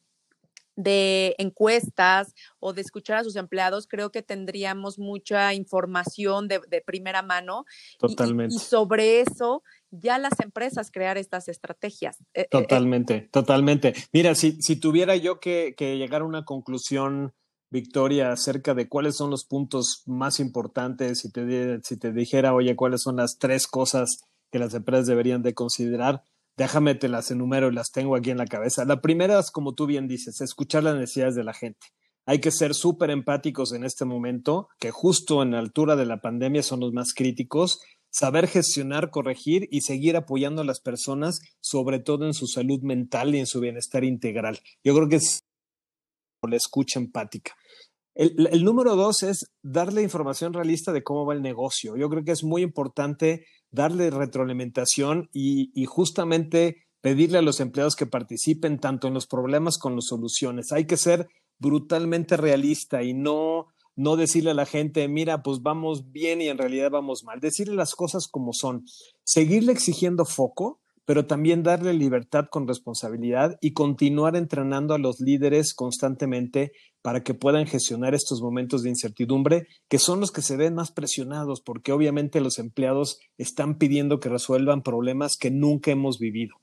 de 0.75 1.35
encuestas 1.37 2.33
o 2.59 2.73
de 2.73 2.81
escuchar 2.81 3.17
a 3.17 3.23
sus 3.23 3.35
empleados, 3.35 3.87
creo 3.87 4.11
que 4.11 4.21
tendríamos 4.21 4.99
mucha 4.99 5.53
información 5.53 6.47
de, 6.47 6.59
primera 6.85 7.21
mano. 7.21 7.65
Totalmente. 7.99 8.55
Y, 8.55 8.59
sobre 8.59 9.21
eso, 9.21 9.63
ya 9.91 10.17
las 10.17 10.39
empresas 10.39 10.91
crear 10.91 11.17
estas 11.17 11.47
estrategias. 11.47 12.19
Eh, 12.21 12.25
eh, 12.33 12.41
eh, 12.41 12.47
totalmente, 12.49 13.29
totalmente. 13.31 13.93
Mira, 14.11 14.35
si, 14.35 14.61
si 14.61 14.75
tuviera 14.75 15.15
yo 15.15 15.39
que, 15.39 15.73
que, 15.77 15.97
llegar 15.97 16.21
a 16.21 16.25
una 16.25 16.45
conclusión, 16.45 17.33
Victoria, 17.69 18.31
acerca 18.31 18.73
de 18.73 18.87
cuáles 18.87 19.15
son 19.15 19.29
los 19.29 19.45
puntos 19.45 20.03
más 20.05 20.39
importantes, 20.39 21.19
si 21.19 21.31
te, 21.31 21.79
si 21.83 21.97
te 21.97 22.11
dijera, 22.11 22.53
oye, 22.53 22.75
cuáles 22.75 23.01
son 23.01 23.17
las 23.17 23.37
tres 23.37 23.67
cosas 23.67 24.21
que 24.51 24.59
las 24.59 24.73
empresas 24.73 25.07
deberían 25.07 25.41
de 25.41 25.53
considerar, 25.53 26.23
Déjame 26.57 26.95
te 26.95 27.09
las 27.09 27.31
enumero 27.31 27.69
y 27.69 27.73
las 27.73 27.91
tengo 27.91 28.15
aquí 28.15 28.31
en 28.31 28.37
la 28.37 28.45
cabeza. 28.45 28.85
La 28.85 29.01
primera 29.01 29.39
es, 29.39 29.51
como 29.51 29.73
tú 29.73 29.85
bien 29.85 30.07
dices, 30.07 30.39
escuchar 30.41 30.83
las 30.83 30.95
necesidades 30.95 31.35
de 31.35 31.43
la 31.43 31.53
gente. 31.53 31.87
Hay 32.25 32.39
que 32.39 32.51
ser 32.51 32.73
súper 32.73 33.11
empáticos 33.11 33.73
en 33.73 33.83
este 33.83 34.05
momento, 34.05 34.69
que 34.79 34.91
justo 34.91 35.43
en 35.43 35.51
la 35.51 35.59
altura 35.59 35.95
de 35.95 36.05
la 36.05 36.21
pandemia 36.21 36.63
son 36.63 36.79
los 36.79 36.93
más 36.93 37.13
críticos. 37.13 37.81
Saber 38.09 38.47
gestionar, 38.47 39.09
corregir 39.09 39.67
y 39.69 39.81
seguir 39.81 40.15
apoyando 40.15 40.61
a 40.61 40.65
las 40.65 40.79
personas, 40.79 41.41
sobre 41.59 41.99
todo 41.99 42.25
en 42.25 42.33
su 42.33 42.47
salud 42.47 42.81
mental 42.81 43.35
y 43.35 43.39
en 43.39 43.45
su 43.45 43.59
bienestar 43.59 44.05
integral. 44.05 44.59
Yo 44.83 44.95
creo 44.95 45.09
que 45.09 45.17
es 45.17 45.41
la 46.47 46.55
escucha 46.55 46.99
empática. 46.99 47.55
El, 48.13 48.47
el, 48.49 48.63
número 48.63 48.95
dos 48.95 49.23
es 49.23 49.51
darle 49.61 50.01
información 50.01 50.53
realista 50.53 50.93
de 50.93 51.03
cómo 51.03 51.25
va 51.25 51.33
el 51.33 51.41
negocio. 51.41 51.97
Yo 51.97 52.09
creo 52.09 52.23
que 52.23 52.31
es 52.31 52.45
muy 52.45 52.61
importante 52.61 53.45
darle 53.75 54.09
retroalimentación 54.09 55.29
y, 55.31 55.85
justamente 55.85 56.77
pedirle 57.01 57.37
a 57.37 57.43
los 57.43 57.59
empleados 57.59 57.95
que 57.95 58.07
participen 58.07 58.79
tanto 58.79 59.07
en 59.07 59.13
los 59.13 59.27
problemas 59.27 59.77
como 59.77 59.93
en 59.93 59.97
las 59.97 60.07
soluciones. 60.07 60.71
Hay 60.71 60.85
que 60.85 60.97
ser 60.97 61.27
brutalmente 61.59 62.35
realista 62.35 63.03
y 63.03 63.13
no, 63.13 63.67
no 63.95 64.15
decirle 64.15 64.51
a 64.51 64.55
la 64.55 64.65
gente, 64.65 65.07
mira, 65.07 65.43
pues 65.43 65.61
vamos 65.61 66.11
bien 66.11 66.41
y 66.41 66.47
en 66.47 66.57
realidad 66.57 66.89
vamos 66.89 67.23
mal. 67.23 67.39
Decirle 67.39 67.75
las 67.75 67.93
cosas 67.93 68.27
como 68.27 68.53
son. 68.53 68.85
Seguirle 69.23 69.71
exigiendo 69.71 70.25
foco, 70.25 70.79
pero 71.05 71.27
también 71.27 71.61
darle 71.61 71.93
libertad 71.93 72.47
con 72.49 72.67
responsabilidad 72.67 73.57
y 73.61 73.73
continuar 73.73 74.35
entrenando 74.35 74.95
a 74.95 74.97
los 74.97 75.19
líderes 75.19 75.75
constantemente 75.75 76.71
para 77.05 77.21
que 77.21 77.35
puedan 77.35 77.67
gestionar 77.67 78.15
estos 78.15 78.41
momentos 78.41 78.81
de 78.81 78.89
incertidumbre, 78.89 79.67
que 79.87 79.99
son 79.99 80.19
los 80.19 80.31
que 80.31 80.41
se 80.41 80.57
ven 80.57 80.73
más 80.73 80.91
presionados, 80.91 81.61
porque 81.61 81.91
obviamente 81.91 82.41
los 82.41 82.57
empleados 82.57 83.19
están 83.37 83.77
pidiendo 83.77 84.19
que 84.19 84.27
resuelvan 84.27 84.81
problemas 84.81 85.37
que 85.37 85.51
nunca 85.51 85.91
hemos 85.91 86.17
vivido. 86.17 86.55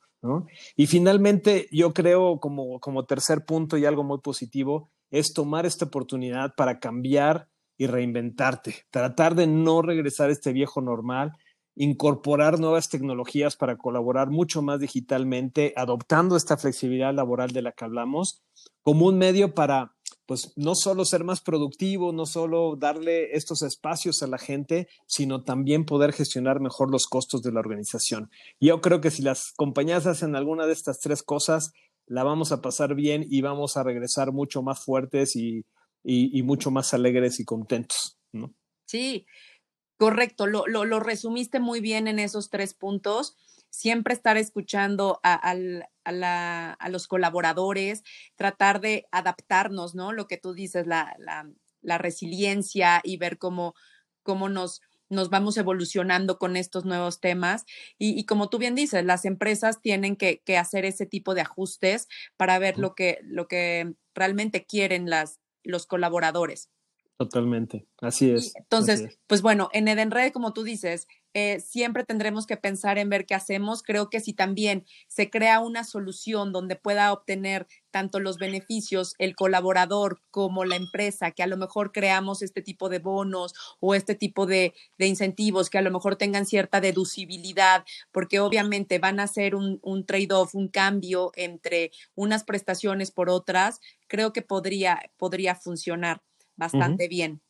Y 0.74 0.88
finalmente, 0.88 1.68
yo 1.70 1.94
creo 1.94 2.40
como, 2.40 2.80
como 2.80 3.04
tercer 3.04 3.44
punto 3.44 3.78
y 3.78 3.84
algo 3.84 4.02
muy 4.02 4.18
positivo, 4.18 4.90
es 5.12 5.32
tomar 5.32 5.64
esta 5.64 5.84
oportunidad 5.84 6.56
para 6.56 6.80
cambiar 6.80 7.46
y 7.78 7.86
reinventarte, 7.86 8.74
tratar 8.90 9.36
de 9.36 9.46
no 9.46 9.80
regresar 9.80 10.28
a 10.28 10.32
este 10.32 10.52
viejo 10.52 10.80
normal, 10.80 11.30
incorporar 11.76 12.58
nuevas 12.58 12.88
tecnologías 12.88 13.56
para 13.56 13.76
colaborar 13.76 14.30
mucho 14.30 14.60
más 14.60 14.80
digitalmente, 14.80 15.72
adoptando 15.76 16.36
esta 16.36 16.56
flexibilidad 16.56 17.14
laboral 17.14 17.52
de 17.52 17.62
la 17.62 17.70
que 17.70 17.84
hablamos, 17.84 18.42
como 18.82 19.06
un 19.06 19.18
medio 19.18 19.54
para, 19.54 19.91
pues, 20.26 20.52
no 20.56 20.74
solo 20.74 21.04
ser 21.04 21.24
más 21.24 21.40
productivo, 21.40 22.12
no 22.12 22.26
solo 22.26 22.76
darle 22.76 23.34
estos 23.36 23.62
espacios 23.62 24.22
a 24.22 24.26
la 24.26 24.38
gente, 24.38 24.88
sino 25.06 25.44
también 25.44 25.84
poder 25.84 26.12
gestionar 26.12 26.60
mejor 26.60 26.90
los 26.90 27.06
costos 27.06 27.42
de 27.42 27.52
la 27.52 27.60
organización. 27.60 28.30
Yo 28.60 28.80
creo 28.80 29.00
que 29.00 29.10
si 29.10 29.22
las 29.22 29.52
compañías 29.56 30.06
hacen 30.06 30.36
alguna 30.36 30.66
de 30.66 30.72
estas 30.72 31.00
tres 31.00 31.22
cosas, 31.22 31.72
la 32.06 32.24
vamos 32.24 32.52
a 32.52 32.60
pasar 32.60 32.94
bien 32.94 33.24
y 33.28 33.40
vamos 33.40 33.76
a 33.76 33.82
regresar 33.82 34.32
mucho 34.32 34.62
más 34.62 34.84
fuertes 34.84 35.36
y, 35.36 35.64
y, 36.04 36.42
mucho 36.42 36.70
más 36.70 36.94
alegres 36.94 37.38
y 37.38 37.44
contentos, 37.44 38.18
¿no? 38.32 38.52
Sí, 38.86 39.24
Correcto, 40.02 40.48
lo, 40.48 40.66
lo, 40.66 40.98
resumiste 40.98 41.60
muy 41.60 41.80
bien 41.80 42.08
en 42.08 42.18
esos 42.18 42.50
tres 42.50 42.74
puntos. 42.74 43.36
Siempre 43.70 44.14
estar 44.14 44.36
escuchando 44.36 45.20
a, 45.22 45.54
a, 46.04 46.88
los 46.90 47.06
colaboradores, 47.06 48.02
tratar 48.36 48.80
de 48.80 49.06
adaptarnos, 49.10 49.94
¿no? 49.94 50.12
Lo 50.12 50.26
que 50.26 50.38
tú 50.38 50.54
dices, 50.54 50.86
la, 50.86 51.14
la, 51.18 51.50
la 51.82 51.98
resiliencia 51.98 53.00
y 53.04 53.16
ver 53.16 53.38
cómo, 53.38 53.74
cómo 54.22 54.48
nos, 54.48 54.80
nos 55.12 55.28
vamos 55.28 55.56
evolucionando 55.58 56.38
con 56.38 56.56
estos 56.56 56.84
nuevos 56.84 57.20
temas 57.20 57.66
y, 57.98 58.24
como 58.24 58.48
tú 58.48 58.58
bien 58.58 58.74
dices, 58.74 59.04
las 59.04 59.24
empresas 59.24 59.80
tienen 59.82 60.16
que, 60.16 60.40
hacer 60.56 60.84
ese 60.84 61.06
tipo 61.06 61.34
de 61.34 61.42
ajustes 61.42 62.08
para 62.36 62.58
ver 62.58 62.78
lo 62.78 62.94
que, 62.94 63.18
lo 63.22 63.46
que 63.46 63.94
realmente 64.14 64.64
quieren 64.64 65.10
las, 65.10 65.40
los 65.62 65.86
colaboradores. 65.86 66.70
Totalmente, 67.18 67.86
así 68.00 68.30
es. 68.30 68.52
entonces, 68.56 69.18
pues 69.26 69.42
bueno, 69.42 69.68
en 69.72 69.86
Edenred, 69.86 70.32
como 70.32 70.52
tú 70.52 70.64
dices, 70.64 71.06
eh, 71.34 71.60
siempre 71.60 72.04
tendremos 72.04 72.46
que 72.46 72.56
pensar 72.56 72.98
en 72.98 73.08
ver 73.08 73.24
qué 73.24 73.34
hacemos. 73.34 73.82
Creo 73.82 74.10
que 74.10 74.20
si 74.20 74.34
también 74.34 74.84
se 75.08 75.30
crea 75.30 75.60
una 75.60 75.82
solución 75.84 76.52
donde 76.52 76.76
pueda 76.76 77.12
obtener 77.12 77.66
tanto 77.90 78.20
los 78.20 78.38
beneficios 78.38 79.14
el 79.18 79.34
colaborador 79.34 80.20
como 80.30 80.64
la 80.64 80.76
empresa, 80.76 81.30
que 81.30 81.42
a 81.42 81.46
lo 81.46 81.56
mejor 81.56 81.92
creamos 81.92 82.42
este 82.42 82.60
tipo 82.60 82.88
de 82.88 82.98
bonos 82.98 83.54
o 83.80 83.94
este 83.94 84.14
tipo 84.14 84.46
de, 84.46 84.74
incentivos 84.98 85.70
que 85.70 85.78
a 85.78 85.82
lo 85.82 85.90
mejor 85.90 86.16
tengan 86.16 86.46
cierta 86.46 86.80
deducibilidad, 86.80 87.84
porque 88.10 88.40
obviamente 88.40 88.98
van 88.98 89.20
a 89.20 89.26
ser 89.26 89.54
un, 89.54 89.80
trade-off, 90.06 90.54
un 90.54 90.68
cambio 90.68 91.32
entre 91.34 91.92
unas 92.14 92.44
prestaciones 92.44 93.10
por 93.10 93.28
otras, 93.28 93.80
creo 94.06 94.32
que 94.32 94.42
podría, 94.42 95.10
podría 95.16 95.54
funcionar 95.54 96.22
bastante 96.56 97.08
bien. 97.08 97.40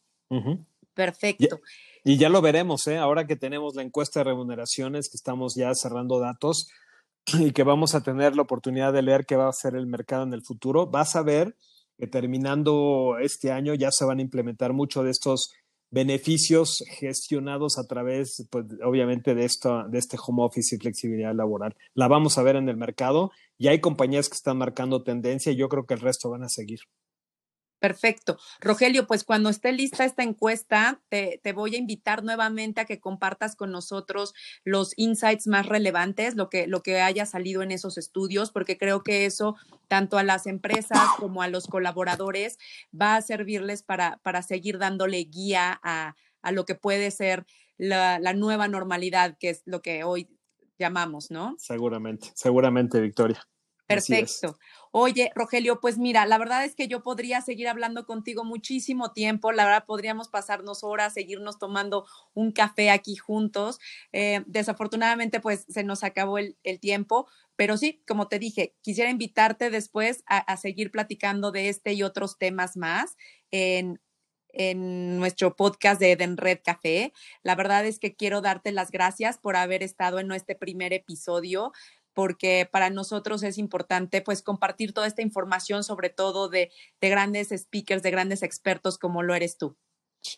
Perfecto. 0.95 1.61
Y 2.05 2.17
ya 2.19 2.29
lo 2.29 2.43
veremos, 2.43 2.87
¿eh? 2.89 2.99
ahora 2.99 3.27
que 3.27 3.37
tenemos 3.37 3.77
la 3.77 3.83
encuesta 3.83 4.21
de 4.21 4.25
remuneraciones, 4.25 5.09
que 5.09 5.17
estamos 5.17 5.55
ya 5.55 5.73
cerrando 5.75 6.19
datos 6.19 6.67
y 7.39 7.53
que 7.53 7.63
vamos 7.63 7.95
a 7.95 8.03
tener 8.03 8.35
la 8.35 8.43
oportunidad 8.43 8.93
de 8.93 9.03
leer 9.03 9.25
qué 9.25 9.37
va 9.37 9.49
a 9.49 9.53
ser 9.53 9.77
el 9.77 9.87
mercado 9.87 10.25
en 10.25 10.33
el 10.33 10.43
futuro, 10.43 10.89
vas 10.89 11.15
a 11.15 11.23
ver 11.23 11.55
que 11.97 12.09
terminando 12.09 13.17
este 13.21 13.53
año 13.53 13.75
ya 13.75 13.91
se 13.93 14.05
van 14.05 14.19
a 14.19 14.23
implementar 14.23 14.73
muchos 14.73 15.05
de 15.05 15.11
estos 15.11 15.53
beneficios 15.93 16.83
gestionados 16.99 17.79
a 17.79 17.87
través, 17.87 18.49
pues, 18.51 18.65
obviamente, 18.85 19.35
de, 19.35 19.45
esto, 19.45 19.85
de 19.89 19.99
este 19.99 20.17
home 20.21 20.43
office 20.43 20.75
y 20.75 20.79
flexibilidad 20.79 21.35
laboral. 21.35 21.77
La 21.95 22.09
vamos 22.09 22.39
a 22.39 22.43
ver 22.43 22.57
en 22.57 22.69
el 22.69 22.79
mercado 22.79 23.31
y 23.59 23.69
hay 23.69 23.81
compañías 23.81 24.29
que 24.29 24.35
están 24.35 24.57
marcando 24.57 25.05
tendencia 25.05 25.53
y 25.53 25.57
yo 25.57 25.69
creo 25.69 25.85
que 25.85 25.95
el 25.95 26.01
resto 26.01 26.31
van 26.31 26.43
a 26.43 26.49
seguir. 26.49 26.81
Perfecto. 27.83 28.39
Rogelio, 28.61 29.09
pues 29.09 29.25
cuando 29.25 29.49
esté 29.49 29.73
lista 29.73 30.05
esta 30.05 30.23
encuesta, 30.23 31.03
te, 31.09 31.41
voy 31.53 31.75
a 31.75 31.79
invitar 31.79 32.23
nuevamente 32.23 32.81
a 32.81 32.85
que 32.85 33.01
compartas 33.01 33.57
con 33.57 33.73
nosotros 33.73 34.35
los 34.63 34.93
insights 34.97 35.49
más 35.49 35.67
relevantes, 35.67 36.37
lo 36.37 36.49
que, 36.49 36.69
lo 36.69 36.85
que 36.85 37.01
haya 37.01 37.27
salido 37.27 37.61
en 37.61 37.73
esos 37.73 37.99
estudios, 37.99 38.53
porque 38.53 38.79
creo 38.79 39.03
que 39.03 39.27
eso, 39.27 39.57
tanto 39.89 40.17
a 40.17 40.23
las 40.23 40.47
empresas 40.47 41.01
como 41.19 41.43
a 41.43 41.49
los 41.49 41.67
colaboradores, 41.67 42.57
va 42.95 43.17
a 43.17 43.21
servirles 43.21 43.83
para, 43.83 44.21
para 44.23 44.43
seguir 44.43 44.79
dándole 44.79 45.19
guía 45.25 45.81
a, 45.83 46.15
lo 46.53 46.65
que 46.65 46.77
puede 46.77 47.11
ser 47.11 47.47
la 47.79 48.33
nueva 48.33 48.69
normalidad, 48.69 49.37
que 49.41 49.51
es 49.51 49.63
lo 49.65 49.83
que 49.83 50.05
hoy 50.05 50.29
llamamos, 50.79 51.33
¿no? 51.33 51.57
Seguramente, 51.59 52.31
seguramente, 52.37 53.01
Victoria. 53.01 53.45
Perfecto. 53.87 54.59
Oye, 54.95 55.33
Rogelio, 55.35 55.81
pues 55.81 55.97
mira, 55.97 56.27
la 56.27 56.37
verdad 56.37 56.65
es 56.65 56.75
que 56.75 56.87
yo 56.87 57.03
podría 57.03 57.41
seguir 57.41 57.67
hablando 57.67 58.05
contigo 58.05 58.45
muchísimo 58.45 59.13
tiempo. 59.13 59.51
La 59.51 59.65
verdad, 59.65 59.87
podríamos 59.87 60.29
pasarnos 60.29 60.85
horas, 60.85 61.15
seguirnos 61.15 61.59
tomando 61.59 62.07
un 62.35 62.53
café 62.53 62.91
aquí 62.91 63.17
juntos. 63.17 63.79
Eh, 64.13 64.43
desafortunadamente, 64.47 65.41
pues 65.41 65.65
se 65.69 65.83
nos 65.83 66.05
acabó 66.05 66.37
el, 66.37 66.57
tiempo, 66.81 67.27
pero 67.57 67.77
sí, 67.77 68.03
como 68.07 68.29
te 68.29 68.39
dije, 68.39 68.75
quisiera 68.83 69.11
invitarte 69.11 69.71
después 69.71 70.25
a, 70.27 70.57
seguir 70.57 70.91
platicando 70.91 71.53
de 71.53 71.69
este 71.69 71.93
y 71.93 72.03
otros 72.03 72.37
temas 72.37 72.77
más 72.77 73.17
en, 73.51 74.01
en 74.49 75.19
nuestro 75.19 75.57
podcast 75.57 76.01
de 76.01 76.13
Eden 76.13 76.37
Red 76.37 76.61
Café. 76.65 77.13
La 77.43 77.55
verdad 77.55 77.87
es 77.87 77.99
que 77.99 78.15
quiero 78.15 78.41
darte 78.41 78.73
las 78.73 78.91
gracias 78.91 79.39
por 79.39 79.57
haber 79.57 79.83
estado 79.83 80.19
en 80.19 80.31
este 80.33 80.55
primer 80.55 80.93
episodio 80.93 81.73
porque 82.15 82.69
para 82.71 82.91
nosotros 82.91 83.43
es 83.43 83.59
importante 83.59 84.21
pues 84.23 84.43
compartir 84.43 84.93
toda 84.93 85.07
esta 85.07 85.23
información, 85.23 85.85
sobre 85.85 86.11
todo 86.11 86.49
de, 86.49 86.71
grandes 87.01 87.49
speakers, 87.49 88.03
de 88.03 88.11
grandes 88.11 88.43
expertos 88.43 88.99
como 88.99 89.23
lo 89.23 89.35
eres 89.35 89.57
tú. 89.57 89.77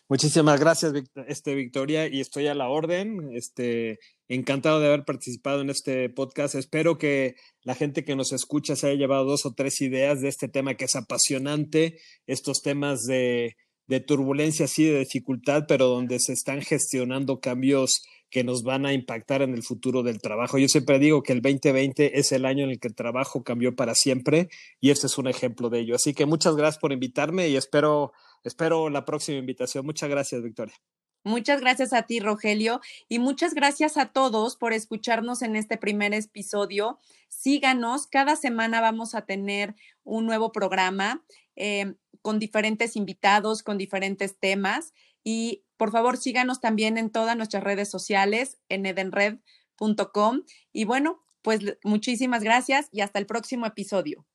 Muchísimas 0.09 0.59
gracias, 0.59 0.93
este, 1.27 1.53
Victoria, 1.53 2.07
y 2.07 2.19
estoy 2.19 2.47
a 2.47 2.55
la 2.55 2.69
orden. 2.69 3.29
Este, 3.33 3.99
encantado 4.27 4.79
de 4.79 4.87
haber 4.87 5.05
participado 5.05 5.61
en 5.61 5.69
este 5.69 6.09
podcast. 6.09 6.55
Espero 6.55 6.97
que 6.97 7.35
la 7.61 7.75
gente 7.75 8.03
que 8.03 8.15
nos 8.15 8.31
escucha 8.31 8.75
se 8.75 8.87
haya 8.87 8.97
llevado 8.97 9.25
dos 9.25 9.45
o 9.45 9.53
tres 9.53 9.81
ideas 9.81 10.21
de 10.21 10.29
este 10.29 10.47
tema 10.47 10.73
que 10.73 10.85
es 10.85 10.95
apasionante, 10.95 11.99
estos 12.25 12.63
temas 12.63 13.03
de, 13.03 13.57
de 13.87 13.99
turbulencia, 13.99 14.67
sí, 14.67 14.85
de 14.85 14.99
dificultad, 14.99 15.65
pero 15.67 15.87
donde 15.87 16.19
se 16.19 16.33
están 16.33 16.61
gestionando 16.61 17.39
cambios 17.39 18.01
que 18.35 18.43
nos 18.43 18.63
van 18.63 18.85
a 18.85 18.91
impactar 18.91 19.43
en 19.43 19.53
el 19.53 19.63
futuro 19.63 20.03
del 20.03 20.19
trabajo. 20.19 20.57
Yo 20.57 20.67
siempre 20.67 20.99
digo 20.99 21.23
que 21.23 21.31
el 21.31 21.41
2020 21.41 22.19
es 22.19 22.33
el 22.33 22.43
año 22.45 22.65
en 22.65 22.71
el 22.71 22.81
que 22.81 22.89
el 22.89 22.93
trabajo 22.93 23.45
cambió 23.45 23.77
para 23.77 23.95
siempre 23.95 24.49
y 24.81 24.89
este 24.89 25.07
es 25.07 25.17
un 25.17 25.29
ejemplo 25.29 25.69
de 25.69 25.79
ello. 25.79 25.95
Así 25.95 26.13
que 26.13 26.25
muchas 26.25 26.57
gracias 26.57 26.77
por 26.77 26.91
invitarme 26.91 27.47
y 27.47 27.55
espero, 27.55 28.11
espero 28.43 28.89
la 28.89 29.05
próxima 29.05 29.37
invitación. 29.37 29.85
Muchas 29.85 30.09
gracias, 30.09 30.43
Victoria. 30.43 30.75
Muchas 31.23 31.61
gracias 31.61 31.93
a 31.93 32.01
ti, 32.01 32.19
Rogelio, 32.19 32.81
y 33.07 33.19
muchas 33.19 33.53
gracias 33.53 33.95
a 33.95 34.07
todos 34.07 34.57
por 34.57 34.73
escucharnos 34.73 35.41
en 35.41 35.55
este 35.55 35.77
primer 35.77 36.13
episodio. 36.13 36.99
Síganos, 37.29 38.05
cada 38.05 38.35
semana 38.35 38.81
vamos 38.81 39.15
a 39.15 39.21
tener 39.21 39.75
un 40.03 40.25
nuevo 40.25 40.51
programa 40.51 41.23
eh, 41.55 41.93
con 42.21 42.37
diferentes 42.37 42.97
invitados, 42.97 43.63
con 43.63 43.77
diferentes 43.77 44.37
temas. 44.37 44.93
Y 45.25 45.65
por 45.75 45.91
favor, 45.91 46.15
síganos 46.15 46.61
también 46.61 46.97
en 46.97 47.09
todas 47.09 47.35
nuestras 47.35 47.63
redes 47.63 47.89
sociales, 47.89 48.59
en 48.69 48.85
edenred.com. 48.85 50.43
Y 50.71 50.85
bueno, 50.85 51.25
pues 51.41 51.59
muchísimas 51.83 52.43
gracias 52.43 52.87
y 52.91 53.01
hasta 53.01 53.19
el 53.19 53.25
próximo 53.25 53.65
episodio. 53.65 54.25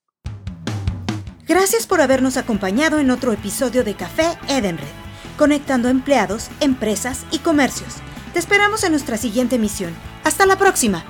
Gracias 1.47 1.87
por 1.87 2.01
habernos 2.01 2.37
acompañado 2.37 2.99
en 2.99 3.11
otro 3.11 3.33
episodio 3.33 3.83
de 3.83 3.95
Café 3.95 4.39
Edenred, 4.49 4.85
conectando 5.39 5.89
empleados, 5.89 6.51
empresas 6.61 7.25
y 7.33 7.39
comercios. 7.39 7.97
Te 8.33 8.39
esperamos 8.39 8.85
en 8.85 8.93
nuestra 8.93 9.17
siguiente 9.17 9.57
emisión. 9.57 9.95
Hasta 10.23 10.47
la 10.47 10.57
próxima. 10.57 11.05